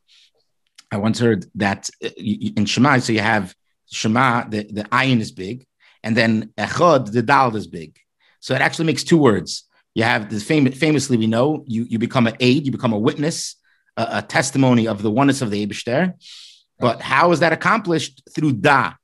I 0.90 0.96
once 0.96 1.18
heard 1.18 1.46
that 1.56 1.88
uh, 2.04 2.08
in 2.16 2.64
Shema, 2.64 2.98
so 2.98 3.12
you 3.12 3.20
have 3.20 3.54
Shema, 3.90 4.48
the, 4.48 4.64
the 4.64 4.84
ayin 4.84 5.20
is 5.20 5.30
big, 5.30 5.66
and 6.02 6.16
then 6.16 6.52
Echad, 6.56 7.12
the 7.12 7.22
dal 7.22 7.54
is 7.54 7.66
big. 7.66 7.98
So 8.40 8.54
it 8.54 8.60
actually 8.60 8.86
makes 8.86 9.04
two 9.04 9.18
words. 9.18 9.64
You 9.94 10.04
have 10.04 10.30
the 10.30 10.40
famous, 10.40 10.78
famously, 10.78 11.16
we 11.16 11.26
know 11.26 11.64
you, 11.66 11.84
you 11.84 11.98
become 11.98 12.26
an 12.26 12.36
aid, 12.40 12.64
you 12.64 12.72
become 12.72 12.92
a 12.92 12.98
witness, 12.98 13.56
a, 13.96 14.06
a 14.14 14.22
testimony 14.22 14.88
of 14.88 15.02
the 15.02 15.10
oneness 15.10 15.42
of 15.42 15.50
the 15.50 15.66
Abishter. 15.66 16.14
But 16.78 17.02
how 17.02 17.30
is 17.32 17.40
that 17.40 17.52
accomplished? 17.52 18.22
Through 18.34 18.54
da, 18.54 18.94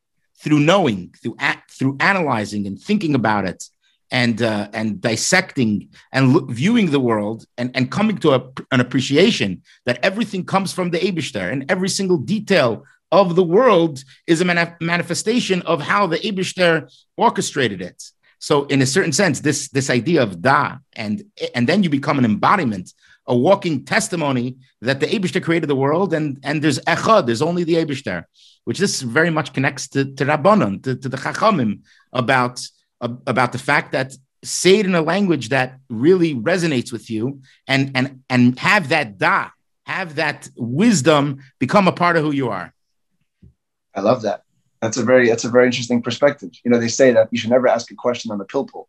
through 0.41 0.61
knowing, 0.61 1.15
through 1.23 1.37
through 1.71 1.97
analyzing 2.01 2.67
and 2.67 2.81
thinking 2.81 3.15
about 3.15 3.47
it, 3.47 3.63
and 4.11 4.43
uh, 4.43 4.69
and 4.73 5.01
dissecting 5.01 5.89
and 6.13 6.35
lo- 6.35 6.47
viewing 6.47 6.91
the 6.91 7.01
world 7.01 7.47
and, 7.59 7.71
and 7.77 7.91
coming 7.91 8.19
to 8.19 8.35
a, 8.35 8.41
an 8.71 8.81
appreciation 8.81 9.63
that 9.85 9.99
everything 10.03 10.45
comes 10.45 10.73
from 10.73 10.91
the 10.91 10.99
Abishter 10.99 11.51
and 11.53 11.71
every 11.71 11.89
single 11.89 12.19
detail 12.19 12.85
of 13.13 13.37
the 13.37 13.43
world 13.43 14.03
is 14.27 14.41
a 14.41 14.45
manifestation 14.81 15.63
of 15.63 15.81
how 15.81 16.07
the 16.07 16.19
Abishter 16.19 16.91
orchestrated 17.17 17.81
it. 17.81 18.03
So, 18.39 18.65
in 18.67 18.83
a 18.83 18.87
certain 18.87 19.13
sense, 19.13 19.41
this 19.41 19.69
this 19.71 19.91
idea 19.91 20.23
of 20.23 20.43
da 20.43 20.77
and 20.95 21.25
and 21.55 21.69
then 21.69 21.83
you 21.83 21.91
become 21.91 22.19
an 22.19 22.25
embodiment, 22.25 22.93
a 23.27 23.37
walking 23.37 23.85
testimony 23.85 24.57
that 24.83 25.01
the 25.01 25.07
Abishter 25.07 25.43
created 25.43 25.69
the 25.69 25.77
world, 25.77 26.13
and 26.15 26.39
and 26.43 26.63
there's 26.63 26.79
echad, 26.81 27.27
there's 27.27 27.43
only 27.43 27.65
the 27.65 27.75
Abishter, 27.75 28.25
which 28.65 28.79
this 28.79 29.01
very 29.01 29.31
much 29.31 29.53
connects 29.53 29.89
to, 29.89 30.05
to 30.15 30.25
Rabbanon, 30.25 30.83
to, 30.85 30.97
to 30.97 31.09
the 31.09 31.17
Chachamim 31.17 31.81
about 32.13 32.61
about 33.01 33.53
the 33.53 33.59
fact 33.59 33.93
that 33.93 34.15
say 34.43 34.79
it 34.79 34.87
in 34.87 34.95
a 34.95 35.03
language 35.03 35.49
that 35.51 35.79
really 35.89 36.35
resonates 36.35 36.93
with 36.93 37.11
you 37.11 37.41
and 37.67 37.93
and 37.95 38.23
and 38.31 38.59
have 38.59 38.89
that 38.91 39.19
da 39.19 39.51
have 39.87 40.17
that 40.17 40.49
wisdom 40.57 41.39
become 41.59 41.89
a 41.89 41.93
part 41.93 42.17
of 42.17 42.23
who 42.25 42.33
you 42.33 42.49
are. 42.49 42.73
I 43.95 44.01
love 44.01 44.23
that. 44.23 44.43
That's 44.81 44.97
a 44.97 45.05
very 45.05 45.29
that's 45.29 45.45
a 45.45 45.51
very 45.51 45.67
interesting 45.67 46.03
perspective. 46.03 46.51
You 46.65 46.71
know 46.71 46.79
they 46.79 46.89
say 46.89 47.13
that 47.13 47.29
you 47.31 47.39
should 47.39 47.51
never 47.51 47.69
ask 47.69 47.91
a 47.91 47.95
question 47.95 48.31
on 48.31 48.39
the 48.39 48.45
pilpul 48.45 48.87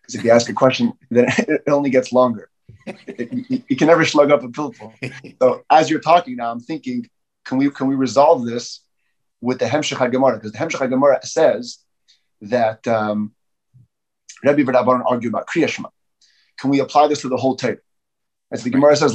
because 0.00 0.14
if 0.14 0.24
you 0.24 0.30
ask 0.30 0.48
a 0.48 0.52
question 0.52 0.92
then 1.10 1.26
it 1.38 1.62
only 1.68 1.90
gets 1.90 2.12
longer. 2.12 2.48
You, 2.86 3.62
you, 3.68 3.76
can 3.76 3.88
never 3.88 4.04
slug 4.04 4.30
up 4.30 4.42
a 4.42 4.48
pilpul 4.48 4.92
so 5.40 5.64
as 5.70 5.90
you're 5.90 6.00
talking 6.00 6.36
now 6.36 6.50
i'm 6.50 6.60
thinking 6.60 7.08
can 7.44 7.58
we 7.58 7.70
can 7.70 7.86
we 7.86 7.94
resolve 7.94 8.44
this 8.46 8.80
with 9.40 9.58
the 9.58 9.66
hemshech 9.66 10.10
gemara 10.10 10.36
because 10.36 10.52
the 10.52 10.58
hemshech 10.58 10.88
gemara 10.88 11.24
says 11.24 11.78
that 12.40 12.86
um, 12.86 13.34
Rebbe 14.44 14.60
and 14.60 14.68
Rabbanan 14.68 15.04
argue 15.06 15.28
about 15.28 15.46
Kriya 15.46 15.84
Can 16.58 16.70
we 16.70 16.80
apply 16.80 17.08
this 17.08 17.22
to 17.22 17.28
the 17.28 17.36
whole 17.36 17.56
Torah? 17.56 17.78
As 18.52 18.62
the 18.62 18.70
Gemara 18.70 18.96
says, 18.96 19.14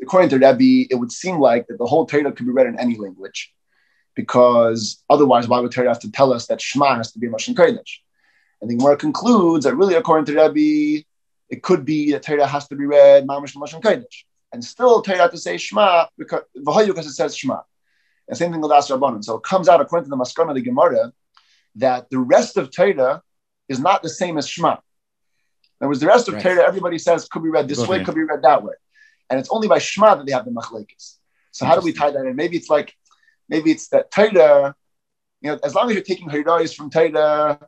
according 0.00 0.30
to 0.30 0.36
Rebbe, 0.36 0.88
it 0.90 0.98
would 0.98 1.12
seem 1.12 1.38
like 1.38 1.66
that 1.66 1.78
the 1.78 1.86
whole 1.86 2.06
Torah 2.06 2.32
could 2.32 2.46
be 2.46 2.52
read 2.52 2.66
in 2.66 2.78
any 2.78 2.96
language, 2.96 3.52
because 4.14 5.02
otherwise, 5.10 5.48
why 5.48 5.60
would 5.60 5.72
Torah 5.72 5.88
have 5.88 6.00
to 6.00 6.10
tell 6.10 6.32
us 6.32 6.46
that 6.46 6.60
Shema 6.60 6.96
has 6.96 7.12
to 7.12 7.18
be 7.18 7.26
a 7.26 7.30
Lashon 7.30 7.54
Kodesh? 7.54 7.98
And 8.60 8.70
the 8.70 8.76
Gemara 8.76 8.96
concludes 8.96 9.64
that 9.64 9.76
really, 9.76 9.94
according 9.94 10.26
to 10.26 10.40
Rebbe, 10.40 11.04
it 11.48 11.62
could 11.62 11.84
be 11.84 12.12
that 12.12 12.22
Torah 12.22 12.46
has 12.46 12.68
to 12.68 12.76
be 12.76 12.86
read 12.86 13.26
Mamash 13.26 13.56
Lashon 13.56 13.82
Kodesh, 13.82 14.24
and 14.52 14.64
still 14.64 15.02
Torah 15.02 15.30
to 15.30 15.38
say 15.38 15.56
Shema 15.56 16.06
because 16.16 16.42
because 16.54 17.06
it 17.06 17.12
says 17.12 17.36
Shema. 17.36 17.60
And 18.28 18.38
same 18.38 18.52
thing 18.52 18.60
with 18.60 18.70
As 18.70 18.88
Rabbanan. 18.88 19.24
So 19.24 19.36
it 19.36 19.42
comes 19.42 19.68
out 19.68 19.80
according 19.80 20.04
to 20.04 20.10
the 20.10 20.16
Maskana 20.16 20.50
of 20.50 20.54
the 20.54 20.62
Gemara 20.62 21.12
that 21.76 22.08
the 22.10 22.18
rest 22.18 22.56
of 22.56 22.70
Torah 22.70 23.22
is 23.70 23.78
not 23.78 24.02
the 24.02 24.08
same 24.08 24.36
as 24.36 24.46
Shema. 24.46 24.76
There 25.78 25.88
was 25.88 26.00
the 26.00 26.06
rest 26.06 26.28
of 26.28 26.34
right. 26.34 26.42
Torah, 26.42 26.64
everybody 26.66 26.98
says 26.98 27.26
could 27.26 27.42
be 27.42 27.48
read 27.48 27.66
this 27.68 27.86
way, 27.86 28.04
could 28.04 28.16
be 28.16 28.24
read 28.24 28.42
that 28.42 28.62
way. 28.62 28.74
And 29.30 29.38
it's 29.40 29.48
only 29.50 29.68
by 29.68 29.78
Shema 29.78 30.16
that 30.16 30.26
they 30.26 30.32
have 30.32 30.44
the 30.44 30.50
machlekes. 30.50 31.16
So 31.52 31.64
how 31.64 31.76
do 31.76 31.82
we 31.82 31.92
tie 31.92 32.10
that 32.10 32.26
in? 32.26 32.36
Maybe 32.36 32.56
it's 32.56 32.68
like, 32.68 32.94
maybe 33.48 33.70
it's 33.70 33.88
that 33.88 34.10
Torah, 34.10 34.74
you 35.40 35.50
know, 35.50 35.58
as 35.64 35.74
long 35.74 35.88
as 35.88 35.94
you're 35.94 36.04
taking 36.12 36.28
Haydayas 36.28 36.74
from 36.74 36.90
Torah, 36.90 37.58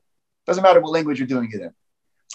doesn't 0.46 0.62
matter 0.62 0.80
what 0.80 0.92
language 0.92 1.18
you're 1.20 1.28
doing 1.36 1.50
it 1.52 1.60
in. 1.60 1.72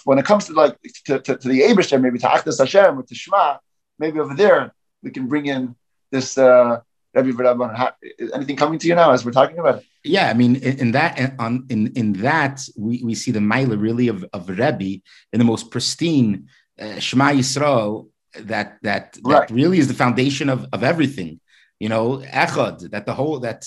When 0.04 0.18
it 0.18 0.24
comes 0.24 0.46
to 0.46 0.54
like 0.54 0.76
to, 1.04 1.20
to, 1.20 1.36
to 1.36 1.48
the 1.48 1.60
Abishter, 1.60 2.00
maybe 2.00 2.18
to 2.20 2.26
Achdas 2.26 2.58
Hashem 2.58 2.98
or 2.98 3.02
to 3.02 3.14
Shema, 3.14 3.58
maybe 3.98 4.18
over 4.18 4.34
there 4.34 4.72
we 5.02 5.10
can 5.10 5.28
bring 5.28 5.46
in 5.46 5.76
this 6.10 6.38
uh, 6.38 6.80
anything 7.26 8.56
coming 8.56 8.78
to 8.78 8.86
you 8.86 8.94
now 8.94 9.10
as 9.10 9.24
we're 9.24 9.32
talking 9.32 9.58
about 9.58 9.78
it? 9.78 9.86
Yeah, 10.04 10.30
I 10.30 10.34
mean, 10.34 10.56
in, 10.56 10.78
in 10.78 10.92
that 10.92 11.34
on 11.38 11.66
in 11.68 11.92
in 11.94 12.12
that 12.14 12.66
we, 12.76 13.02
we 13.04 13.14
see 13.14 13.30
the 13.30 13.40
Maila 13.40 13.80
really 13.80 14.08
of, 14.08 14.24
of 14.32 14.48
Rebbe 14.48 15.02
in 15.32 15.38
the 15.38 15.44
most 15.44 15.70
pristine 15.70 16.48
uh, 16.78 16.98
Shema 16.98 17.32
Yisrael 17.32 18.08
that 18.40 18.78
that 18.82 19.14
that 19.14 19.22
right. 19.24 19.50
really 19.50 19.78
is 19.78 19.88
the 19.88 19.94
foundation 19.94 20.48
of, 20.48 20.66
of 20.72 20.82
everything. 20.82 21.40
You 21.80 21.88
know, 21.88 22.18
Echad, 22.18 22.90
that 22.90 23.06
the 23.06 23.14
whole 23.14 23.40
that 23.40 23.66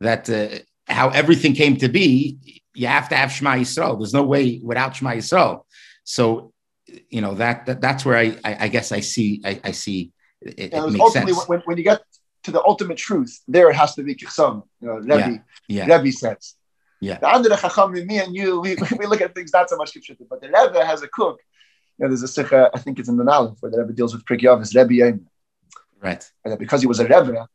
that 0.00 0.28
uh, 0.30 0.58
how 0.86 1.10
everything 1.10 1.54
came 1.54 1.76
to 1.78 1.88
be. 1.88 2.38
You 2.72 2.86
have 2.86 3.08
to 3.08 3.16
have 3.16 3.32
Shema 3.32 3.54
Yisrael. 3.56 3.98
There's 3.98 4.14
no 4.14 4.22
way 4.22 4.60
without 4.62 4.94
Shema 4.94 5.10
Yisrael. 5.10 5.64
So, 6.04 6.52
you 7.08 7.20
know 7.20 7.34
that, 7.34 7.66
that 7.66 7.80
that's 7.80 8.04
where 8.04 8.16
I, 8.16 8.36
I, 8.44 8.56
I 8.64 8.68
guess 8.68 8.92
I 8.92 9.00
see 9.00 9.40
I, 9.44 9.60
I 9.64 9.70
see 9.72 10.12
it, 10.40 10.72
it 10.72 10.92
makes 10.92 11.12
sense. 11.12 11.48
When, 11.48 11.60
when 11.60 11.76
you 11.76 11.84
get 11.84 12.00
to 12.44 12.50
the 12.50 12.62
ultimate 12.64 12.96
truth, 12.96 13.40
there 13.46 13.70
it 13.70 13.76
has 13.76 13.94
to 13.94 14.02
be 14.02 14.14
kichsam. 14.14 14.62
You 14.80 14.88
know, 14.88 14.94
Rebbe, 14.94 15.44
yeah. 15.68 15.86
yeah. 15.86 15.96
Rebbe 15.96 16.12
says. 16.12 16.54
Yeah. 17.00 17.18
The 17.18 17.48
the 17.48 17.56
chacham, 17.56 17.92
me 17.92 18.18
and 18.18 18.34
you, 18.34 18.60
we, 18.60 18.76
we 18.98 19.06
look 19.06 19.20
at 19.20 19.34
things 19.34 19.52
not 19.52 19.70
so 19.70 19.76
much 19.76 19.92
kipshita, 19.94 20.26
but 20.28 20.40
the 20.40 20.48
Rebbe 20.48 20.84
has 20.84 21.02
a 21.02 21.08
cook. 21.08 21.40
You 21.98 22.04
know, 22.04 22.08
there's 22.08 22.22
a 22.22 22.28
sikha, 22.28 22.70
I 22.74 22.78
think 22.78 22.98
it's 22.98 23.08
in 23.08 23.16
the 23.16 23.24
Nalim, 23.24 23.56
where 23.60 23.70
the 23.70 23.78
Rebbe 23.78 23.92
deals 23.92 24.14
with 24.14 24.24
Prik 24.24 24.40
Yavis, 24.40 24.74
Rebbe 24.74 25.02
Yain. 25.02 25.24
Right. 26.00 26.24
And 26.44 26.58
because 26.58 26.80
he 26.80 26.86
was 26.86 27.00
a 27.00 27.04
Rebbe, 27.04 27.46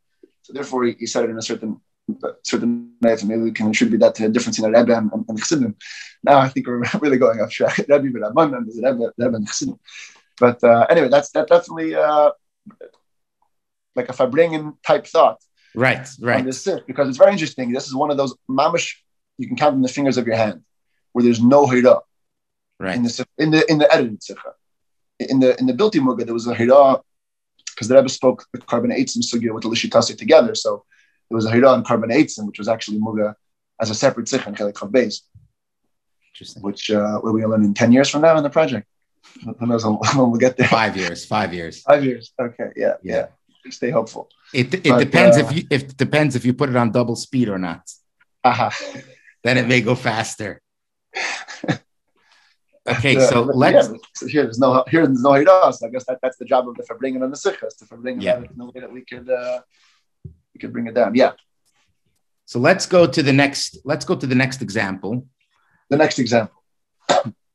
so 0.42 0.52
therefore 0.52 0.84
he, 0.84 0.96
he 0.98 1.06
said 1.06 1.24
it 1.24 1.30
in 1.30 1.38
a 1.38 1.42
certain 1.42 1.80
certain 2.44 2.92
way. 3.00 3.16
maybe 3.24 3.42
we 3.42 3.50
can 3.50 3.68
attribute 3.68 4.00
that 4.00 4.14
to 4.14 4.26
a 4.26 4.28
difference 4.28 4.58
in 4.58 4.64
a 4.64 4.68
Rebbe 4.68 4.96
and, 4.96 5.10
and, 5.12 5.24
and 5.28 5.38
Chassidim. 5.38 5.76
Now 6.22 6.38
I 6.38 6.48
think 6.48 6.66
we're 6.66 6.82
really 7.00 7.18
going 7.18 7.40
off 7.40 7.50
track. 7.50 7.78
Rebbe 7.78 8.18
Rabban 8.18 8.56
and 8.56 8.66
Rebbe, 8.66 9.12
Rebbe 9.18 9.36
and 9.36 9.46
Chassidim. 9.46 9.78
But 10.38 10.62
uh, 10.62 10.86
anyway, 10.88 11.08
that's 11.08 11.30
that 11.30 11.48
definitely 11.48 11.94
uh, 11.94 12.30
like 13.96 14.08
a 14.08 14.12
Farbrengen 14.12 14.76
type 14.86 15.06
thought. 15.06 15.38
Right, 15.74 16.08
right. 16.20 16.40
On 16.40 16.46
this 16.46 16.62
sif, 16.62 16.86
because 16.86 17.08
it's 17.08 17.18
very 17.18 17.32
interesting. 17.32 17.72
This 17.72 17.86
is 17.86 17.94
one 17.94 18.10
of 18.10 18.16
those 18.16 18.34
mamish 18.48 18.94
you 19.38 19.46
can 19.46 19.56
count 19.56 19.74
on 19.74 19.82
the 19.82 19.88
fingers 19.88 20.16
of 20.16 20.26
your 20.26 20.36
hand, 20.36 20.62
where 21.12 21.22
there's 21.22 21.42
no 21.42 21.66
hira. 21.66 22.00
Right. 22.78 22.96
In 22.96 23.02
the 23.02 23.26
in 23.38 23.50
the 23.50 23.70
in 23.70 23.78
the 23.78 23.92
edited 23.92 24.22
sikha. 24.22 24.52
In 25.18 25.40
the 25.40 25.58
in 25.58 25.66
the 25.66 25.72
Bilti 25.72 26.00
Muga, 26.00 26.24
there 26.24 26.34
was 26.34 26.46
a 26.46 26.54
hira 26.54 27.00
because 27.74 27.88
the 27.88 27.94
Rebbe 27.94 28.08
spoke 28.08 28.46
the 28.52 28.58
korban 28.58 28.92
eitzim 28.92 29.22
sugya 29.22 29.52
with 29.54 29.62
the 29.62 29.68
lishitasi 29.68 30.16
together. 30.16 30.54
So 30.54 30.84
there 31.28 31.36
was 31.36 31.46
a 31.46 31.50
hira 31.50 31.68
on 31.68 31.84
korban 31.84 32.12
eitzim, 32.12 32.46
which 32.46 32.58
was 32.58 32.68
actually 32.68 32.98
muga 32.98 33.34
as 33.80 33.90
a 33.90 33.94
separate 33.94 34.28
sikha 34.28 34.48
in 34.48 34.54
chelik 34.54 34.74
chav 34.74 35.22
Interesting. 36.32 36.62
Which 36.62 36.90
uh, 36.90 37.18
what 37.18 37.30
are 37.30 37.32
we 37.32 37.44
learn 37.46 37.64
in 37.64 37.74
ten 37.74 37.92
years 37.92 38.08
from 38.08 38.22
now 38.22 38.36
in 38.36 38.42
the 38.42 38.50
project? 38.50 38.86
Who 39.58 39.66
knows 39.66 39.84
when 39.86 39.98
we'll 40.30 40.36
get 40.36 40.56
there? 40.56 40.68
Five 40.68 40.96
years. 40.96 41.24
Five 41.24 41.52
years. 41.54 41.82
Five 41.82 42.04
years. 42.04 42.32
Okay. 42.38 42.70
Yeah. 42.76 42.94
Yeah. 43.02 43.14
yeah. 43.14 43.26
Stay 43.70 43.90
hopeful. 43.90 44.28
It, 44.52 44.72
it 44.74 44.84
But, 44.84 44.98
depends 44.98 45.36
uh, 45.36 45.40
if 45.40 45.56
you 45.56 45.62
if 45.70 45.82
it 45.82 45.96
depends 45.96 46.36
if 46.36 46.44
you 46.44 46.54
put 46.54 46.68
it 46.68 46.76
on 46.76 46.90
double 46.92 47.16
speed 47.16 47.48
or 47.48 47.58
not. 47.58 47.82
Aha. 48.44 48.70
Then 49.44 49.58
it 49.58 49.68
may 49.68 49.80
go 49.80 49.94
faster. 49.94 50.60
Okay, 52.88 53.18
so 53.18 53.42
let's 53.42 53.88
yeah, 53.88 54.28
here 54.28 54.42
there's 54.44 54.60
no 54.60 54.84
here 54.88 55.04
there's 55.06 55.22
no 55.22 55.32
hiras. 55.32 55.82
I 55.82 55.88
guess 55.88 56.04
that, 56.06 56.20
that's 56.22 56.36
the 56.36 56.44
job 56.44 56.68
of 56.68 56.76
the 56.76 56.84
Farbrengen 56.84 57.22
and 57.24 57.32
the 57.32 57.36
Sichas 57.36 57.76
to 57.78 57.84
Farbrengen 57.84 58.22
Yeah. 58.22 58.38
yeah. 58.38 58.46
no 58.54 58.66
way 58.66 58.80
that 58.80 58.92
we 58.92 59.04
could 59.04 59.28
uh, 59.28 59.60
we 60.24 60.60
could 60.60 60.72
bring 60.72 60.86
it 60.86 60.94
down. 60.94 61.14
Yeah. 61.14 61.32
so 62.44 62.60
let's 62.60 62.86
go 62.86 63.06
to 63.06 63.22
the 63.24 63.32
next 63.32 63.78
let's 63.84 64.04
go 64.04 64.14
to 64.14 64.26
the 64.26 64.36
next 64.36 64.62
example. 64.62 65.26
The 65.90 65.96
next 65.96 66.18
example, 66.20 66.62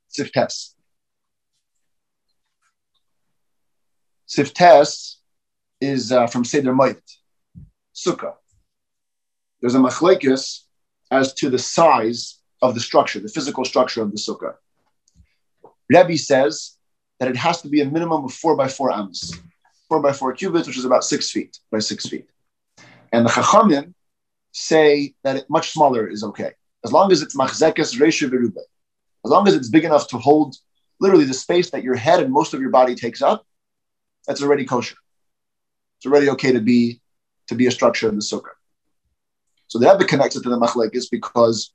Siftes. 0.09 0.75
Siftes 4.27 5.20
is 5.81 6.11
uh, 6.11 6.27
from 6.27 6.45
Seder 6.45 6.73
Moed, 6.73 7.01
Sukkah. 7.93 8.35
There's 9.59 9.75
a 9.75 9.79
machlekes 9.79 10.61
as 11.11 11.33
to 11.35 11.49
the 11.49 11.59
size 11.59 12.39
of 12.61 12.73
the 12.73 12.79
structure, 12.79 13.19
the 13.19 13.27
physical 13.27 13.65
structure 13.65 14.01
of 14.01 14.11
the 14.11 14.17
sukkah. 14.17 14.55
Rebbe 15.89 16.17
says 16.17 16.77
that 17.19 17.29
it 17.29 17.35
has 17.35 17.61
to 17.61 17.69
be 17.69 17.81
a 17.81 17.85
minimum 17.85 18.23
of 18.25 18.33
four 18.33 18.55
by 18.55 18.67
four 18.67 18.91
ams, 18.91 19.33
four 19.89 20.01
by 20.01 20.13
four 20.13 20.33
cubits, 20.33 20.67
which 20.67 20.77
is 20.77 20.85
about 20.85 21.03
six 21.03 21.29
feet 21.29 21.59
by 21.71 21.79
six 21.79 22.07
feet. 22.07 22.27
And 23.11 23.25
the 23.25 23.29
Chachamim 23.29 23.93
say 24.53 25.13
that 25.23 25.35
it, 25.35 25.49
much 25.49 25.71
smaller 25.71 26.07
is 26.07 26.23
okay, 26.23 26.51
as 26.85 26.91
long 26.91 27.11
as 27.11 27.21
it's 27.21 27.35
machzekes 27.35 27.99
reisha 27.99 28.29
verube, 28.29 28.57
as 29.25 29.31
long 29.31 29.47
as 29.47 29.53
it's 29.53 29.69
big 29.69 29.85
enough 29.85 30.07
to 30.07 30.17
hold 30.17 30.55
literally 30.99 31.25
the 31.25 31.33
space 31.33 31.71
that 31.71 31.83
your 31.83 31.95
head 31.95 32.21
and 32.21 32.31
most 32.31 32.53
of 32.53 32.61
your 32.61 32.69
body 32.69 32.95
takes 32.95 33.21
up. 33.21 33.45
That's 34.27 34.41
already 34.41 34.65
kosher. 34.65 34.95
It's 36.01 36.07
already 36.07 36.29
okay 36.29 36.51
to 36.51 36.59
be 36.59 36.99
to 37.47 37.53
be 37.53 37.67
a 37.67 37.71
structure 37.71 38.09
in 38.09 38.15
the 38.15 38.21
sukkah. 38.21 38.55
So 39.67 39.77
the 39.77 39.87
Rebbe 39.87 40.05
connects 40.05 40.35
it 40.35 40.41
to 40.41 40.49
the 40.49 40.57
machlekes 40.57 41.11
because 41.11 41.71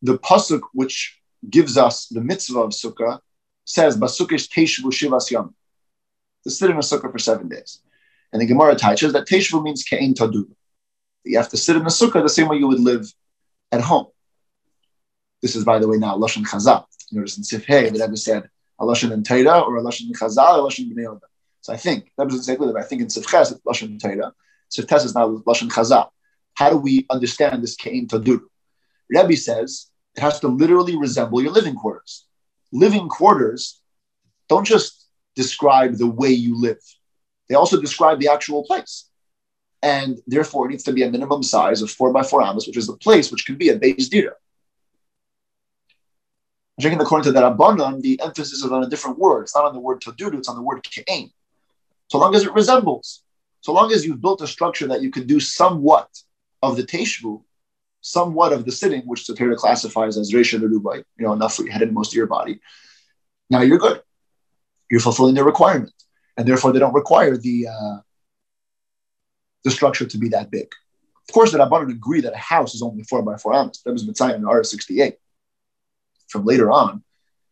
the 0.00 0.18
pasuk 0.18 0.62
which 0.72 1.20
gives 1.50 1.76
us 1.76 2.06
the 2.06 2.22
mitzvah 2.22 2.60
of 2.60 2.70
sukkah 2.70 3.20
says 3.66 3.98
basukish 3.98 4.48
teishvu 4.48 4.86
shivas 4.86 5.30
yom 5.30 5.54
to 6.44 6.50
sit 6.50 6.70
in 6.70 6.76
a 6.76 6.80
sukkah 6.80 7.12
for 7.12 7.18
seven 7.18 7.48
days. 7.48 7.82
And 8.32 8.40
the 8.40 8.46
Gemara 8.46 8.76
teaches 8.76 9.12
that 9.12 9.28
teishvu 9.28 9.62
means 9.62 9.84
kein 9.84 10.14
tadu. 10.14 10.48
You 11.24 11.36
have 11.36 11.50
to 11.50 11.58
sit 11.58 11.76
in 11.76 11.82
a 11.82 11.96
sukkah 12.00 12.22
the 12.22 12.30
same 12.30 12.48
way 12.48 12.56
you 12.56 12.68
would 12.68 12.80
live 12.80 13.12
at 13.72 13.82
home. 13.82 14.06
This 15.42 15.54
is, 15.54 15.64
by 15.64 15.80
the 15.80 15.86
way, 15.86 15.98
now 15.98 16.16
lashon 16.16 16.46
chazal. 16.46 16.86
Notice 17.12 17.36
in 17.36 17.44
Sif 17.44 17.66
Hey, 17.66 17.90
the 17.90 18.00
Rebbe 18.00 18.16
said 18.16 18.48
a 18.78 18.86
lashon 18.86 19.12
in 19.12 19.22
Torah 19.22 19.60
or 19.60 19.76
a 19.76 19.82
lashon 19.82 20.06
in 20.06 20.14
chazal 20.14 20.54
a 20.54 20.62
lashon 20.66 20.90
in 20.90 20.96
Bnei. 20.96 21.20
So 21.66 21.72
I 21.72 21.76
think 21.76 22.12
that 22.16 22.26
was 22.26 22.36
exactly 22.36 22.72
but 22.72 22.80
I 22.80 22.84
think 22.84 23.02
in 23.02 23.10
Sif 23.10 23.26
Ches 23.26 23.50
it's 23.50 23.60
lashon 23.62 24.00
Torah. 24.00 24.32
Tes 24.70 25.04
is 25.04 25.16
now 25.16 25.38
lashon 25.48 25.68
chazal. 25.68 26.10
How 26.54 26.70
do 26.70 26.76
we 26.76 27.06
understand 27.10 27.60
this 27.60 27.74
kein 27.74 28.06
tadu? 28.06 28.38
Rebbe 29.10 29.36
says 29.36 29.90
it 30.14 30.20
has 30.20 30.38
to 30.40 30.46
literally 30.46 30.96
resemble 30.96 31.42
your 31.42 31.50
living 31.50 31.74
quarters. 31.74 32.24
Living 32.70 33.08
quarters 33.08 33.80
don't 34.48 34.64
just 34.64 35.08
describe 35.34 35.96
the 35.96 36.06
way 36.06 36.28
you 36.30 36.56
live, 36.56 36.78
they 37.48 37.56
also 37.56 37.80
describe 37.80 38.20
the 38.20 38.28
actual 38.28 38.62
place. 38.62 39.10
And 39.82 40.18
therefore, 40.28 40.66
it 40.66 40.70
needs 40.70 40.84
to 40.84 40.92
be 40.92 41.02
a 41.02 41.10
minimum 41.10 41.42
size 41.42 41.82
of 41.82 41.90
four 41.90 42.12
by 42.12 42.22
four 42.22 42.42
amas, 42.42 42.68
which 42.68 42.76
is 42.76 42.86
the 42.86 42.96
place, 42.96 43.32
which 43.32 43.44
can 43.44 43.56
be 43.56 43.70
a 43.70 43.76
base 43.76 44.08
dira. 44.08 44.34
Checking 46.80 47.00
according 47.00 47.24
to 47.24 47.32
that 47.32 47.42
Rabbanon, 47.42 48.02
the 48.02 48.20
emphasis 48.22 48.62
is 48.62 48.70
on 48.70 48.84
a 48.84 48.88
different 48.88 49.18
word. 49.18 49.42
It's 49.42 49.56
not 49.56 49.64
on 49.64 49.74
the 49.74 49.80
word 49.80 50.00
tadudu, 50.00 50.38
it's 50.38 50.48
on 50.48 50.54
the 50.54 50.62
word 50.62 50.84
ke'ain. 50.84 51.32
So 52.08 52.18
long 52.18 52.34
as 52.34 52.44
it 52.44 52.52
resembles, 52.52 53.22
so 53.60 53.72
long 53.72 53.92
as 53.92 54.06
you've 54.06 54.20
built 54.20 54.42
a 54.42 54.46
structure 54.46 54.86
that 54.88 55.02
you 55.02 55.10
can 55.10 55.26
do 55.26 55.40
somewhat 55.40 56.08
of 56.62 56.76
the 56.76 56.84
teshvu, 56.84 57.42
somewhat 58.00 58.52
of 58.52 58.64
the 58.64 58.72
sitting, 58.72 59.02
which 59.02 59.26
the 59.26 59.56
classifies 59.56 60.16
as 60.16 60.32
Resha 60.32 60.60
Nerubai, 60.60 61.02
you 61.18 61.26
know, 61.26 61.32
enough 61.32 61.56
for 61.56 61.64
your 61.64 61.72
head 61.72 61.82
and 61.82 61.92
most 61.92 62.12
of 62.12 62.16
your 62.16 62.28
body. 62.28 62.60
Now 63.50 63.62
you're 63.62 63.78
good. 63.78 64.02
You're 64.90 65.00
fulfilling 65.00 65.34
their 65.34 65.44
requirement. 65.44 65.92
And 66.36 66.46
therefore 66.46 66.72
they 66.72 66.78
don't 66.78 66.94
require 66.94 67.36
the 67.36 67.68
uh, 67.68 67.96
the 69.64 69.70
structure 69.70 70.06
to 70.06 70.18
be 70.18 70.28
that 70.28 70.50
big. 70.50 70.68
Of 71.28 71.34
course, 71.34 71.50
the 71.50 71.58
Rabbanon 71.58 71.90
agree 71.90 72.20
that 72.20 72.34
a 72.34 72.36
house 72.36 72.74
is 72.74 72.82
only 72.82 73.02
four 73.02 73.22
by 73.22 73.36
four 73.36 73.52
amas. 73.52 73.82
That 73.84 73.92
was 73.92 74.06
Mitzvah 74.06 74.36
in 74.36 74.42
R68. 74.42 75.14
From 76.28 76.44
later 76.44 76.70
on, 76.70 77.02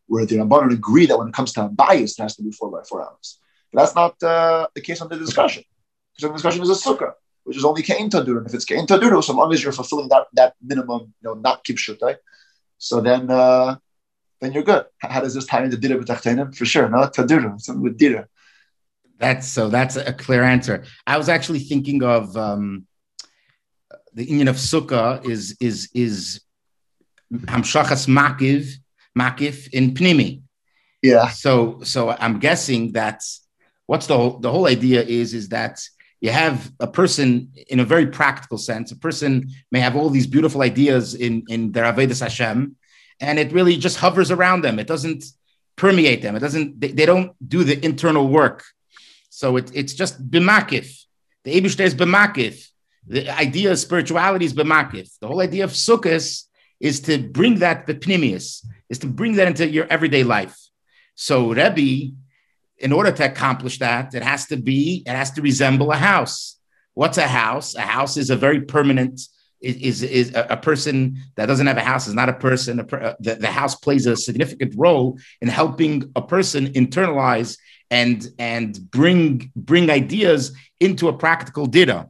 where 0.06 0.24
the 0.24 0.36
Rabbanon 0.36 0.72
agree 0.72 1.06
that 1.06 1.18
when 1.18 1.28
it 1.28 1.34
comes 1.34 1.52
to 1.54 1.64
a 1.64 1.68
bias, 1.68 2.18
it 2.18 2.22
has 2.22 2.36
to 2.36 2.42
be 2.42 2.52
four 2.52 2.70
by 2.70 2.82
four 2.88 3.02
amas. 3.02 3.40
That's 3.74 3.94
not 3.94 4.22
uh, 4.22 4.68
the 4.74 4.80
case 4.80 5.00
under 5.02 5.18
discussion. 5.18 5.64
Because 6.16 6.30
the 6.30 6.34
discussion 6.34 6.62
is 6.62 6.70
a 6.70 6.74
sukkah 6.74 7.12
which 7.44 7.56
is 7.56 7.64
only 7.64 7.82
Kain. 7.82 8.10
And 8.12 8.46
if 8.46 8.54
it's 8.54 8.64
Kain 8.64 8.86
Tadur, 8.86 9.22
so 9.22 9.34
long 9.34 9.52
as 9.52 9.62
you're 9.62 9.72
fulfilling 9.72 10.08
that, 10.08 10.26
that 10.32 10.54
minimum, 10.62 11.14
you 11.20 11.28
know, 11.28 11.34
not 11.34 11.64
Kipshutai, 11.64 12.16
so 12.78 13.00
then 13.00 13.30
uh, 13.30 13.76
then 14.40 14.52
you're 14.52 14.62
good. 14.62 14.86
How 14.98 15.20
does 15.20 15.34
this 15.34 15.46
tie 15.46 15.64
into 15.64 15.76
Dira 15.76 16.02
B'Tachtenim? 16.02 16.54
For 16.54 16.64
sure, 16.64 16.88
no? 16.88 16.98
Tadur, 17.02 17.60
something 17.60 17.82
with 17.82 17.96
Dira. 17.96 18.28
That's 19.18 19.46
so 19.46 19.68
that's 19.68 19.96
a 19.96 20.12
clear 20.12 20.42
answer. 20.42 20.84
I 21.06 21.16
was 21.16 21.28
actually 21.28 21.60
thinking 21.60 22.02
of 22.02 22.36
um, 22.36 22.86
the 24.12 24.28
union 24.28 24.48
of 24.48 24.56
Sukkah 24.56 25.24
is 25.24 25.56
is 25.60 25.88
is 25.94 26.40
Hamshachas 27.32 28.08
Makiv 28.08 28.72
Makif 29.16 29.68
in 29.72 29.94
Pnimi. 29.94 30.42
Yeah. 31.00 31.28
So 31.28 31.80
so 31.84 32.10
I'm 32.10 32.38
guessing 32.38 32.92
that 32.92 33.22
what's 33.86 34.06
the 34.06 34.16
whole 34.16 34.38
the 34.38 34.50
whole 34.50 34.66
idea 34.66 35.02
is 35.02 35.34
is 35.34 35.48
that 35.50 35.80
you 36.20 36.30
have 36.30 36.72
a 36.80 36.86
person 36.86 37.52
in 37.68 37.80
a 37.80 37.84
very 37.84 38.06
practical 38.06 38.56
sense. 38.56 38.92
A 38.92 38.96
person 38.96 39.50
may 39.70 39.80
have 39.80 39.94
all 39.94 40.08
these 40.08 40.26
beautiful 40.26 40.62
ideas 40.62 41.14
in 41.14 41.44
in 41.48 41.72
their 41.72 41.84
Avedis 41.84 42.20
Hashem, 42.20 42.76
and 43.20 43.38
it 43.38 43.52
really 43.52 43.76
just 43.76 43.98
hovers 43.98 44.30
around 44.30 44.62
them. 44.62 44.78
It 44.78 44.86
doesn't 44.86 45.24
permeate 45.76 46.22
them. 46.22 46.36
It 46.36 46.40
doesn't. 46.40 46.80
They, 46.80 46.88
they 46.88 47.06
don't 47.06 47.32
do 47.46 47.64
the 47.64 47.84
internal 47.84 48.28
work. 48.28 48.64
So 49.28 49.56
it, 49.56 49.70
it's 49.74 49.94
just 49.94 50.30
bimakif. 50.30 51.04
The 51.44 51.60
Abishter 51.60 51.80
is 51.80 51.94
bimakif. 51.94 52.68
The 53.06 53.28
idea 53.28 53.72
of 53.72 53.78
spirituality 53.78 54.46
is 54.46 54.54
bimakif. 54.54 55.18
The 55.20 55.26
whole 55.26 55.40
idea 55.40 55.64
of 55.64 55.72
sukkahs 55.72 56.44
is 56.80 57.00
to 57.00 57.18
bring 57.18 57.58
that 57.58 57.86
bepnimius, 57.86 58.64
is 58.88 58.98
to 59.00 59.06
bring 59.06 59.34
that 59.34 59.48
into 59.48 59.68
your 59.68 59.86
everyday 59.90 60.24
life. 60.24 60.56
So 61.14 61.52
Rebbe 61.52 62.14
in 62.78 62.92
order 62.92 63.12
to 63.12 63.24
accomplish 63.24 63.78
that, 63.78 64.14
it 64.14 64.22
has 64.22 64.46
to 64.46 64.56
be, 64.56 65.02
it 65.06 65.12
has 65.12 65.30
to 65.32 65.42
resemble 65.42 65.92
a 65.92 65.96
house. 65.96 66.58
What's 66.94 67.18
a 67.18 67.28
house? 67.28 67.74
A 67.74 67.82
house 67.82 68.16
is 68.16 68.30
a 68.30 68.36
very 68.36 68.60
permanent, 68.62 69.20
is, 69.60 70.02
is, 70.02 70.34
a, 70.34 70.46
a 70.50 70.56
person 70.56 71.18
that 71.36 71.46
doesn't 71.46 71.66
have 71.66 71.76
a 71.76 71.82
house 71.82 72.06
is 72.06 72.14
not 72.14 72.28
a 72.28 72.34
person. 72.34 72.80
A 72.80 72.84
per, 72.84 73.00
uh, 73.00 73.14
the, 73.20 73.34
the 73.36 73.50
house 73.50 73.74
plays 73.74 74.06
a 74.06 74.16
significant 74.16 74.74
role 74.76 75.18
in 75.40 75.48
helping 75.48 76.10
a 76.14 76.22
person 76.22 76.66
internalize 76.68 77.58
and, 77.90 78.26
and 78.38 78.90
bring, 78.90 79.52
bring 79.54 79.90
ideas 79.90 80.56
into 80.80 81.08
a 81.08 81.12
practical 81.12 81.66
data. 81.66 82.08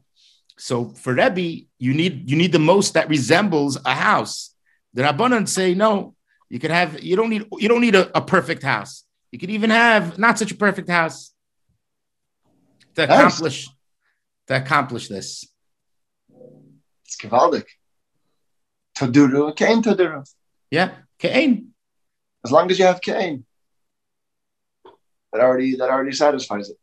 So 0.59 0.91
for 0.91 1.15
Rebbe, 1.15 1.67
you 1.79 1.95
need, 1.95 2.31
you 2.31 2.37
need 2.37 2.53
the 2.53 2.59
most 2.59 2.95
that 2.95 3.09
resembles 3.09 3.79
a 3.85 3.95
house. 3.95 4.55
The 4.95 5.03
Rabbanan 5.03 5.49
say, 5.49 5.75
no, 5.75 6.15
you 6.49 6.59
can 6.59 6.71
have, 6.71 7.03
you 7.03 7.17
don't 7.17 7.31
need, 7.31 7.47
you 7.59 7.69
don't 7.69 7.81
need 7.81 7.97
a, 7.97 8.17
a 8.17 8.23
perfect 8.23 8.63
house. 8.63 9.05
You 9.35 9.39
could 9.41 9.51
even 9.51 9.71
have 9.71 10.17
not 10.17 10.39
such 10.39 10.53
a 10.53 10.55
perfect 10.55 10.89
house 10.89 11.35
to 12.95 13.03
accomplish 13.03 13.67
nice. 13.67 13.75
to 14.47 14.57
accomplish 14.63 15.09
this. 15.09 15.45
It's 17.05 17.17
gewaldig. 17.17 17.65
Taduru, 18.97 19.57
Kain 19.57 19.83
Taduru. 19.83 20.23
Yeah, 20.71 20.93
Kain. 21.19 21.75
As 22.45 22.53
long 22.53 22.71
as 22.71 22.79
you 22.79 22.85
have 22.85 23.01
Kain, 23.01 23.45
that 25.33 25.41
already 25.41 25.75
that 25.79 25.91
already 25.91 26.13
satisfies 26.13 26.71
it. 26.71 26.77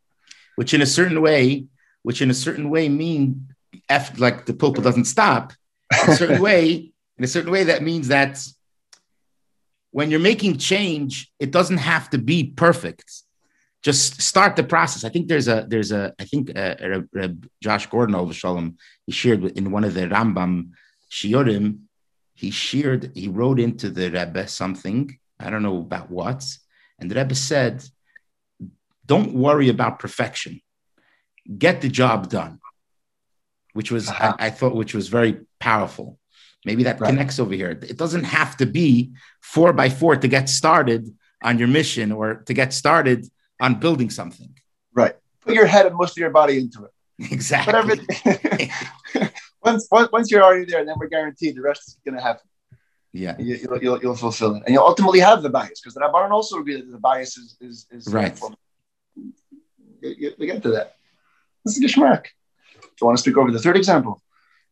Which 0.57 0.73
in 0.73 0.81
a 0.81 0.85
certain 0.85 1.21
way, 1.21 1.67
which 2.03 2.21
in 2.21 2.29
a 2.29 2.33
certain 2.33 2.69
way 2.69 2.89
mean 2.89 3.47
F 3.87 4.19
like 4.19 4.45
the 4.45 4.53
pulpit 4.53 4.83
doesn't 4.83 5.05
stop. 5.05 5.53
In 6.03 6.09
a 6.09 6.15
certain 6.17 6.41
way, 6.49 6.91
in 7.17 7.23
a 7.23 7.27
certain 7.27 7.49
way, 7.49 7.63
that 7.63 7.81
means 7.81 8.09
that 8.09 8.45
when 9.91 10.09
you're 10.09 10.19
making 10.19 10.57
change, 10.57 11.31
it 11.39 11.51
doesn't 11.51 11.77
have 11.77 12.09
to 12.09 12.17
be 12.17 12.45
perfect. 12.45 13.23
Just 13.83 14.21
start 14.21 14.55
the 14.55 14.63
process. 14.63 15.03
I 15.03 15.09
think 15.09 15.27
there's 15.27 15.47
a 15.47 15.65
there's 15.67 15.91
a 15.91 16.13
I 16.19 16.23
think 16.25 16.55
uh, 16.55 16.75
uh, 17.19 17.27
Josh 17.61 17.87
Gordon 17.87 18.15
over 18.15 18.33
Shalom 18.33 18.77
he 19.05 19.11
shared 19.11 19.43
in 19.57 19.71
one 19.71 19.83
of 19.83 19.93
the 19.93 20.07
Rambam 20.07 20.71
shiurim. 21.09 21.79
He 22.35 22.51
shared 22.51 23.11
he 23.15 23.27
wrote 23.27 23.59
into 23.59 23.89
the 23.89 24.09
Rebbe 24.09 24.47
something 24.47 25.17
I 25.39 25.49
don't 25.49 25.63
know 25.63 25.79
about 25.79 26.11
what, 26.11 26.45
and 26.99 27.09
the 27.09 27.15
Rebbe 27.15 27.33
said, 27.33 27.83
"Don't 29.05 29.33
worry 29.33 29.69
about 29.69 29.99
perfection. 29.99 30.61
Get 31.57 31.81
the 31.81 31.89
job 31.89 32.29
done." 32.29 32.59
Which 33.73 33.91
was 33.91 34.09
uh-huh. 34.09 34.35
I, 34.37 34.47
I 34.47 34.49
thought 34.51 34.75
which 34.75 34.93
was 34.93 35.07
very 35.07 35.41
powerful 35.59 36.19
Maybe 36.65 36.83
that 36.83 36.99
right. 36.99 37.09
connects 37.09 37.39
over 37.39 37.53
here. 37.53 37.71
It 37.71 37.97
doesn't 37.97 38.23
have 38.23 38.57
to 38.57 38.65
be 38.65 39.11
four 39.41 39.73
by 39.73 39.89
four 39.89 40.15
to 40.15 40.27
get 40.27 40.47
started 40.47 41.09
on 41.41 41.57
your 41.57 41.67
mission 41.67 42.11
or 42.11 42.35
to 42.45 42.53
get 42.53 42.71
started 42.73 43.27
on 43.59 43.79
building 43.79 44.09
something. 44.09 44.53
Right. 44.93 45.15
Put 45.41 45.55
your 45.55 45.65
head 45.65 45.87
and 45.87 45.95
most 45.95 46.11
of 46.11 46.17
your 46.17 46.29
body 46.29 46.59
into 46.59 46.85
it. 46.85 46.91
Exactly. 47.31 48.01
once, 49.63 49.87
once, 49.91 50.11
once 50.11 50.31
you're 50.31 50.43
already 50.43 50.65
there, 50.65 50.85
then 50.85 50.95
we're 50.99 51.07
guaranteed 51.07 51.55
the 51.55 51.61
rest 51.61 51.87
is 51.87 51.97
going 52.05 52.15
to 52.15 52.21
happen. 52.21 52.47
Yeah. 53.13 53.35
You, 53.39 53.67
will 53.69 53.81
you'll, 53.81 54.01
you'll 54.01 54.15
fulfill 54.15 54.55
it. 54.55 54.63
And 54.65 54.73
you'll 54.73 54.85
ultimately 54.85 55.19
have 55.19 55.41
the 55.41 55.49
bias 55.49 55.81
because 55.81 55.93
the 55.95 56.01
Rabbanon 56.01 56.31
also 56.31 56.59
agree 56.59 56.75
that 56.77 56.89
the 56.89 56.97
bias 56.97 57.37
is, 57.37 57.57
is, 57.59 57.87
is 57.91 58.07
right. 58.07 58.39
You, 60.01 60.33
get 60.37 60.63
to 60.63 60.69
that. 60.71 60.95
This 61.65 61.77
is. 61.77 61.93
Do 61.93 62.01
you 62.01 63.07
want 63.07 63.17
to 63.17 63.21
speak 63.21 63.37
over 63.37 63.51
the 63.51 63.59
third 63.59 63.77
example? 63.77 64.21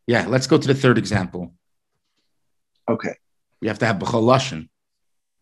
Yeah, 0.07 0.25
let's 0.27 0.47
go 0.47 0.57
to 0.57 0.67
the 0.67 0.73
third 0.73 0.97
example. 0.97 1.53
Okay. 2.89 3.15
We 3.61 3.67
have 3.67 3.79
to 3.79 3.85
have 3.85 3.97
B'chol 3.97 4.23
Lashon. 4.23 4.67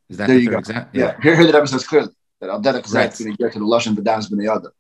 Is 0.09 0.17
that 0.17 0.27
there 0.27 0.37
the 0.37 0.43
you 0.43 0.49
go. 0.51 0.57
Example? 0.57 0.89
Yeah. 0.93 1.05
yeah. 1.05 1.21
Here, 1.21 1.35
here 1.35 1.47
the 1.47 1.53
Rebbe 1.53 1.67
says 1.67 1.87
clearly 1.87 2.11
that 2.41 2.49
Al 2.49 2.61
Derech 2.61 2.93
right. 2.93 3.11
is 3.11 3.19
going 3.19 3.35
to 3.35 3.43
get 3.43 3.53
to 3.53 3.59
the 3.59 3.65
Lashon 3.65 3.95
B'das 3.95 4.29
B'nei 4.29 4.53
Adam. 4.53 4.71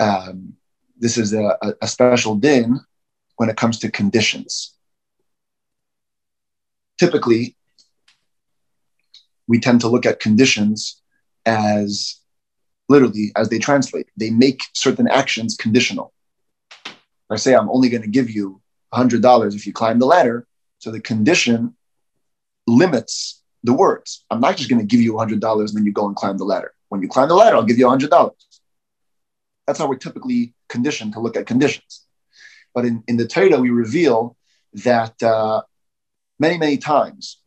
Um, 0.00 0.54
this 0.98 1.16
is 1.18 1.32
a, 1.32 1.56
a, 1.62 1.74
a 1.82 1.86
special 1.86 2.34
din 2.34 2.80
when 3.36 3.48
it 3.48 3.56
comes 3.56 3.78
to 3.80 3.90
conditions. 3.90 4.74
Typically, 6.98 7.56
we 9.46 9.60
tend 9.60 9.80
to 9.82 9.88
look 9.88 10.06
at 10.06 10.20
conditions 10.20 11.00
as 11.46 12.20
literally 12.88 13.32
as 13.36 13.48
they 13.48 13.58
translate. 13.58 14.08
They 14.16 14.30
make 14.30 14.62
certain 14.72 15.08
actions 15.08 15.56
conditional. 15.56 16.12
If 16.86 17.30
I 17.30 17.36
say 17.36 17.54
I'm 17.54 17.70
only 17.70 17.88
going 17.88 18.02
to 18.02 18.08
give 18.08 18.30
you 18.30 18.60
$100 18.92 19.54
if 19.54 19.66
you 19.66 19.72
climb 19.72 19.98
the 19.98 20.06
ladder, 20.06 20.46
so 20.84 20.90
the 20.90 21.00
condition 21.00 21.74
limits 22.66 23.42
the 23.62 23.72
words. 23.72 24.22
I'm 24.30 24.40
not 24.40 24.58
just 24.58 24.68
going 24.68 24.80
to 24.80 24.86
give 24.86 25.00
you 25.00 25.14
$100 25.14 25.58
and 25.58 25.68
then 25.70 25.86
you 25.86 25.92
go 25.92 26.06
and 26.06 26.14
climb 26.14 26.36
the 26.36 26.44
ladder. 26.44 26.74
When 26.90 27.00
you 27.00 27.08
climb 27.08 27.28
the 27.28 27.34
ladder, 27.34 27.56
I'll 27.56 27.64
give 27.64 27.78
you 27.78 27.86
$100. 27.86 28.32
That's 29.66 29.78
how 29.78 29.88
we're 29.88 29.96
typically 29.96 30.52
conditioned 30.68 31.14
to 31.14 31.20
look 31.20 31.38
at 31.38 31.46
conditions. 31.46 32.04
But 32.74 32.84
in, 32.84 33.02
in 33.08 33.16
the 33.16 33.26
Torah, 33.26 33.58
we 33.58 33.70
reveal 33.70 34.36
that 34.74 35.22
uh, 35.22 35.62
many, 36.38 36.58
many 36.58 36.76
times 36.76 37.40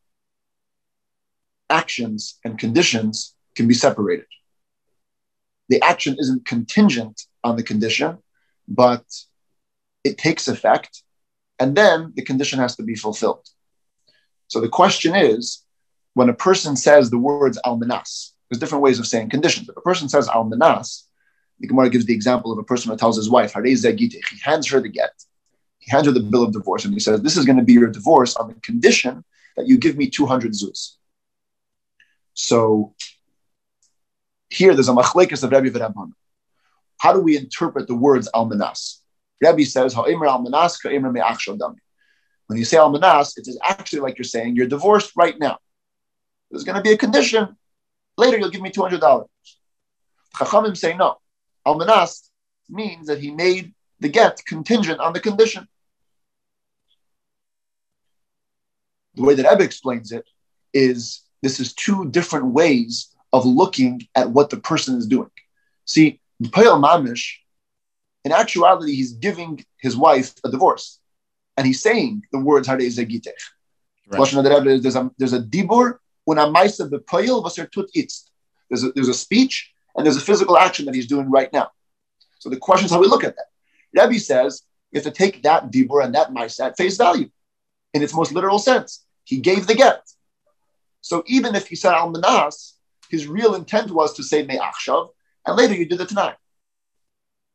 actions 1.70 2.40
and 2.44 2.58
conditions 2.58 3.36
can 3.54 3.68
be 3.68 3.76
separated. 3.76 4.26
The 5.70 5.80
action 5.84 6.16
isn't 6.18 6.48
contingent 6.48 7.22
on 7.44 7.56
the 7.56 7.62
condition, 7.62 8.18
but 8.68 9.06
it 10.04 10.18
takes 10.18 10.48
effect 10.48 11.04
and 11.60 11.76
then 11.76 12.14
the 12.16 12.22
condition 12.22 12.60
has 12.60 12.76
to 12.76 12.84
be 12.84 12.95
fulfilled. 12.95 13.47
So 14.47 14.62
the 14.62 14.70
question 14.70 15.16
is, 15.16 15.64
when 16.14 16.30
a 16.30 16.34
person 16.34 16.76
says 16.76 17.10
the 17.10 17.18
words 17.18 17.60
almanas, 17.66 18.32
there's 18.49 18.60
different 18.60 18.84
ways 18.84 18.99
of 18.99 19.08
saying 19.08 19.30
conditions. 19.30 19.70
If 19.70 19.78
a 19.78 19.82
person 19.82 20.10
says 20.10 20.28
almanas, 20.28 21.03
the 21.60 21.68
Gemara 21.68 21.89
gives 21.89 22.05
the 22.05 22.14
example 22.14 22.51
of 22.51 22.58
a 22.60 22.64
person 22.64 22.91
who 22.91 22.97
tells 22.97 23.18
his 23.18 23.30
wife, 23.30 23.53
he 23.64 24.22
hands 24.43 24.68
her 24.68 24.80
the 24.80 24.89
get, 24.89 25.12
he 25.80 25.91
hands 25.91 26.05
her 26.05 26.12
the 26.12 26.20
bill 26.20 26.43
of 26.43 26.53
divorce, 26.53 26.86
and 26.86 26.93
he 26.93 26.99
says, 26.99 27.22
This 27.22 27.38
is 27.38 27.45
going 27.45 27.58
to 27.58 27.64
be 27.64 27.74
your 27.74 27.89
divorce 27.89 28.36
on 28.36 28.47
the 28.47 28.53
condition 28.55 29.24
that 29.55 29.68
you 29.68 29.78
give 29.78 29.97
me 29.97 30.10
200 30.10 30.51
zuz. 30.51 30.93
So 32.34 32.93
here 34.49 34.74
there's 34.74 34.89
a 34.89 34.93
machlekes 34.93 35.43
of 35.43 35.51
Rabbi 35.51 35.70
V'Rabban. 35.70 36.12
How 36.99 37.14
do 37.14 37.22
we 37.22 37.38
interpret 37.38 37.88
the 37.88 37.95
words 37.95 38.30
almanas? 38.34 38.99
Rebbe 39.42 39.66
says, 39.66 39.96
When 39.96 40.08
you 42.58 42.66
say 42.66 42.78
almanas, 42.78 43.38
it 43.38 43.48
is 43.48 43.60
actually 43.64 44.00
like 44.00 44.18
you're 44.18 44.26
saying 44.26 44.56
you're 44.56 44.68
divorced 44.68 45.12
right 45.16 45.38
now. 45.38 45.58
There's 46.50 46.64
going 46.64 46.78
to 46.78 46.82
be 46.82 46.92
a 46.92 46.98
condition. 46.98 47.56
Later, 48.18 48.38
you'll 48.38 48.50
give 48.50 48.62
me 48.62 48.72
$200. 48.72 49.28
Chachamim 50.36 50.78
say 50.78 50.96
no. 50.96 51.18
Almanas 51.66 52.30
means 52.70 53.08
that 53.08 53.20
he 53.20 53.32
made 53.32 53.74
the 54.00 54.10
get 54.10 54.44
contingent 54.46 55.00
on 55.00 55.14
the 55.14 55.20
condition. 55.20 55.68
The 59.16 59.24
way 59.24 59.34
that 59.36 59.50
Rebbe 59.50 59.64
explains 59.64 60.12
it 60.12 60.26
is 60.74 61.22
this 61.42 61.60
is 61.60 61.74
two 61.74 62.10
different 62.10 62.48
ways 62.48 63.16
of 63.34 63.46
looking 63.46 64.08
at 64.16 64.30
what 64.30 64.50
the 64.50 64.58
person 64.58 64.98
is 64.98 65.08
doing. 65.08 65.32
See, 65.86 66.20
the 66.40 66.50
Payal 66.50 66.82
Mamish 66.82 67.38
in 68.28 68.34
actuality, 68.34 68.93
he's 68.93 69.13
giving 69.13 69.53
his 69.86 69.95
wife 69.95 70.34
a 70.43 70.49
divorce. 70.51 70.99
And 71.55 71.65
he's 71.65 71.82
saying 71.82 72.23
the 72.34 72.39
words 72.49 72.67
Hare 72.67 72.78
Zegitech. 72.97 73.41
Right. 74.09 74.82
There's 74.84 74.95
a 75.01 75.03
there's 75.17 75.38
a 75.39 75.43
dibur 75.53 75.86
when 76.25 76.38
a 76.38 76.47
maisa 76.55 76.84
bepoil 76.93 77.38
vaser 77.45 77.67
tut 77.71 77.89
itzt. 77.95 78.23
There's 78.69 78.84
a 78.84 78.89
there's 78.95 79.13
a 79.17 79.19
speech 79.25 79.55
and 79.95 80.05
there's 80.05 80.17
a 80.17 80.28
physical 80.30 80.57
action 80.57 80.84
that 80.86 80.95
he's 80.97 81.07
doing 81.07 81.32
right 81.38 81.51
now. 81.59 81.67
So 82.39 82.49
the 82.49 82.57
question 82.57 82.86
is 82.88 82.91
how 82.91 83.01
we 83.01 83.07
look 83.07 83.23
at 83.30 83.36
that. 83.38 83.49
Rebbe 83.97 84.19
says 84.19 84.61
you 84.91 84.97
have 84.99 85.11
to 85.11 85.17
take 85.23 85.43
that 85.43 85.71
dibur 85.71 86.03
and 86.03 86.13
that 86.15 86.32
maisa 86.38 86.67
at 86.67 86.78
face 86.78 86.97
value, 86.97 87.30
in 87.93 88.01
its 88.03 88.13
most 88.13 88.32
literal 88.34 88.59
sense. 88.59 89.05
He 89.23 89.38
gave 89.49 89.67
the 89.67 89.75
get. 89.84 90.01
So 91.01 91.23
even 91.28 91.55
if 91.55 91.67
he 91.67 91.75
said 91.75 91.93
al 91.93 92.09
manas, 92.09 92.57
his 93.09 93.28
real 93.38 93.55
intent 93.55 93.89
was 93.99 94.09
to 94.15 94.23
say 94.23 94.39
me'achshav, 94.43 95.03
and 95.45 95.55
later 95.55 95.75
you 95.80 95.86
did 95.86 95.99
the 95.99 96.05
tonight. 96.05 96.38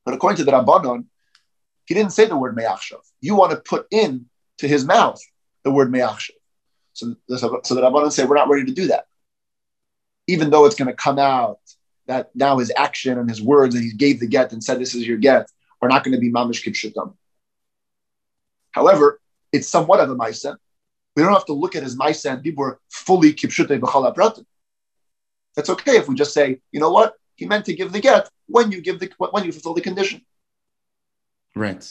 But 0.05 0.15
according 0.15 0.39
to 0.39 0.45
the 0.45 0.53
Rabbanon, 0.53 1.05
he 1.87 1.95
didn't 1.95 2.13
say 2.13 2.27
the 2.27 2.37
word 2.37 2.57
me'achshav. 2.57 3.01
You 3.21 3.35
want 3.35 3.53
to 3.53 3.57
put 3.57 3.87
in 3.91 4.27
to 4.59 4.69
his 4.69 4.85
mouth 4.85 5.21
the 5.65 5.71
word 5.71 5.91
me'achshav. 5.91 6.31
So, 6.95 7.15
so 7.29 7.75
the 7.75 7.81
Rabbanon 7.83 8.13
say, 8.13 8.25
we're 8.25 8.37
not 8.37 8.49
ready 8.49 8.67
to 8.67 8.73
do 8.73 8.89
that. 8.89 9.07
Even 10.27 10.51
though 10.51 10.67
it's 10.67 10.77
going 10.77 10.89
to 10.89 10.95
come 10.95 11.19
out 11.19 11.59
that 12.07 12.31
now 12.35 12.59
his 12.59 12.73
action 12.77 13.19
and 13.19 13.29
his 13.29 13.41
words 13.43 13.75
that 13.75 13.83
he 13.83 13.93
gave 13.93 14.21
the 14.21 14.27
get 14.27 14.53
and 14.53 14.63
said, 14.63 14.81
this 14.81 14.95
is 14.95 15.07
your 15.07 15.19
get, 15.19 15.49
are 15.81 15.89
not 15.89 16.05
going 16.05 16.15
to 16.15 16.21
be 16.21 16.31
mamish 16.31 16.65
kipshutam. 16.65 17.15
However, 18.73 19.21
it's 19.53 19.69
somewhat 19.69 20.01
of 20.01 20.11
a 20.11 20.17
maisa. 20.17 20.57
We 21.15 21.23
don't 21.23 21.33
have 21.33 21.47
to 21.47 21.53
look 21.53 21.77
at 21.77 21.83
his 21.83 21.97
maisa 21.97 22.33
and 22.33 22.43
dibur 22.43 22.77
fully 22.91 23.35
kipshute 23.35 23.79
b'chal. 23.79 24.45
That's 25.55 25.71
okay 25.71 25.97
if 25.97 26.09
we 26.09 26.15
just 26.15 26.33
say, 26.33 26.61
you 26.71 26.81
know 26.81 26.91
what? 26.91 27.15
He 27.37 27.47
meant 27.47 27.67
to 27.67 27.75
give 27.75 27.93
the 27.93 28.01
get 28.01 28.31
when 28.53 28.71
you 28.71 28.81
give 28.81 29.01
the 29.01 29.11
when 29.19 29.45
you 29.45 29.53
fulfill 29.53 29.75
the 29.75 29.81
condition. 29.81 30.21
Right. 31.57 31.83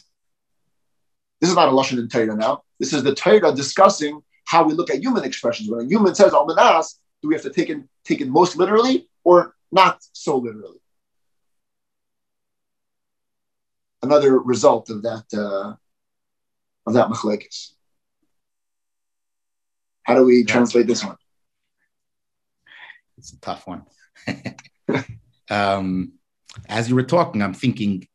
This 1.39 1.49
is 1.49 1.55
not 1.55 1.70
a 1.70 1.72
lashon 1.72 1.97
in 1.97 2.07
Torah 2.07 2.36
now. 2.36 2.64
This 2.80 2.93
is 2.93 3.03
the 3.03 3.16
Torah 3.16 3.53
discussing 3.53 4.22
how 4.45 4.64
we 4.64 4.74
look 4.74 4.91
at 4.91 4.99
human 4.99 5.24
expressions. 5.24 5.70
When 5.70 5.86
a 5.86 5.89
human 5.89 6.14
says 6.14 6.34
almanas, 6.34 6.99
do 7.22 7.28
we 7.30 7.34
have 7.36 7.43
to 7.43 7.49
take 7.49 7.70
it 7.70 7.80
take 8.05 8.22
it 8.22 8.28
most 8.28 8.55
literally 8.57 9.07
or 9.24 9.55
not 9.72 9.97
so 10.14 10.38
literally? 10.38 10.78
Another 14.03 14.39
result 14.39 14.89
of 14.91 15.01
that 15.01 15.26
uh, 15.34 15.74
of 16.86 16.93
that 16.93 17.09
machlekes. 17.09 17.72
How 20.03 20.16
do 20.16 20.26
we 20.26 20.43
translate 20.43 20.88
this 20.88 21.03
one? 21.03 21.18
It's 23.18 23.34
a 23.34 23.39
tough 23.39 23.68
one. 23.68 23.84
um, 25.49 26.14
as 26.68 26.89
you 26.89 26.95
were 26.95 27.04
talking, 27.04 27.41
I'm 27.41 27.54
thinking 27.54 28.08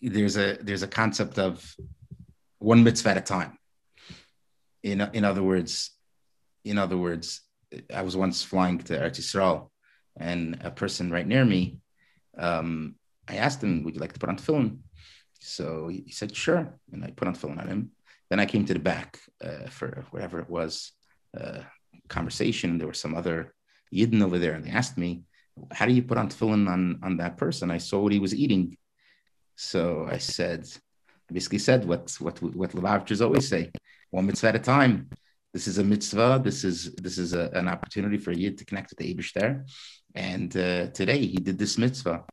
there's 0.00 0.36
a 0.36 0.58
there's 0.60 0.82
a 0.82 0.88
concept 0.88 1.38
of 1.38 1.74
one 2.58 2.84
mitzvah 2.84 3.10
at 3.10 3.18
a 3.18 3.20
time. 3.20 3.58
In 4.82 5.00
in 5.00 5.24
other 5.24 5.42
words, 5.42 5.90
in 6.64 6.78
other 6.78 6.96
words, 6.96 7.42
I 7.92 8.02
was 8.02 8.16
once 8.16 8.42
flying 8.42 8.78
to 8.78 8.98
Eretz 8.98 9.18
Yisrael, 9.18 9.70
and 10.16 10.58
a 10.62 10.70
person 10.70 11.10
right 11.10 11.26
near 11.26 11.44
me, 11.44 11.80
um, 12.38 12.96
I 13.28 13.36
asked 13.36 13.62
him, 13.62 13.82
"Would 13.84 13.94
you 13.94 14.00
like 14.00 14.12
to 14.12 14.20
put 14.20 14.28
on 14.28 14.36
tefillin?" 14.36 14.78
So 15.40 15.88
he 15.88 16.10
said, 16.10 16.34
"Sure," 16.34 16.78
and 16.92 17.04
I 17.04 17.10
put 17.10 17.28
on 17.28 17.34
tefillin 17.34 17.60
on 17.60 17.68
him. 17.68 17.90
Then 18.30 18.40
I 18.40 18.46
came 18.46 18.64
to 18.66 18.74
the 18.74 18.80
back 18.80 19.18
uh, 19.44 19.68
for 19.68 20.04
whatever 20.10 20.40
it 20.40 20.50
was, 20.50 20.92
uh, 21.38 21.60
conversation. 22.08 22.78
There 22.78 22.88
were 22.88 22.94
some 22.94 23.14
other 23.14 23.54
Yidden 23.94 24.22
over 24.22 24.38
there, 24.38 24.54
and 24.54 24.64
they 24.64 24.70
asked 24.70 24.98
me, 24.98 25.22
how 25.72 25.86
do 25.86 25.92
you 25.92 26.02
put 26.02 26.18
on 26.18 26.28
tefillin 26.28 26.68
on, 26.68 26.98
on 27.02 27.16
that 27.18 27.36
person? 27.36 27.70
I 27.70 27.78
saw 27.78 28.00
what 28.00 28.12
he 28.12 28.18
was 28.18 28.34
eating. 28.34 28.76
So 29.56 30.06
I 30.10 30.18
said, 30.18 30.68
I 31.30 31.34
basically 31.34 31.58
said 31.58 31.84
what 31.84 32.14
what 32.20 32.40
what 32.42 32.70
Lubavitchers 32.72 33.22
always 33.22 33.48
say, 33.48 33.70
one 34.10 34.26
mitzvah 34.26 34.48
at 34.48 34.56
a 34.56 34.58
time. 34.60 35.08
This 35.52 35.66
is 35.66 35.78
a 35.78 35.84
mitzvah. 35.84 36.40
This 36.44 36.64
is 36.64 36.94
this 36.94 37.16
is 37.18 37.32
a, 37.32 37.50
an 37.54 37.68
opportunity 37.68 38.18
for 38.18 38.32
you 38.32 38.50
to 38.52 38.64
connect 38.64 38.90
with 38.90 38.98
the 38.98 39.14
Abishter. 39.14 39.66
And 40.14 40.54
uh, 40.56 40.88
today 40.88 41.24
he 41.26 41.38
did 41.38 41.58
this 41.58 41.78
mitzvah. 41.78 42.24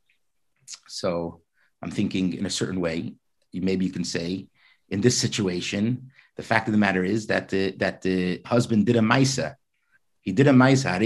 So 0.88 1.40
I'm 1.82 1.90
thinking 1.90 2.34
in 2.34 2.46
a 2.46 2.50
certain 2.50 2.80
way, 2.80 3.14
maybe 3.52 3.84
you 3.84 3.92
can 3.92 4.04
say, 4.04 4.48
in 4.88 5.00
this 5.00 5.16
situation, 5.18 6.10
the 6.36 6.42
fact 6.42 6.68
of 6.68 6.72
the 6.72 6.78
matter 6.78 7.04
is 7.04 7.26
that 7.28 7.48
the, 7.48 7.72
that 7.72 8.02
the 8.02 8.40
husband 8.44 8.86
did 8.86 8.96
a 8.96 9.00
maisa. 9.00 9.54
He 10.22 10.32
did 10.32 10.46
a 10.46 10.52
maisa. 10.52 11.00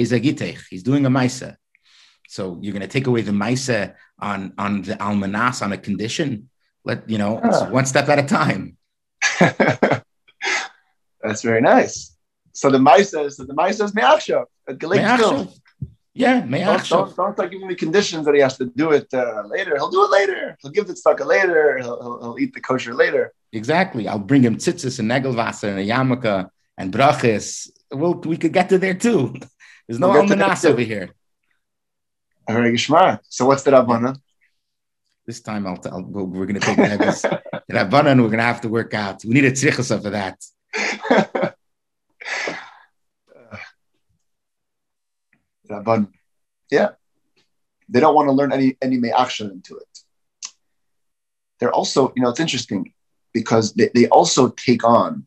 He's 0.70 0.82
doing 0.82 1.04
a 1.04 1.10
maisa. 1.10 1.56
So 2.28 2.58
you're 2.60 2.74
going 2.74 2.82
to 2.82 2.88
take 2.88 3.06
away 3.06 3.22
the 3.22 3.32
maisa 3.32 3.94
on 4.20 4.52
on 4.58 4.82
the 4.82 4.94
almanas 4.94 5.62
on 5.62 5.72
a 5.72 5.78
condition. 5.78 6.50
Let 6.84 7.08
you 7.08 7.18
know, 7.18 7.40
ah. 7.42 7.68
one 7.70 7.86
step 7.86 8.08
at 8.08 8.18
a 8.18 8.22
time. 8.22 8.76
That's 11.22 11.42
very 11.42 11.62
nice. 11.62 12.14
So 12.52 12.70
the 12.70 12.78
maisa 12.78 13.24
is 13.24 13.38
the 13.38 13.46
maisa 13.46 13.84
is 13.84 13.94
me'achshav. 13.94 14.44
Yeah, 16.12 16.40
don't, 16.40 16.88
don't, 16.88 17.16
don't 17.16 17.32
start 17.34 17.50
giving 17.50 17.68
me 17.68 17.76
conditions 17.76 18.26
that 18.26 18.34
he 18.34 18.40
has 18.40 18.58
to 18.58 18.66
do 18.66 18.90
it 18.90 19.06
uh, 19.14 19.44
later. 19.46 19.76
He'll 19.76 19.90
do 19.90 20.04
it 20.04 20.10
later. 20.10 20.56
He'll 20.60 20.72
give 20.72 20.88
the 20.88 20.94
tzedakah 20.94 21.24
later. 21.24 21.78
He'll, 21.78 22.02
he'll, 22.02 22.22
he'll, 22.22 22.38
eat 22.40 22.52
the 22.54 22.60
kosher 22.60 22.92
later. 22.92 23.32
Exactly. 23.52 24.08
I'll 24.08 24.18
bring 24.18 24.42
him 24.42 24.56
tzitzis 24.56 24.98
and 24.98 25.08
negelwasser 25.08 25.68
and 25.68 25.78
a 25.78 25.86
yarmulke 25.86 26.50
and 26.76 26.92
brachis. 26.92 27.70
Well, 27.92 28.14
we 28.14 28.36
could 28.36 28.52
get 28.52 28.68
to 28.70 28.78
there 28.78 28.94
too. 28.94 29.34
There's 29.86 30.00
no 30.00 30.10
we'll 30.10 30.24
almanas 30.24 30.68
over 30.68 30.80
here. 30.80 31.10
So 32.48 33.46
what's 33.46 33.62
the 33.62 33.70
Rabbanan? 33.72 34.20
This 35.26 35.40
time 35.40 35.66
I'll, 35.66 35.78
I'll 35.92 36.02
we're 36.02 36.46
going 36.46 36.58
to 36.58 36.60
take 36.60 36.76
the 36.76 37.42
Rabbanan. 37.70 38.22
We're 38.22 38.28
going 38.28 38.38
to 38.38 38.44
have 38.44 38.62
to 38.62 38.68
work 38.68 38.94
out. 38.94 39.24
We 39.24 39.34
need 39.34 39.44
a 39.44 39.52
tzrichasa 39.52 40.02
for 40.02 40.10
that. 40.10 40.42
Rabban. 45.68 46.08
Yeah. 46.70 46.90
They 47.88 48.00
don't 48.00 48.14
want 48.14 48.28
to 48.28 48.32
learn 48.32 48.52
any 48.52 48.76
any 48.80 49.10
action 49.10 49.50
into 49.50 49.76
it. 49.76 49.98
They're 51.58 51.72
also, 51.72 52.12
you 52.16 52.22
know, 52.22 52.30
it's 52.30 52.40
interesting 52.40 52.92
because 53.32 53.72
they, 53.74 53.90
they 53.94 54.08
also 54.08 54.48
take 54.50 54.84
on 54.84 55.26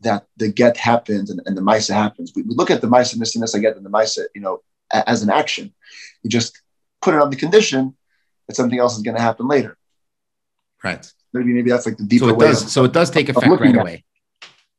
that 0.00 0.26
the 0.36 0.48
get 0.48 0.76
happens 0.76 1.30
and, 1.30 1.40
and 1.46 1.56
the 1.56 1.62
Misa 1.62 1.94
happens. 1.94 2.32
We, 2.34 2.42
we 2.42 2.54
look 2.54 2.70
at 2.70 2.80
the 2.80 2.86
Misa 2.86 3.16
Nisinus 3.16 3.56
I 3.56 3.58
get 3.60 3.76
and 3.76 3.84
the 3.84 3.90
Misa, 3.90 4.24
you 4.34 4.40
know, 4.40 4.62
as 4.92 5.22
an 5.22 5.30
action. 5.30 5.74
You 6.22 6.30
just 6.30 6.60
put 7.00 7.14
it 7.14 7.20
on 7.20 7.30
the 7.30 7.36
condition 7.36 7.96
that 8.46 8.56
something 8.56 8.78
else 8.78 8.96
is 8.96 9.02
going 9.02 9.16
to 9.16 9.22
happen 9.22 9.48
later. 9.48 9.76
Right. 10.82 11.10
Maybe 11.32 11.52
maybe 11.52 11.70
that's 11.70 11.86
like 11.86 11.98
the 11.98 12.04
deeper 12.04 12.26
so 12.26 12.34
it 12.34 12.38
does, 12.38 12.62
of, 12.62 12.68
so 12.70 12.84
it 12.84 12.92
does 12.92 13.10
take 13.10 13.28
effect 13.28 13.46
right 13.46 13.76
away. 13.76 14.04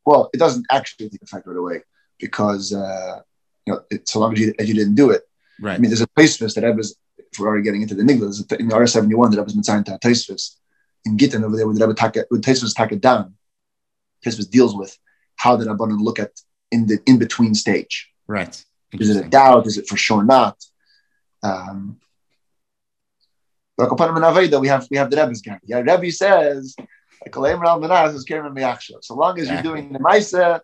Well, 0.05 0.30
it 0.34 0.38
doesn't 0.38 0.66
actually 0.72 1.10
take 1.10 1.22
effect 1.22 1.45
right 1.45 1.57
away 1.57 1.82
because 2.20 2.74
uh, 2.74 3.22
you 3.66 3.74
know, 3.74 3.82
it, 3.91 4.10
so 4.10 4.20
long 4.20 4.34
as 4.34 4.39
you, 4.39 4.53
as 4.57 4.68
you 4.68 4.74
didn't 4.74 4.95
do 4.95 5.12
it. 5.12 5.22
Right. 5.62 5.76
I 5.76 5.78
mean, 5.78 5.91
there's 5.91 6.01
a 6.01 6.07
Taisvis 6.07 6.55
that 6.55 6.66
I 6.66 6.72
was, 6.72 6.97
if 7.18 7.38
we're 7.38 7.47
already 7.47 7.64
getting 7.64 7.82
into 7.82 7.95
the 7.95 8.03
Niglas, 8.03 8.51
in 8.60 8.68
the 8.68 8.76
R71 8.76 9.32
that 9.32 9.39
I 9.39 9.43
was 9.43 9.55
Mitzayin 9.55 9.86
to 9.86 9.95
a 9.95 9.99
Taisvis 9.99 10.55
in 11.05 11.18
Gittin 11.18 11.43
over 11.43 11.55
there, 11.55 11.68
where 11.68 11.76
the 11.76 11.86
Rebbe 11.86 11.99
take 11.99 12.16
it, 12.16 12.26
when 12.30 12.41
Taisvis 12.41 12.74
take 12.74 12.91
it 12.91 13.01
down, 13.01 13.36
Taisvis 14.26 14.49
deals 14.49 14.76
with 14.76 14.97
how 15.36 15.55
the 15.55 15.66
Rabbanon 15.66 15.99
look 16.01 16.20
at 16.20 16.32
in 16.72 16.88
the 16.88 16.99
in 17.05 17.20
between 17.20 17.53
stage. 17.53 18.10
Right. 18.28 18.64
Is 18.94 19.10
it 19.16 19.26
a 19.26 19.30
doubt? 19.30 19.68
Is 19.68 19.78
it 19.78 19.88
for 19.88 19.98
sure 19.98 20.24
not? 20.24 20.58
Um, 21.44 22.00
but 23.78 23.92
we 24.62 24.68
have 24.68 24.88
we 24.92 24.98
have 24.98 25.10
the 25.10 25.18
Rebbe's 25.18 25.42
gang. 25.42 25.60
Yeah, 25.64 25.80
Rebbe 25.80 26.12
says, 26.12 26.76
so 27.32 27.42
long 29.16 29.40
as 29.40 29.50
you're 29.50 29.62
doing 29.62 29.94
the 29.94 30.00
Maisa, 30.00 30.62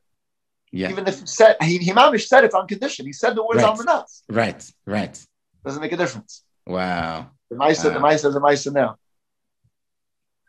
yeah. 0.76 0.90
Even 0.90 1.08
if 1.08 1.22
he 1.22 1.26
said 1.26 1.56
he, 1.62 1.78
he 1.78 1.92
mamish 1.94 2.28
said 2.28 2.44
it 2.44 2.54
on 2.54 2.68
condition. 2.68 3.06
He 3.06 3.14
said 3.14 3.34
the 3.34 3.46
words 3.46 3.64
right. 3.64 3.78
almanas. 3.78 4.24
Right, 4.28 4.72
right. 4.86 5.26
Doesn't 5.64 5.82
make 5.82 5.94
a 5.94 5.96
difference. 5.96 6.44
Wow. 6.68 7.30
The 7.50 7.56
Maisa, 7.56 7.86
wow. 7.86 7.94
the 7.94 8.00
Maisa, 8.00 8.34
the 8.34 8.42
Maisa 8.42 8.74
now. 8.74 8.98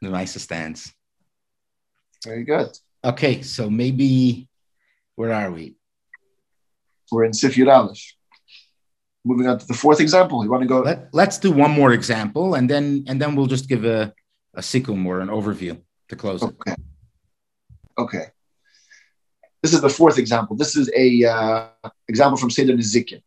The 0.03 0.09
Maisa 0.09 0.41
stands. 0.41 0.93
Very 2.25 2.43
good. 2.43 2.77
Okay, 3.05 3.43
so 3.43 3.71
maybe 3.71 4.49
where 5.15 5.33
are 5.33 5.53
we? 5.53 5.76
We're 7.11 7.25
in 7.25 7.33
Sifir 7.33 7.73
Aleph. 7.73 8.03
Moving 9.25 9.49
on 9.49 9.59
to 9.59 9.67
the 9.67 9.75
fourth 9.75 10.01
example. 10.01 10.45
You 10.45 10.51
want 10.51 10.63
to 10.63 10.69
go? 10.69 10.81
Let, 10.81 11.09
let's 11.13 11.39
do 11.39 11.51
one 11.51 11.73
more 11.73 11.93
example, 11.93 12.55
and 12.55 12.71
then 12.71 13.05
and 13.09 13.21
then 13.21 13.35
we'll 13.35 13.47
just 13.47 13.69
give 13.69 13.85
a 13.85 14.13
a 14.55 14.61
sikum 14.61 15.05
or 15.05 15.21
an 15.21 15.29
overview 15.29 15.81
to 16.09 16.17
close 16.17 16.43
okay. 16.43 16.73
it. 16.73 16.79
Okay. 17.99 18.19
Okay. 18.19 18.27
This 19.63 19.73
is 19.75 19.81
the 19.81 19.89
fourth 19.89 20.19
example. 20.19 20.57
This 20.57 20.77
is 20.77 20.91
a 20.95 21.25
uh, 21.25 21.91
example 22.09 22.37
from 22.37 22.51
Seder 22.51 22.75
Nezikin. 22.75 23.23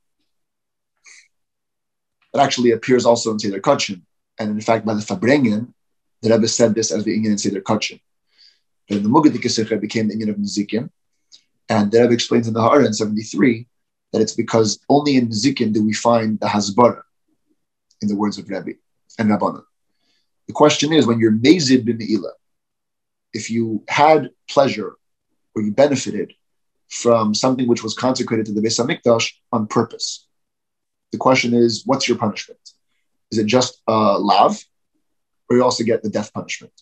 It 2.34 2.39
actually 2.39 2.71
appears 2.71 3.05
also 3.05 3.32
in 3.32 3.39
Seder 3.39 3.59
Kachin. 3.59 4.03
And 4.39 4.51
in 4.51 4.61
fact, 4.61 4.86
by 4.86 4.93
the 4.93 5.01
Farbrengen, 5.01 5.73
the 6.21 6.30
Rebbe 6.30 6.47
said 6.47 6.75
this 6.75 6.91
as 6.91 7.03
the 7.03 7.17
Inyan 7.17 7.32
in 7.32 7.38
Seder 7.38 7.61
Kachin. 7.61 7.99
But 8.88 9.03
the 9.03 9.09
Mugadik 9.09 9.82
became 9.82 10.07
the 10.07 10.15
Inyan 10.15 10.30
of 10.30 10.38
Nezikin. 10.38 10.89
And 11.67 11.91
the 11.91 12.01
Rebbe 12.01 12.13
explains 12.13 12.47
in 12.47 12.53
the 12.53 12.61
Hara 12.61 12.86
in 12.86 12.93
73 12.93 13.67
that 14.12 14.22
it's 14.22 14.34
because 14.34 14.80
only 14.89 15.16
in 15.16 15.30
Nezikin 15.30 15.74
do 15.74 15.84
we 15.84 15.93
find 15.93 16.39
the 16.39 16.47
Hasbara, 16.47 17.01
in 18.01 18.07
the 18.07 18.16
words 18.16 18.38
of 18.38 18.49
Rebbe 18.49 18.78
and 19.18 19.30
Rabbanan. 19.30 19.64
The 20.47 20.53
question 20.53 20.93
is, 20.93 21.05
when 21.05 21.20
you're 21.20 21.32
Mezid 21.32 21.86
bin 21.86 21.99
ilah, 21.99 22.32
if 23.34 23.51
you 23.51 23.84
had 23.88 24.30
pleasure 24.49 24.95
or 25.55 25.62
you 25.62 25.72
benefited 25.72 26.34
from 26.89 27.36
something 27.36 27.68
which 27.68 27.84
was 27.84 27.93
consecrated 27.93 28.45
to 28.47 28.51
the 28.51 28.62
Beis 28.62 28.80
Hamikdash 28.80 29.32
on 29.51 29.68
purpose. 29.68 30.28
The 31.12 31.18
question 31.18 31.53
is, 31.53 31.84
what's 31.86 32.07
your 32.07 32.18
punishment? 32.18 32.60
Is 33.32 33.38
it 33.38 33.45
just 33.45 33.82
a 33.88 34.18
lav, 34.18 34.60
or 35.49 35.57
you 35.57 35.64
also 35.64 35.84
get 35.84 36.01
the 36.01 36.10
death 36.10 36.34
punishment? 36.34 36.74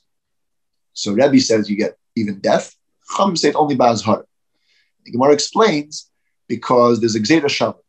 So 0.94 1.12
Rebbe 1.12 1.40
says 1.40 1.70
you 1.70 1.76
get 1.76 1.98
even 2.16 2.40
death. 2.40 2.74
Chum 3.16 3.36
say 3.36 3.52
only 3.54 3.76
ba'azhar. 3.76 4.24
The 5.06 5.12
Gemara 5.12 5.34
explains 5.34 6.10
because 6.48 7.00
there's 7.00 7.16
a 7.16 7.20
Gzera 7.20 7.46
Shava. 7.46 7.80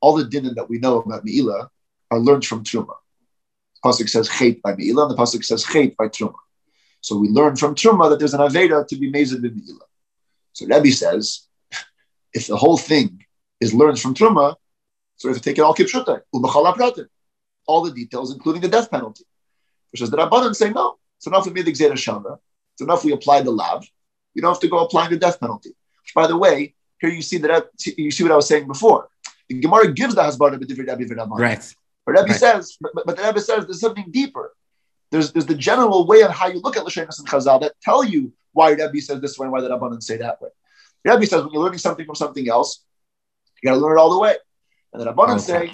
All 0.00 0.14
the 0.14 0.24
dinim 0.24 0.54
that 0.54 0.68
we 0.68 0.78
know 0.78 0.98
about 1.00 1.24
Me'ilah 1.24 1.68
are 2.10 2.18
learned 2.18 2.44
from 2.44 2.64
Truma. 2.64 2.94
The 3.82 3.88
Pasuk 3.88 4.08
says 4.08 4.28
Chait 4.28 4.62
by 4.62 4.74
Me'ilah, 4.74 5.08
and 5.08 5.10
the 5.10 5.16
Pasuk 5.16 5.44
says 5.44 5.64
Chait 5.64 5.96
by 5.96 6.08
Truma. 6.08 6.34
So 7.00 7.16
we 7.16 7.28
learn 7.28 7.56
from 7.56 7.74
Truma 7.74 8.10
that 8.10 8.18
there's 8.18 8.34
an 8.34 8.40
Aveda 8.40 8.86
to 8.86 8.96
be 8.96 9.10
Mezid 9.10 9.44
in 9.44 9.54
Me'ilah. 9.56 9.86
So 10.52 10.66
Rebbe 10.66 10.90
says, 10.90 11.46
if 12.32 12.46
the 12.46 12.56
whole 12.56 12.78
thing 12.78 13.24
is 13.60 13.74
learned 13.74 14.00
from 14.00 14.14
Truma, 14.14 14.54
so 15.16 15.28
we 15.28 15.34
have 15.34 15.42
to 15.42 15.48
take 15.48 15.58
it 15.58 15.62
all 15.62 15.74
kipshuta, 15.74 16.20
all 17.66 17.82
the 17.82 17.90
details, 17.90 18.32
including 18.32 18.62
the 18.62 18.68
death 18.68 18.90
penalty. 18.90 19.24
Which 19.90 20.02
is 20.02 20.10
the 20.10 20.16
Rabbanan 20.18 20.54
say 20.54 20.70
no. 20.70 20.98
It's 21.16 21.26
enough 21.26 21.46
we 21.46 21.52
made 21.52 21.64
the 21.64 21.72
Gzera 21.72 21.92
Shava. 21.92 22.38
It's 22.74 22.82
enough 22.82 23.04
we 23.04 23.12
apply 23.12 23.42
the 23.42 23.50
lav. 23.50 23.86
You 24.34 24.42
don't 24.42 24.52
have 24.52 24.60
to 24.60 24.68
go 24.68 24.78
applying 24.84 25.10
the 25.10 25.16
death 25.16 25.40
penalty. 25.40 25.70
Which, 25.70 26.14
by 26.14 26.26
the 26.26 26.36
way, 26.36 26.74
here 27.00 27.10
you 27.10 27.22
see 27.22 27.38
that 27.38 27.68
you 27.96 28.10
see 28.10 28.22
what 28.22 28.32
I 28.32 28.36
was 28.36 28.48
saying 28.48 28.66
before. 28.66 29.08
The 29.48 29.60
Gemara 29.60 29.92
gives 29.92 30.14
the 30.14 30.22
hasbara 30.22 30.58
b'divrei 30.58 30.98
Rebbe 30.98 31.14
v'Rabbanan. 31.14 31.38
Right. 31.38 31.74
But 32.04 32.12
Rebbe 32.12 32.28
right. 32.28 32.40
says, 32.40 32.76
but, 32.80 32.92
but 32.94 33.16
the 33.16 33.22
Rebbe 33.22 33.40
says 33.40 33.64
there's 33.66 33.80
something 33.80 34.10
deeper. 34.10 34.54
There's, 35.10 35.32
there's 35.32 35.46
the 35.46 35.54
general 35.54 36.06
way 36.06 36.22
on 36.22 36.30
how 36.30 36.48
you 36.48 36.60
look 36.60 36.76
at 36.76 36.84
Lashanas 36.84 37.18
and 37.18 37.28
Chazal 37.28 37.60
that 37.60 37.74
tell 37.80 38.02
you 38.02 38.32
why 38.52 38.70
Rebbe 38.72 39.00
says 39.00 39.20
this 39.20 39.38
way 39.38 39.44
and 39.44 39.52
why 39.52 39.60
the 39.60 39.68
Rabbanan 39.68 40.02
say 40.02 40.16
that 40.16 40.40
way. 40.40 40.48
Rebbe 41.04 41.26
says 41.26 41.42
when 41.42 41.52
you're 41.52 41.62
learning 41.62 41.78
something 41.78 42.04
from 42.04 42.16
something 42.16 42.48
else, 42.48 42.84
you 43.62 43.68
got 43.68 43.74
to 43.76 43.80
learn 43.80 43.98
it 43.98 44.00
all 44.00 44.10
the 44.10 44.18
way. 44.18 44.36
And 44.92 45.02
the 45.02 45.12
Rabbanan 45.12 45.40
say 45.40 45.72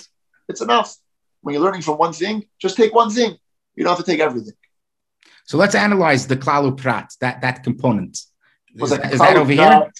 it's 0.48 0.60
enough. 0.60 0.96
When 1.40 1.54
you're 1.54 1.62
learning 1.62 1.82
from 1.82 1.98
one 1.98 2.12
thing, 2.12 2.44
just 2.58 2.76
take 2.76 2.94
one 2.94 3.10
thing. 3.10 3.36
You 3.74 3.84
don't 3.84 3.96
have 3.96 4.04
to 4.04 4.10
take 4.10 4.20
everything. 4.20 4.54
So 5.44 5.56
let's 5.56 5.74
analyze 5.74 6.26
the 6.26 6.36
klalu 6.36 6.76
prat, 6.76 7.14
that 7.20 7.40
that 7.40 7.64
component. 7.64 8.20
Is, 8.74 8.90
that, 8.90 9.12
is 9.12 9.18
that 9.18 9.36
over 9.36 9.52
here? 9.52 9.90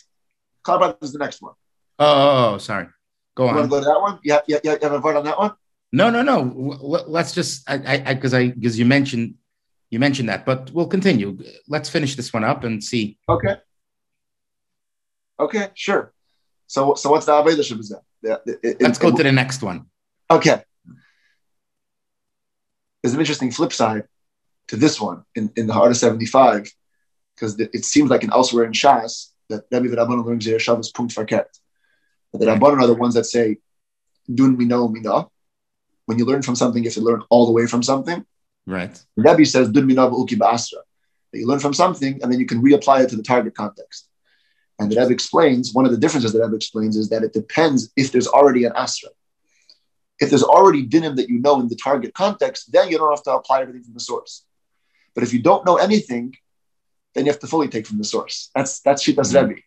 Prat 0.65 0.99
is 1.03 1.13
the 1.13 1.19
next 1.19 1.43
one. 1.43 1.55
Oh, 1.99 2.07
oh, 2.07 2.31
oh, 2.51 2.55
oh 2.55 2.59
sorry. 2.59 2.87
Go 3.35 3.45
you 3.45 3.51
on. 3.51 3.55
You 3.55 3.61
want 3.61 3.71
to 3.71 3.77
go 3.77 3.81
to 3.81 3.87
that 3.87 4.01
one? 4.01 4.19
Yeah, 4.25 4.41
yeah, 4.47 4.59
yeah. 4.65 4.73
You 4.73 4.79
have 4.83 4.93
a 4.93 4.99
vote 4.99 5.17
on 5.17 5.25
that 5.25 5.39
one? 5.39 5.53
No, 5.93 6.11
no, 6.11 6.23
no. 6.23 6.43
Let's 7.07 7.33
just 7.33 7.69
I 7.69 8.15
because 8.15 8.35
I 8.35 8.49
because 8.49 8.79
you 8.79 8.85
mentioned 8.85 9.35
you 9.91 9.99
mentioned 9.99 10.31
that, 10.31 10.47
but 10.47 10.71
we'll 10.71 10.87
continue. 10.87 11.39
Let's 11.69 11.91
finish 11.91 12.17
this 12.17 12.33
one 12.33 12.45
up 12.45 12.65
and 12.65 12.83
see. 12.83 13.19
Okay. 13.29 13.57
Okay, 15.39 15.69
sure. 15.75 16.15
So, 16.67 16.95
so 16.95 17.11
what's 17.11 17.27
the 17.27 17.33
Avodah 17.33 17.61
Shabbat? 17.61 18.81
Let's 18.81 18.99
go 18.99 19.15
to 19.15 19.23
the 19.23 19.33
next 19.33 19.63
one. 19.63 19.87
Okay. 20.31 20.63
There's 23.03 23.13
an 23.13 23.21
interesting 23.21 23.51
flip 23.51 23.73
side 23.73 24.05
to 24.69 24.77
this 24.77 24.99
one 24.99 25.25
in, 25.35 25.53
in 25.57 25.67
the 25.67 25.75
Heart 25.75 25.91
of 25.91 25.97
75, 25.99 26.73
because 27.35 27.61
it 27.61 27.85
seems 27.85 28.09
like 28.09 28.23
an 28.23 28.33
elsewhere 28.33 28.65
in 28.65 28.73
Shas 28.73 29.32
that 29.53 29.65
Rabbi 29.71 29.87
Rabbanon 29.87 30.25
learns 30.25 30.45
Zer 30.45 30.59
Shabbos 30.59 30.91
Punkt 30.91 31.15
Farket. 31.15 31.47
The 32.33 32.47
Rabbanon 32.47 32.83
are 32.83 32.87
the 32.87 32.95
ones 32.95 33.15
that 33.15 33.25
say, 33.25 33.59
Dun 34.33 34.57
mino 34.57 34.89
mina. 34.89 35.27
When 36.07 36.19
you 36.19 36.25
learn 36.25 36.43
from 36.43 36.57
something, 36.57 36.83
you 36.83 36.89
have 36.89 36.95
to 36.95 37.01
learn 37.01 37.23
all 37.31 37.47
the 37.47 37.53
way 37.53 37.67
from 37.67 37.83
something. 37.83 38.25
Right. 38.67 39.01
Rabbi 39.17 39.45
says, 39.45 39.69
Dun 39.69 39.87
mina 39.87 40.11
uki 40.11 40.37
ba'asra. 40.37 40.81
That 41.33 41.39
you 41.39 41.47
learn 41.47 41.59
from 41.59 41.75
something 41.75 42.21
and 42.23 42.33
then 42.33 42.39
you 42.41 42.47
can 42.47 42.63
reapply 42.63 43.05
it 43.05 43.11
to 43.11 43.17
the 43.17 43.23
target 43.23 43.55
context. 43.55 44.09
And 44.79 44.91
the 44.91 45.01
Rebbe 45.01 45.13
explains, 45.13 45.73
one 45.73 45.85
of 45.85 45.93
the 45.93 45.99
differences 45.99 46.33
that 46.33 46.43
Rebbe 46.43 46.57
explains 46.57 46.97
is 46.97 47.09
that 47.11 47.23
it 47.23 47.33
depends 47.33 47.93
if 47.97 48.11
there's 48.11 48.27
already 48.27 48.65
an 48.65 48.73
asra. 48.75 49.11
If 50.19 50.31
there's 50.31 50.43
already 50.43 50.87
dinim 50.87 51.17
that 51.17 51.29
you 51.29 51.39
know 51.41 51.61
in 51.61 51.69
the 51.69 51.77
target 51.77 52.15
context, 52.15 52.73
then 52.73 52.89
you 52.89 52.99
don't 52.99 53.11
have 53.11 53.23
to 53.25 53.33
apply 53.33 53.63
everything 53.63 53.83
from 53.83 53.95
the 53.95 54.01
source. 54.01 54.45
But 55.15 55.25
if 55.25 55.33
you 55.33 55.43
don't 55.43 55.67
know 55.67 55.77
anything, 55.77 56.35
then 57.15 57.25
you 57.25 57.33
have 57.33 57.41
to 57.41 57.47
fully 57.47 57.69
take 57.69 57.87
from 57.87 57.99
the 57.99 58.05
source. 58.05 58.51
That's 58.55 58.81
that's 58.81 59.03
Shitas 59.05 59.33
mm-hmm. 59.33 59.49
Rebbe. 59.49 59.61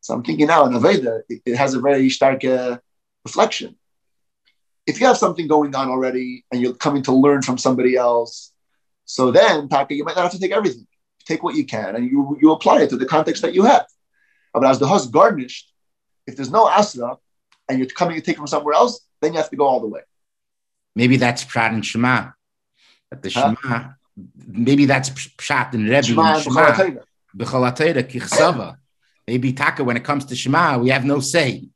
So 0.00 0.14
I'm 0.14 0.22
thinking 0.24 0.46
now 0.48 0.66
in 0.66 0.72
Aveda, 0.72 1.22
it, 1.28 1.42
it 1.46 1.56
has 1.56 1.74
a 1.74 1.80
very 1.80 2.10
stark 2.10 2.44
uh, 2.44 2.78
reflection. 3.24 3.76
If 4.86 5.00
you 5.00 5.06
have 5.06 5.16
something 5.16 5.46
going 5.46 5.74
on 5.76 5.88
already 5.88 6.44
and 6.50 6.60
you're 6.60 6.74
coming 6.74 7.04
to 7.04 7.12
learn 7.12 7.42
from 7.42 7.56
somebody 7.56 7.94
else, 7.96 8.52
so 9.04 9.30
then 9.30 9.68
Taka, 9.68 9.94
you 9.94 10.04
might 10.04 10.16
not 10.16 10.22
have 10.22 10.32
to 10.32 10.40
take 10.40 10.50
everything. 10.50 10.86
Take 11.24 11.44
what 11.44 11.54
you 11.54 11.64
can 11.64 11.94
and 11.94 12.10
you 12.10 12.36
you 12.40 12.50
apply 12.52 12.82
it 12.82 12.90
to 12.90 12.96
the 12.96 13.06
context 13.06 13.42
that 13.42 13.54
you 13.54 13.62
have. 13.62 13.86
But 14.52 14.64
as 14.64 14.78
the 14.80 14.88
house 14.88 15.06
garnished, 15.06 15.72
if 16.26 16.36
there's 16.36 16.50
no 16.50 16.68
asra 16.68 17.16
and 17.68 17.78
you're 17.78 17.88
coming 17.88 18.16
to 18.16 18.22
take 18.22 18.36
from 18.36 18.48
somewhere 18.48 18.74
else, 18.74 19.00
then 19.20 19.32
you 19.32 19.38
have 19.38 19.50
to 19.50 19.56
go 19.56 19.66
all 19.66 19.80
the 19.80 19.86
way. 19.86 20.00
Maybe 20.96 21.16
that's 21.16 21.44
Prat 21.44 21.72
and 21.72 21.86
Shema. 21.86 22.32
That 23.10 23.22
the 23.22 23.30
huh? 23.30 23.54
Shema, 23.62 23.92
maybe 24.36 24.86
that's 24.86 25.10
Pshat 25.10 25.74
and 25.74 25.84
Rebbe 25.84 26.02
Shema 26.02 26.34
and 26.34 26.42
Shema. 26.42 26.64
Maybe 29.26 29.52
Taka, 29.52 29.84
when 29.84 29.96
it 29.96 30.04
comes 30.04 30.24
to 30.26 30.36
Shema, 30.36 30.78
we 30.78 30.90
have 30.90 31.04
no 31.04 31.20
say. 31.20 31.68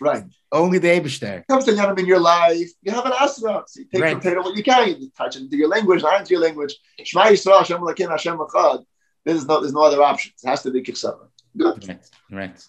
right. 0.00 0.24
Only 0.52 0.78
the 0.78 0.88
Abishter. 0.88 1.46
Comes 1.46 1.64
to 1.64 1.72
Yanam 1.72 1.98
in 1.98 2.04
your 2.04 2.18
life, 2.18 2.68
you 2.82 2.92
have 2.92 3.06
an 3.06 3.12
asra. 3.18 3.64
So 3.66 3.80
you 3.80 3.86
take 3.90 4.02
right. 4.02 4.12
from 4.12 4.20
Torah 4.20 4.42
what 4.42 4.54
you 4.54 4.62
can. 4.62 5.00
You 5.00 5.10
touch 5.16 5.36
it 5.36 5.42
into 5.42 5.56
your 5.56 5.68
language, 5.68 6.02
not 6.02 6.20
into 6.20 6.32
your 6.32 6.42
language. 6.42 6.76
Shema 7.02 7.26
Yisrael, 7.26 7.58
Hashem 7.58 7.80
Elokeinu, 7.80 8.10
Hashem 8.10 8.36
Echad. 8.36 8.84
There's 9.24 9.46
no, 9.46 9.60
there's 9.60 9.72
no 9.72 9.84
other 9.84 10.02
option. 10.02 10.32
It 10.42 10.48
has 10.48 10.62
to 10.64 10.70
be 10.70 10.82
Kiksava. 10.82 11.28
Good. 11.56 11.88
Right. 11.88 12.10
Right. 12.30 12.68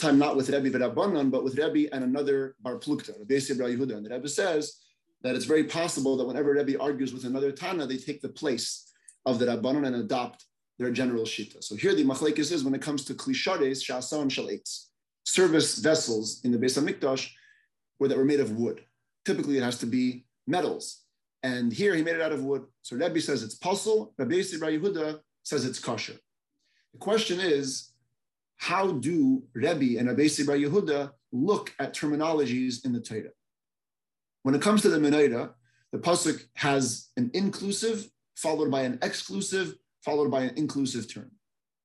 Time 0.00 0.18
not 0.18 0.36
with 0.36 0.50
Rebbe 0.50 0.70
V'Rabbanon, 0.70 1.30
but 1.30 1.42
with 1.42 1.58
Rebbe 1.58 1.92
and 1.94 2.04
another 2.04 2.54
Bar 2.60 2.76
Plukta, 2.76 3.18
Rabbi 3.18 3.34
Yehuda. 3.34 3.96
And 3.96 4.06
the 4.06 4.10
Rebbe 4.10 4.28
says 4.28 4.76
that 5.22 5.34
it's 5.34 5.44
very 5.44 5.64
possible 5.64 6.16
that 6.16 6.26
whenever 6.26 6.52
Rebbe 6.52 6.80
argues 6.80 7.12
with 7.12 7.24
another 7.24 7.52
Tana, 7.52 7.86
they 7.86 7.96
take 7.96 8.20
the 8.20 8.28
place 8.28 8.92
of 9.26 9.38
the 9.38 9.46
Rabbanon 9.46 9.86
and 9.86 9.96
adopt 9.96 10.44
their 10.78 10.90
general 10.90 11.24
shita. 11.24 11.62
So 11.62 11.74
here 11.74 11.94
the 11.94 12.04
machlekes 12.04 12.52
is 12.52 12.62
when 12.64 12.74
it 12.74 12.82
comes 12.82 13.04
to 13.06 13.14
klishares, 13.14 13.82
sha'asan 13.82 14.28
shalates, 14.28 14.86
service 15.24 15.78
vessels 15.78 16.40
in 16.44 16.52
the 16.52 16.58
Beis 16.58 16.80
Hamikdash 16.80 17.30
were 17.98 18.08
that 18.08 18.16
were 18.16 18.24
made 18.24 18.40
of 18.40 18.52
wood. 18.52 18.84
Typically, 19.24 19.58
it 19.58 19.62
has 19.62 19.78
to 19.78 19.86
be 19.86 20.24
metals. 20.46 21.02
And 21.42 21.72
here 21.72 21.94
he 21.94 22.02
made 22.02 22.16
it 22.16 22.22
out 22.22 22.32
of 22.32 22.42
wood. 22.42 22.64
So 22.82 22.96
Rebbe 22.96 23.20
says 23.20 23.42
it's 23.42 23.54
puzzle. 23.54 24.14
Rabbi 24.18 24.34
Yehuda 24.34 25.20
says 25.42 25.64
it's 25.64 25.78
kosher. 25.78 26.16
The 26.92 26.98
question 26.98 27.38
is, 27.40 27.92
how 28.56 28.92
do 28.92 29.42
Rebbe 29.54 29.98
and 29.98 30.08
Rabbi 30.08 30.22
Yehuda 30.22 31.12
look 31.32 31.72
at 31.78 31.94
terminologies 31.94 32.84
in 32.84 32.92
the 32.92 33.00
Torah? 33.00 33.30
When 34.42 34.54
it 34.54 34.62
comes 34.62 34.82
to 34.82 34.88
the 34.88 34.98
Menorah, 34.98 35.50
the 35.92 35.98
pasuk 35.98 36.42
has 36.54 37.08
an 37.16 37.30
inclusive 37.34 38.08
followed 38.36 38.70
by 38.70 38.82
an 38.82 38.98
exclusive 39.02 39.74
followed 40.04 40.30
by 40.30 40.42
an 40.42 40.54
inclusive 40.56 41.12
term. 41.12 41.30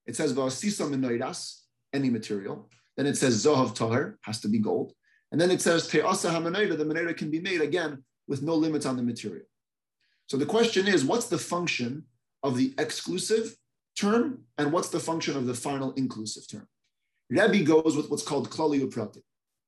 It 0.06 0.16
says 0.16 0.34
v'asisa 0.34 0.90
menorahs, 0.90 1.62
any 1.94 2.10
material. 2.10 2.70
Then 2.96 3.08
it 3.08 3.18
says 3.18 3.44
zohav 3.44 3.74
tahar, 3.74 4.20
has 4.22 4.40
to 4.42 4.48
be 4.48 4.60
gold. 4.60 4.94
And 5.32 5.42
then 5.42 5.50
it 5.50 5.62
says 5.62 5.90
te'asa 5.90 6.30
hamenorah, 6.32 6.78
the 6.78 6.86
menorah 6.86 7.18
can 7.18 7.32
be 7.32 7.40
made 7.40 7.62
again 7.62 8.04
with 8.28 8.44
no 8.44 8.56
limits 8.56 8.86
on 8.86 8.98
the 8.98 9.04
material. 9.04 9.46
So 10.28 10.38
the 10.38 10.46
question 10.46 10.88
is, 10.88 11.04
what's 11.04 11.28
the 11.28 11.38
function 11.38 12.04
of 12.44 12.58
the 12.58 12.74
exclusive 12.78 13.56
term 13.98 14.44
and 14.58 14.72
what's 14.72 14.90
the 14.90 15.00
function 15.00 15.36
of 15.36 15.46
the 15.46 15.54
final 15.54 15.94
inclusive 15.94 16.48
term? 16.48 16.68
Rebbe 17.30 17.64
goes 17.64 17.98
with 17.98 18.10
what's 18.10 18.24
called 18.24 18.50
klali 18.50 18.80
uprati. 18.82 19.22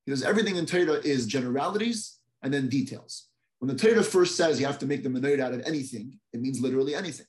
Because 0.05 0.23
everything 0.23 0.55
in 0.55 0.65
Torah 0.65 1.01
is 1.03 1.25
generalities 1.25 2.19
and 2.45 2.53
then 2.53 2.69
details. 2.69 3.27
When 3.59 3.67
the 3.67 3.75
Torah 3.75 4.03
first 4.03 4.37
says 4.37 4.59
you 4.59 4.67
have 4.67 4.79
to 4.79 4.85
make 4.85 5.03
the 5.03 5.09
menorah 5.09 5.39
out 5.39 5.53
of 5.53 5.61
anything, 5.65 6.19
it 6.31 6.39
means 6.39 6.61
literally 6.61 6.93
anything. 6.93 7.25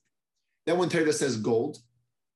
Then 0.67 0.77
when 0.77 0.91
Torah 0.91 1.13
says 1.13 1.39
gold, 1.39 1.79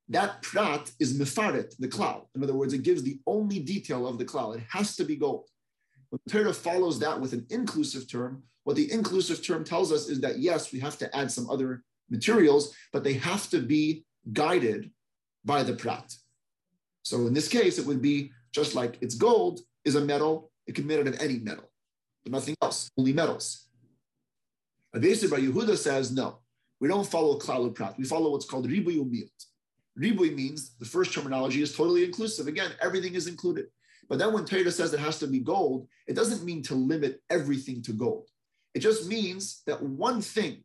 that 0.08 0.40
prat 0.42 0.90
is 0.98 1.16
mifaret, 1.16 1.76
the 1.78 1.88
cloud. 1.88 2.22
In 2.34 2.42
other 2.42 2.54
words, 2.54 2.72
it 2.72 2.82
gives 2.82 3.02
the 3.02 3.20
only 3.26 3.60
detail 3.60 4.08
of 4.08 4.18
the 4.18 4.24
cloud. 4.24 4.56
It 4.56 4.64
has 4.70 4.96
to 4.96 5.04
be 5.04 5.14
gold. 5.14 5.48
When 6.08 6.20
Torah 6.28 6.54
follows 6.54 6.98
that 7.00 7.20
with 7.20 7.34
an 7.34 7.46
inclusive 7.50 8.10
term, 8.10 8.42
what 8.64 8.76
the 8.76 8.90
inclusive 8.90 9.44
term 9.44 9.62
tells 9.62 9.92
us 9.92 10.08
is 10.08 10.20
that 10.22 10.38
yes, 10.38 10.72
we 10.72 10.80
have 10.80 10.96
to 10.98 11.16
add 11.16 11.30
some 11.30 11.50
other 11.50 11.84
materials, 12.08 12.74
but 12.92 13.04
they 13.04 13.14
have 13.14 13.48
to 13.50 13.60
be 13.60 14.04
guided 14.32 14.90
by 15.44 15.62
the 15.62 15.74
prat. 15.74 16.12
So 17.02 17.26
in 17.26 17.34
this 17.34 17.48
case, 17.48 17.78
it 17.78 17.86
would 17.86 18.00
be 18.02 18.32
just 18.52 18.74
like 18.74 18.96
it's 19.02 19.14
gold 19.14 19.60
is 19.84 19.96
a 19.96 20.00
metal, 20.00 20.50
it 20.66 20.74
can 20.74 20.86
be 20.86 20.96
made 20.96 21.06
out 21.06 21.14
of 21.14 21.20
any 21.20 21.38
metal, 21.38 21.69
but 22.22 22.32
nothing 22.32 22.56
else, 22.62 22.90
only 22.96 23.12
metals. 23.12 23.66
Adesir 24.94 25.30
by 25.30 25.38
Yehuda 25.38 25.76
says 25.76 26.10
no, 26.10 26.38
we 26.80 26.88
don't 26.88 27.06
follow 27.06 27.38
klal 27.38 27.72
prat. 27.74 27.94
We 27.98 28.04
follow 28.04 28.30
what's 28.30 28.46
called 28.46 28.68
ribuy 28.68 28.98
umiyot. 28.98 29.30
Ribuy 29.98 30.34
means 30.34 30.74
the 30.78 30.86
first 30.86 31.12
terminology 31.12 31.62
is 31.62 31.76
totally 31.76 32.04
inclusive. 32.04 32.46
Again, 32.46 32.72
everything 32.80 33.14
is 33.14 33.26
included. 33.26 33.66
But 34.08 34.18
then 34.18 34.32
when 34.32 34.44
Torah 34.44 34.70
says 34.70 34.92
it 34.92 35.00
has 35.00 35.18
to 35.20 35.26
be 35.26 35.38
gold, 35.38 35.86
it 36.08 36.14
doesn't 36.14 36.44
mean 36.44 36.62
to 36.64 36.74
limit 36.74 37.20
everything 37.30 37.82
to 37.82 37.92
gold. 37.92 38.28
It 38.74 38.80
just 38.80 39.06
means 39.06 39.62
that 39.66 39.82
one 39.82 40.20
thing 40.20 40.64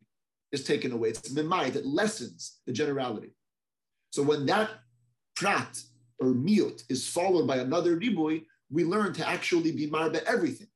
is 0.52 0.64
taken 0.64 0.92
away. 0.92 1.10
It's 1.10 1.32
mimai 1.32 1.72
that 1.72 1.86
lessens 1.86 2.58
the 2.66 2.72
generality. 2.72 3.34
So 4.10 4.22
when 4.22 4.46
that 4.46 4.70
prat 5.36 5.80
or 6.18 6.28
miut 6.28 6.82
is 6.88 7.08
followed 7.08 7.46
by 7.46 7.58
another 7.58 7.96
ribuy, 7.96 8.46
we 8.70 8.84
learn 8.84 9.12
to 9.12 9.28
actually 9.28 9.72
be 9.72 9.88
marba 9.88 10.22
everything. 10.24 10.68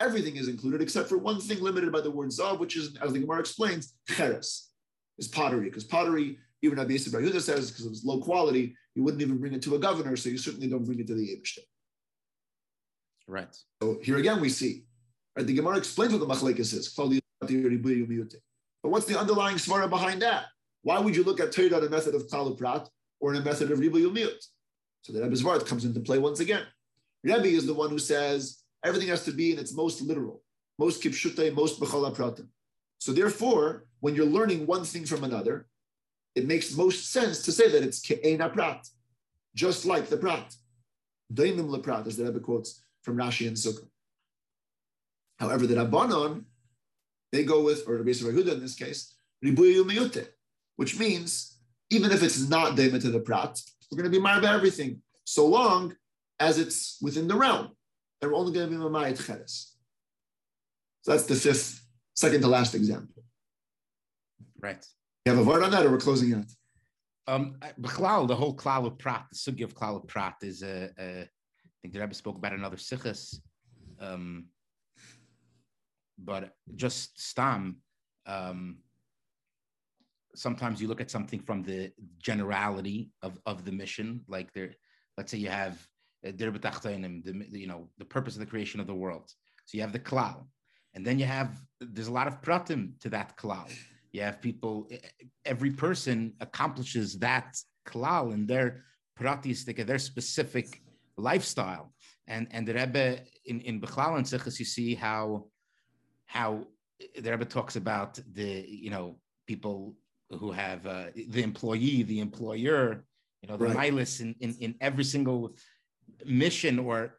Everything 0.00 0.36
is 0.36 0.48
included 0.48 0.80
except 0.80 1.08
for 1.08 1.18
one 1.18 1.40
thing 1.40 1.60
limited 1.60 1.90
by 1.90 2.00
the 2.00 2.10
word 2.10 2.30
zav, 2.30 2.58
which 2.58 2.76
is, 2.76 2.96
as 3.02 3.12
the 3.12 3.18
Gemara 3.18 3.40
explains, 3.40 3.94
cheres 4.08 4.70
is 5.18 5.26
pottery, 5.26 5.64
because 5.64 5.84
pottery, 5.84 6.38
even 6.62 6.78
Rabbi 6.78 6.92
Yisrael 6.92 7.22
Yehuda 7.22 7.40
says, 7.40 7.70
because 7.70 7.86
it 7.86 7.90
was 7.90 8.04
low 8.04 8.20
quality, 8.20 8.76
you 8.94 9.02
wouldn't 9.02 9.22
even 9.22 9.38
bring 9.38 9.54
it 9.54 9.62
to 9.62 9.74
a 9.74 9.78
governor, 9.78 10.16
so 10.16 10.28
you 10.28 10.38
certainly 10.38 10.68
don't 10.68 10.84
bring 10.84 11.00
it 11.00 11.06
to 11.08 11.14
the 11.14 11.22
Abishter. 11.22 11.64
Right. 13.26 13.56
So 13.82 13.98
here 14.02 14.18
again 14.18 14.40
we 14.40 14.48
see, 14.48 14.84
right, 15.36 15.46
the 15.46 15.54
Gemara 15.54 15.76
explains 15.76 16.12
what 16.12 16.20
the 16.20 16.26
machlekes 16.26 16.72
is. 16.72 16.94
But 16.94 18.90
what's 18.90 19.06
the 19.06 19.18
underlying 19.18 19.56
svara 19.56 19.90
behind 19.90 20.22
that? 20.22 20.44
Why 20.82 20.98
would 21.00 21.16
you 21.16 21.24
look 21.24 21.40
at 21.40 21.52
Torah 21.52 21.78
in 21.78 21.84
a 21.84 21.90
method 21.90 22.14
of 22.14 22.28
klal 22.28 22.56
prat 22.56 22.88
or 23.20 23.34
in 23.34 23.40
a 23.40 23.44
method 23.44 23.70
of 23.70 23.80
ribu 23.80 23.98
yumiyut? 23.98 24.40
So 25.02 25.12
the 25.12 25.22
Rebbe's 25.22 25.42
Vart 25.42 25.66
comes 25.66 25.84
into 25.84 26.00
play 26.00 26.18
once 26.18 26.40
again. 26.40 26.62
Rebbe 27.22 27.46
is 27.46 27.66
the 27.66 27.74
one 27.74 27.90
who 27.90 27.98
says 27.98 28.62
everything 28.84 29.08
has 29.08 29.24
to 29.24 29.32
be 29.32 29.52
in 29.52 29.58
its 29.58 29.74
most 29.74 30.00
literal, 30.02 30.42
most 30.78 31.02
kipshute, 31.02 31.54
most 31.54 31.80
b'chala 31.80 32.14
pratim. 32.14 32.48
So 32.98 33.12
therefore, 33.12 33.86
when 34.00 34.14
you're 34.14 34.26
learning 34.26 34.66
one 34.66 34.84
thing 34.84 35.04
from 35.04 35.24
another, 35.24 35.66
it 36.34 36.46
makes 36.46 36.76
most 36.76 37.10
sense 37.12 37.42
to 37.42 37.52
say 37.52 37.68
that 37.70 37.82
it's 37.82 38.00
ke'ena 38.00 38.48
prat, 38.48 38.86
just 39.54 39.84
like 39.84 40.08
the 40.08 40.16
prat. 40.16 40.54
Daimim 41.32 41.68
leprat, 41.68 42.06
as 42.06 42.16
the 42.16 42.24
Rebbe 42.24 42.40
quotes 42.40 42.82
from 43.02 43.16
Rashi 43.16 43.46
and 43.46 43.56
Sukkah. 43.56 43.88
However, 45.38 45.66
the 45.66 45.74
Rabbanon, 45.74 46.44
they 47.32 47.44
go 47.44 47.62
with, 47.62 47.86
or 47.86 47.96
Rabbi 47.96 48.10
Yehuda 48.10 48.54
in 48.54 48.60
this 48.60 48.74
case, 48.74 49.14
ribuyu 49.44 49.84
miyute, 49.84 50.28
which 50.76 50.98
means 50.98 51.58
even 51.90 52.10
if 52.10 52.22
it's 52.22 52.48
not 52.48 52.76
daimim 52.76 53.00
to 53.00 53.10
the 53.10 53.20
prat, 53.20 53.60
we're 53.90 53.98
going 53.98 54.10
to 54.10 54.18
be 54.18 54.24
marba 54.24 54.44
everything, 54.44 55.02
so 55.24 55.46
long 55.46 55.94
as 56.40 56.58
it's 56.58 56.98
within 57.00 57.28
the 57.28 57.34
realm. 57.34 57.70
And 58.20 58.30
we're 58.30 58.36
only 58.36 58.52
going 58.52 58.70
to 58.70 58.76
be 58.76 58.82
mamayit 58.82 59.24
cheres. 59.24 59.74
So 61.02 61.12
that's 61.12 61.24
the 61.24 61.34
fifth 61.34 61.80
second 62.14 62.40
to 62.42 62.48
last 62.48 62.74
example. 62.74 63.22
Right. 64.60 64.84
You 65.24 65.32
have 65.32 65.40
a 65.40 65.48
word 65.48 65.62
on 65.62 65.70
that, 65.70 65.86
or 65.86 65.90
we're 65.90 65.98
closing 65.98 66.34
out? 66.34 66.46
Um, 67.28 67.56
the 67.78 68.34
whole 68.34 68.56
klal 68.56 68.86
of 68.86 68.98
prat, 68.98 69.26
the 69.30 69.36
sugi 69.36 69.62
of 69.62 69.74
klal 69.74 69.96
of 69.96 70.08
prat 70.08 70.36
is 70.42 70.62
a, 70.62 70.90
a. 70.98 71.20
I 71.20 71.80
think 71.82 71.94
the 71.94 72.00
Rebbe 72.00 72.14
spoke 72.14 72.36
about 72.36 72.54
another 72.54 72.76
sichas, 72.76 73.36
um, 74.00 74.46
but 76.18 76.54
just 76.74 77.20
stam. 77.20 77.76
Um, 78.26 78.78
sometimes 80.34 80.80
you 80.80 80.88
look 80.88 81.00
at 81.00 81.10
something 81.10 81.40
from 81.40 81.62
the 81.62 81.92
generality 82.18 83.10
of, 83.22 83.38
of 83.46 83.64
the 83.64 83.72
mission, 83.72 84.22
like 84.26 84.52
there. 84.52 84.74
Let's 85.16 85.30
say 85.30 85.38
you 85.38 85.50
have 85.50 85.74
uh, 85.74 85.78
the 87.24 87.32
you 87.52 87.66
know 87.66 87.88
the 87.98 88.04
purpose 88.04 88.34
of 88.34 88.40
the 88.40 88.46
creation 88.46 88.80
of 88.80 88.86
the 88.86 88.94
world. 88.94 89.26
So 89.66 89.76
you 89.76 89.82
have 89.82 89.92
the 89.92 89.98
klal, 89.98 90.46
and 90.94 91.06
then 91.06 91.18
you 91.18 91.26
have, 91.26 91.50
there's 91.80 92.08
a 92.08 92.12
lot 92.12 92.26
of 92.26 92.40
pratim 92.40 92.98
to 93.00 93.08
that 93.10 93.36
klal. 93.36 93.70
You 94.12 94.22
have 94.22 94.40
people, 94.40 94.90
every 95.44 95.70
person 95.70 96.32
accomplishes 96.40 97.18
that 97.18 97.56
klal 97.86 98.32
in 98.32 98.46
their 98.46 98.84
pratistic, 99.14 99.76
their 99.86 99.98
specific 99.98 100.80
lifestyle. 101.16 101.92
And, 102.26 102.48
and 102.50 102.66
the 102.66 102.74
Rebbe 102.74 103.20
in, 103.44 103.60
in 103.60 103.80
Bechlal 103.80 104.16
and 104.16 104.26
Sichas, 104.26 104.58
you 104.58 104.64
see 104.64 104.94
how, 104.94 105.46
how 106.26 106.64
the 107.20 107.30
Rebbe 107.30 107.44
talks 107.44 107.76
about 107.76 108.18
the, 108.32 108.64
you 108.66 108.90
know, 108.90 109.18
people 109.46 109.94
who 110.30 110.50
have 110.52 110.86
uh, 110.86 111.06
the 111.14 111.42
employee, 111.42 112.02
the 112.02 112.20
employer, 112.20 113.04
You 113.42 113.48
know, 113.48 113.56
the 113.56 113.66
Right. 113.66 114.20
in, 114.20 114.34
in 114.40 114.50
in 114.64 114.74
every 114.80 115.04
single 115.04 115.54
mission 116.24 116.78
or 116.78 117.14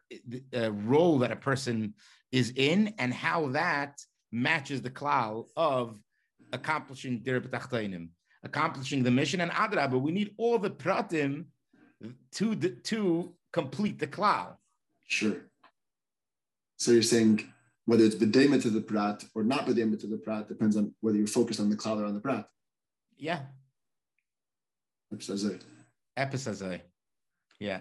uh, 0.54 0.72
role 0.72 1.18
that 1.18 1.32
a 1.32 1.36
person 1.36 1.94
is 2.32 2.52
in, 2.56 2.94
and 2.98 3.12
how 3.12 3.48
that 3.48 4.00
matches 4.32 4.82
the 4.82 4.90
klal 4.90 5.46
of 5.56 5.98
accomplishing 6.52 7.22
accomplishing 8.42 9.02
the 9.02 9.10
mission. 9.10 9.40
And 9.40 9.50
adra, 9.50 9.90
but 9.90 9.98
we 9.98 10.12
need 10.12 10.34
all 10.36 10.58
the 10.58 10.70
pratim 10.70 11.46
to 12.32 12.54
the, 12.54 12.70
to 12.70 13.34
complete 13.52 13.98
the 13.98 14.06
klal. 14.06 14.56
Sure. 15.06 15.36
So 16.76 16.92
you're 16.92 17.02
saying 17.02 17.52
whether 17.84 18.04
it's 18.04 18.14
bedema 18.14 18.62
to 18.62 18.70
the 18.70 18.80
prat 18.80 19.24
or 19.34 19.42
not 19.42 19.66
bedema 19.66 19.98
to 20.00 20.06
the 20.06 20.16
prat 20.16 20.48
depends 20.48 20.76
on 20.76 20.94
whether 21.00 21.18
you're 21.18 21.26
focused 21.26 21.60
on 21.60 21.68
the 21.68 21.76
klal 21.76 22.00
or 22.00 22.04
on 22.04 22.14
the 22.14 22.20
prat. 22.20 22.46
Yeah, 23.18 23.40
says 25.18 25.50
episode. 26.16 26.82
Yeah. 27.58 27.80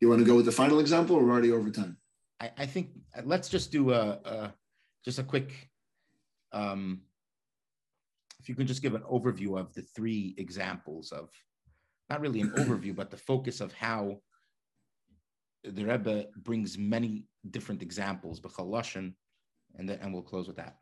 You 0.00 0.08
want 0.08 0.20
to 0.20 0.24
go 0.24 0.36
with 0.36 0.46
the 0.46 0.52
final 0.52 0.78
example 0.78 1.16
or 1.16 1.24
we're 1.24 1.32
already 1.32 1.52
over 1.52 1.70
time? 1.70 1.96
I, 2.40 2.50
I 2.58 2.66
think 2.66 2.90
uh, 3.16 3.22
let's 3.24 3.48
just 3.48 3.72
do 3.72 3.92
a, 3.92 4.18
a 4.24 4.54
just 5.04 5.18
a 5.18 5.24
quick 5.24 5.70
um 6.52 7.00
if 8.40 8.48
you 8.48 8.54
can 8.54 8.66
just 8.66 8.82
give 8.82 8.94
an 8.94 9.02
overview 9.02 9.58
of 9.58 9.74
the 9.74 9.82
three 9.82 10.34
examples 10.38 11.12
of 11.12 11.30
not 12.08 12.20
really 12.20 12.40
an 12.40 12.50
overview 12.56 12.94
but 12.94 13.10
the 13.10 13.16
focus 13.16 13.60
of 13.60 13.72
how 13.72 14.18
the 15.64 15.84
Rebbe 15.84 16.26
brings 16.36 16.78
many 16.78 17.26
different 17.50 17.82
examples 17.82 18.40
b'chalashin 18.40 19.12
and 19.76 19.88
then 19.88 19.98
and 20.00 20.12
we'll 20.12 20.22
close 20.22 20.46
with 20.46 20.56
that 20.56 20.76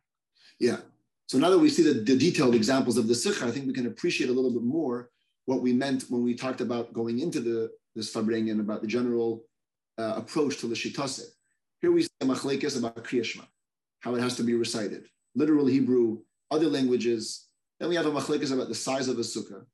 Yeah. 0.58 0.78
So 1.26 1.38
now 1.38 1.50
that 1.50 1.58
we 1.58 1.70
see 1.70 1.82
the, 1.82 2.00
the 2.00 2.16
detailed 2.16 2.54
examples 2.54 2.96
of 2.96 3.08
the 3.08 3.14
sikha, 3.14 3.46
I 3.46 3.50
think 3.50 3.66
we 3.66 3.72
can 3.72 3.86
appreciate 3.86 4.30
a 4.30 4.32
little 4.32 4.52
bit 4.52 4.62
more 4.62 5.10
what 5.46 5.60
we 5.60 5.72
meant 5.72 6.04
when 6.08 6.22
we 6.22 6.34
talked 6.34 6.60
about 6.60 6.92
going 6.92 7.18
into 7.18 7.40
the 7.40 7.70
this 7.96 8.12
farbrengen 8.12 8.60
about 8.60 8.82
the 8.82 8.86
general 8.86 9.44
uh, 9.98 10.14
approach 10.16 10.58
to 10.58 10.68
the 10.68 10.74
shitase. 10.74 11.24
Here 11.80 11.90
we 11.90 12.02
see 12.02 12.08
a 12.20 12.26
machlekes 12.26 12.78
about 12.78 13.02
kriyashma, 13.02 13.44
how 14.00 14.14
it 14.14 14.20
has 14.20 14.36
to 14.36 14.42
be 14.42 14.54
recited, 14.54 15.06
literal 15.34 15.66
Hebrew, 15.66 16.18
other 16.50 16.66
languages. 16.66 17.48
Then 17.80 17.88
we 17.88 17.96
have 17.96 18.06
a 18.06 18.12
machlekes 18.12 18.52
about 18.52 18.68
the 18.68 18.74
size 18.74 19.08
of 19.08 19.18
a 19.18 19.22
sukkah. 19.22 19.64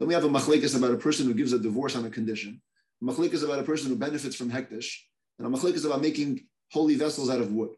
Then 0.00 0.08
we 0.08 0.14
have 0.14 0.24
a 0.24 0.28
machlekes 0.28 0.76
about 0.76 0.90
a 0.90 0.96
person 0.96 1.26
who 1.26 1.34
gives 1.34 1.52
a 1.52 1.58
divorce 1.58 1.94
on 1.94 2.04
a 2.06 2.10
condition. 2.10 2.60
A 3.02 3.04
machlekes 3.04 3.44
about 3.44 3.58
a 3.58 3.62
person 3.62 3.90
who 3.90 3.96
benefits 3.96 4.34
from 4.34 4.50
hektish, 4.50 4.90
and 5.38 5.46
a 5.46 5.50
machlekes 5.50 5.84
about 5.84 6.00
making 6.00 6.46
holy 6.72 6.96
vessels 6.96 7.30
out 7.30 7.40
of 7.40 7.52
wood. 7.52 7.70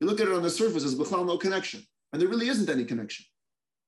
You 0.00 0.06
look 0.06 0.20
at 0.20 0.28
it 0.28 0.34
on 0.34 0.42
the 0.42 0.50
surface, 0.50 0.82
there's 0.82 0.94
b'chlal 0.94 1.26
no 1.26 1.36
connection. 1.36 1.82
And 2.12 2.22
there 2.22 2.28
really 2.28 2.48
isn't 2.48 2.70
any 2.70 2.84
connection. 2.84 3.26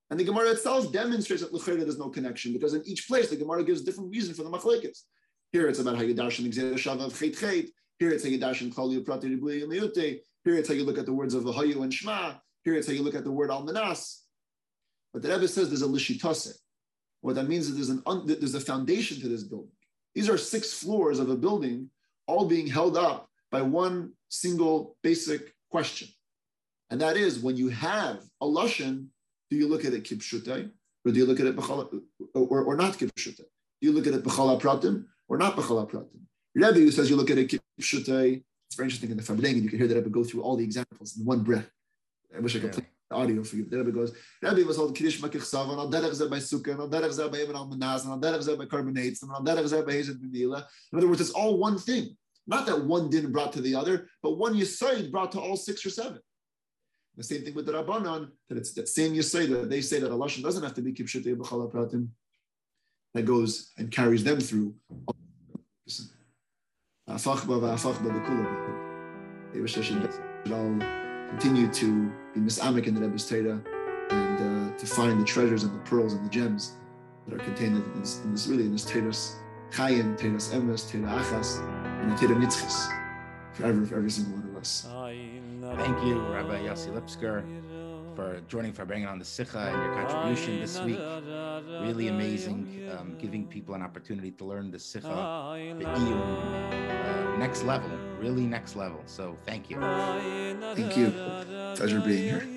And 0.09 0.19
the 0.19 0.23
Gemara 0.23 0.51
itself 0.51 0.91
demonstrates 0.91 1.41
that 1.41 1.53
l'chayra 1.53 1.79
there's 1.79 1.97
no 1.97 2.09
connection 2.09 2.53
because 2.53 2.73
in 2.73 2.83
each 2.85 3.07
place 3.07 3.29
the 3.29 3.35
Gemara 3.35 3.63
gives 3.63 3.81
different 3.81 4.11
reason 4.11 4.33
for 4.33 4.43
the 4.43 4.49
machlekes. 4.49 5.03
Here 5.51 5.67
it's 5.67 5.79
about 5.79 5.95
how 5.95 6.03
you 6.03 6.15
darshan 6.15 6.51
shava 6.51 7.05
of 7.05 7.17
chet 7.17 7.35
chet. 7.35 7.65
Here 7.99 8.11
it's 8.11 8.23
how 8.23 8.29
you 8.29 8.39
darshan 8.39 8.73
klali 8.73 9.03
prati 9.03 9.35
ribuy 9.35 9.63
yomiyute. 9.63 10.19
Here 10.43 10.55
it's 10.55 10.67
how 10.67 10.73
you 10.73 10.83
look 10.83 10.97
at 10.97 11.05
the 11.05 11.13
words 11.13 11.33
of 11.33 11.43
Vahayu 11.43 11.83
and 11.83 11.93
Shema. 11.93 12.33
Here 12.63 12.75
it's 12.75 12.87
how 12.87 12.93
you 12.93 13.01
look 13.01 13.15
at 13.15 13.23
the 13.23 13.31
word 13.31 13.49
almanas. 13.49 14.19
But 15.13 15.21
the 15.21 15.29
Rebbe 15.29 15.47
says 15.47 15.69
there's 15.69 15.83
a 15.83 15.87
lishitase. 15.87 16.53
What 17.21 17.35
that 17.35 17.47
means 17.47 17.69
is 17.69 17.75
there's 17.75 17.89
an 17.89 18.03
un, 18.05 18.25
there's 18.25 18.55
a 18.55 18.59
foundation 18.59 19.21
to 19.21 19.29
this 19.29 19.43
building. 19.43 19.71
These 20.13 20.29
are 20.29 20.37
six 20.37 20.73
floors 20.73 21.19
of 21.19 21.29
a 21.29 21.35
building, 21.35 21.89
all 22.27 22.45
being 22.45 22.67
held 22.67 22.97
up 22.97 23.29
by 23.51 23.61
one 23.61 24.11
single 24.29 24.97
basic 25.03 25.53
question. 25.69 26.09
And 26.89 26.99
that 27.01 27.15
is 27.15 27.39
when 27.39 27.55
you 27.55 27.69
have 27.69 28.21
a 28.41 28.45
lashon, 28.45 29.07
do 29.49 29.57
you 29.57 29.67
look 29.67 29.85
at 29.85 29.93
it 29.93 30.03
kipshutai, 30.03 30.69
or 31.05 31.11
do 31.11 31.17
you 31.17 31.25
look 31.25 31.39
at 31.39 31.45
it 31.45 31.55
b'chala, 31.55 32.01
or, 32.33 32.63
or 32.63 32.75
not 32.75 32.93
kipshutai? 32.93 33.37
Do 33.81 33.87
you 33.87 33.91
look 33.91 34.07
at 34.07 34.13
it 34.13 34.23
b'chala 34.23 34.59
pratim 34.59 35.05
or 35.27 35.37
not 35.37 35.55
b'chala 35.55 35.89
pratim? 35.89 36.21
Rebbe 36.55 36.79
who 36.79 36.91
says 36.91 37.09
you 37.09 37.15
look 37.15 37.29
at 37.29 37.37
it 37.37 37.49
kipshutai. 37.79 38.43
It's 38.67 38.75
very 38.75 38.87
interesting 38.87 39.11
in 39.11 39.17
the 39.17 39.23
Fabling, 39.23 39.55
and 39.55 39.63
you 39.63 39.69
can 39.69 39.77
hear 39.77 39.87
the 39.87 39.95
Rebbe 39.95 40.09
go 40.09 40.23
through 40.23 40.41
all 40.41 40.55
the 40.55 40.63
examples 40.63 41.17
in 41.17 41.25
one 41.25 41.43
breath. 41.43 41.69
I 42.35 42.39
wish 42.39 42.55
I 42.55 42.59
could 42.59 42.73
play 42.73 42.87
the 43.09 43.15
audio 43.15 43.43
for 43.43 43.57
you. 43.57 43.65
The 43.65 43.77
Rebbe 43.77 43.91
goes, 43.91 44.15
Rebbe 44.41 44.65
was 44.65 44.77
called 44.77 44.95
Kiddush 44.95 45.21
Makich 45.21 45.43
Savan, 45.43 45.77
al 45.77 45.91
derech 45.91 46.11
zeh 46.11 46.29
by 46.29 46.37
Sukkah, 46.37 46.79
al 46.79 46.89
derech 46.89 47.11
zeh 47.11 47.31
by 47.31 47.39
Eben 47.39 47.55
al 47.55 47.67
Manaz, 47.67 48.07
al 48.07 48.19
derech 48.19 48.41
zeh 48.47 48.57
by 48.57 48.65
Carbonates, 48.65 49.21
and 49.21 49.31
al 49.31 49.43
derech 49.43 49.65
zeh 49.65 49.85
by 49.85 49.93
Hezed 49.93 50.19
B'mila. 50.19 50.65
In 50.91 50.97
other 50.97 51.07
words, 51.07 51.21
it's 51.21 51.29
all 51.31 51.57
one 51.57 51.77
thing. 51.77 52.15
Not 52.47 52.65
that 52.65 52.83
one 52.83 53.09
din 53.09 53.31
brought 53.31 53.53
to 53.53 53.61
the 53.61 53.75
other, 53.75 54.07
but 54.21 54.37
one 54.37 54.55
Yisoid 54.55 55.11
brought 55.11 55.31
to 55.33 55.39
all 55.39 55.55
six 55.55 55.85
or 55.85 55.89
seven. 55.89 56.19
The 57.15 57.23
same 57.23 57.43
thing 57.43 57.53
with 57.53 57.67
the 57.67 57.73
Rabbanon, 57.73 58.29
that 58.49 58.57
it's 58.57 58.73
that 58.73 58.89
same 58.89 59.13
Yisoid 59.13 59.49
that 59.49 59.69
they 59.69 59.81
say 59.81 59.99
that 59.99 60.11
a 60.11 60.15
Lashon 60.15 60.41
doesn't 60.41 60.63
have 60.63 60.73
to 60.73 60.81
be 60.81 60.93
Kipshutei 60.93 61.35
B'chala 61.35 61.71
Pratim, 61.71 62.07
that 63.13 63.23
goes 63.23 63.71
and 63.77 63.91
carries 63.91 64.23
them 64.23 64.39
through. 64.39 64.73
Should 65.87 66.07
all 70.51 70.79
continue 71.29 71.67
to 71.71 72.11
be 72.33 72.39
misamek 72.39 72.87
in 72.87 72.95
the 72.95 73.01
Rebbe's 73.01 73.27
Torah 73.29 73.61
and 74.09 74.73
uh, 74.73 74.77
to 74.77 74.85
find 74.85 75.21
the 75.21 75.25
treasures 75.25 75.63
and 75.63 75.73
the 75.73 75.83
pearls 75.83 76.13
and 76.13 76.25
the 76.25 76.29
gems 76.29 76.73
that 77.27 77.35
are 77.35 77.43
contained 77.43 77.75
in 77.77 77.99
this, 77.99 78.21
in 78.23 78.31
this 78.31 78.47
really 78.47 78.63
in 78.63 78.71
this 78.71 78.85
Torah's 78.85 79.35
Chayim, 79.71 80.17
Torah's 80.17 80.49
Emes, 80.53 80.91
Torah 80.91 81.21
Achas, 81.21 81.59
and 82.01 82.11
the 82.11 82.15
Torah 82.15 82.39
Nitzchis 82.39 82.87
forever 83.53 83.85
for 83.85 83.97
every 83.97 84.09
single 84.09 84.33
one 84.33 84.49
of 84.49 84.55
us. 84.57 84.85
Thank 85.77 86.03
you 86.05 86.19
Rabbi 86.33 86.59
Yossi 86.67 86.89
Lipskier 86.93 87.43
for 88.15 88.41
joining 88.47 88.73
for 88.73 88.85
bringing 88.85 89.07
on 89.07 89.19
the 89.19 89.25
Sikha 89.25 89.59
and 89.59 89.81
your 89.83 89.93
contribution 89.95 90.59
this 90.59 90.79
week. 90.81 90.99
Really 91.81 92.07
amazing 92.07 92.89
um, 92.97 93.15
giving 93.17 93.47
people 93.47 93.73
an 93.75 93.81
opportunity 93.81 94.31
to 94.31 94.45
learn 94.45 94.71
the 94.71 94.79
Sikha 94.79 95.07
the 95.79 95.85
Iyun 95.85 97.35
uh, 97.35 97.37
next 97.37 97.63
level 97.63 97.89
really 98.23 98.47
next 98.47 98.75
level. 98.75 99.01
So 99.05 99.37
thank 99.45 99.69
you. 99.69 99.79
Thank 100.75 100.97
you. 100.97 101.11
Pleasure 101.75 101.99
being 101.99 102.23
here. 102.23 102.47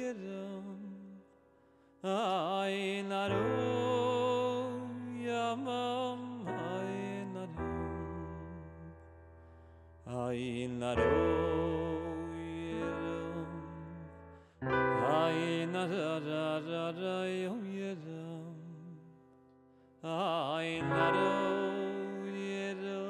na 15.76 15.84
ra 15.84 16.12
ra 16.26 16.44
ra 16.68 16.84
ra 17.00 17.16
yo 17.28 17.54
ye 17.76 17.90
ra 18.04 18.28
ai 20.12 20.70
na 20.90 21.04
ro 21.16 21.32
ye 22.32 22.68
ra 22.82 23.02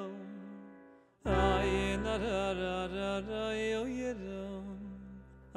ai 1.43 1.75
na 2.05 2.15
ra 2.25 2.43
ra 2.61 2.79
ra 2.95 3.13
ra 3.29 3.45
yo 3.71 3.83
ye 3.99 4.11
ra 4.23 4.43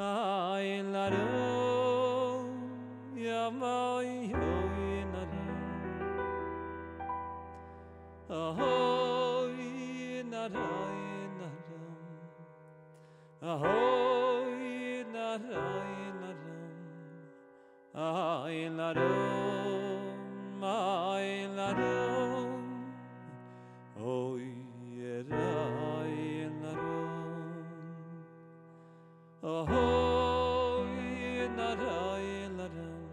ai 0.09 0.69
na 0.93 1.03
ro 1.15 1.25
ya 3.25 3.43
ma 3.59 3.75
yo 4.31 4.47
ye 4.77 5.01
na 5.13 5.21
ra 5.33 5.45
oh 8.29 9.49
ye 9.57 10.21
na 10.31 10.43
ra 10.55 10.71
ye 11.01 11.21
na 11.39 11.49
ra 13.41 13.53
oh 13.57 14.45
ye 14.61 15.03
na 15.13 15.27
ra 15.49 15.88
Aylarım, 17.99 19.03
aylarım, 20.63 22.51
oy 24.05 24.43
yer 24.95 25.31
aylarım. 25.99 26.79
Oy 29.43 30.93
yer 31.23 31.59
aylarım, 31.59 33.09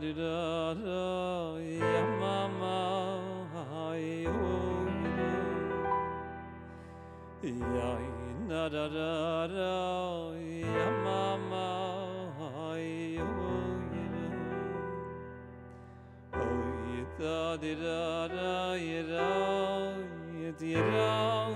di 0.00 0.12
da 0.14 0.74
da 0.74 1.58
ya 1.58 2.02
mama 2.20 2.78
hai 3.52 4.24
ho 4.26 4.86
ya 7.42 7.90
na 8.48 8.68
da 8.68 8.86
da 8.88 9.46
da 9.54 9.74
ya 10.76 10.88
mama 11.04 11.66
hai 12.38 13.18
ho 13.18 13.50
ya 13.94 14.06
oh 16.38 16.62
ya 16.94 17.04
da 17.18 17.56
di 17.62 17.74
da 17.74 18.28
da 18.36 18.74
ya 18.78 19.02
da 19.02 19.30
ya 20.42 20.50
di 20.60 20.74
da 20.74 21.47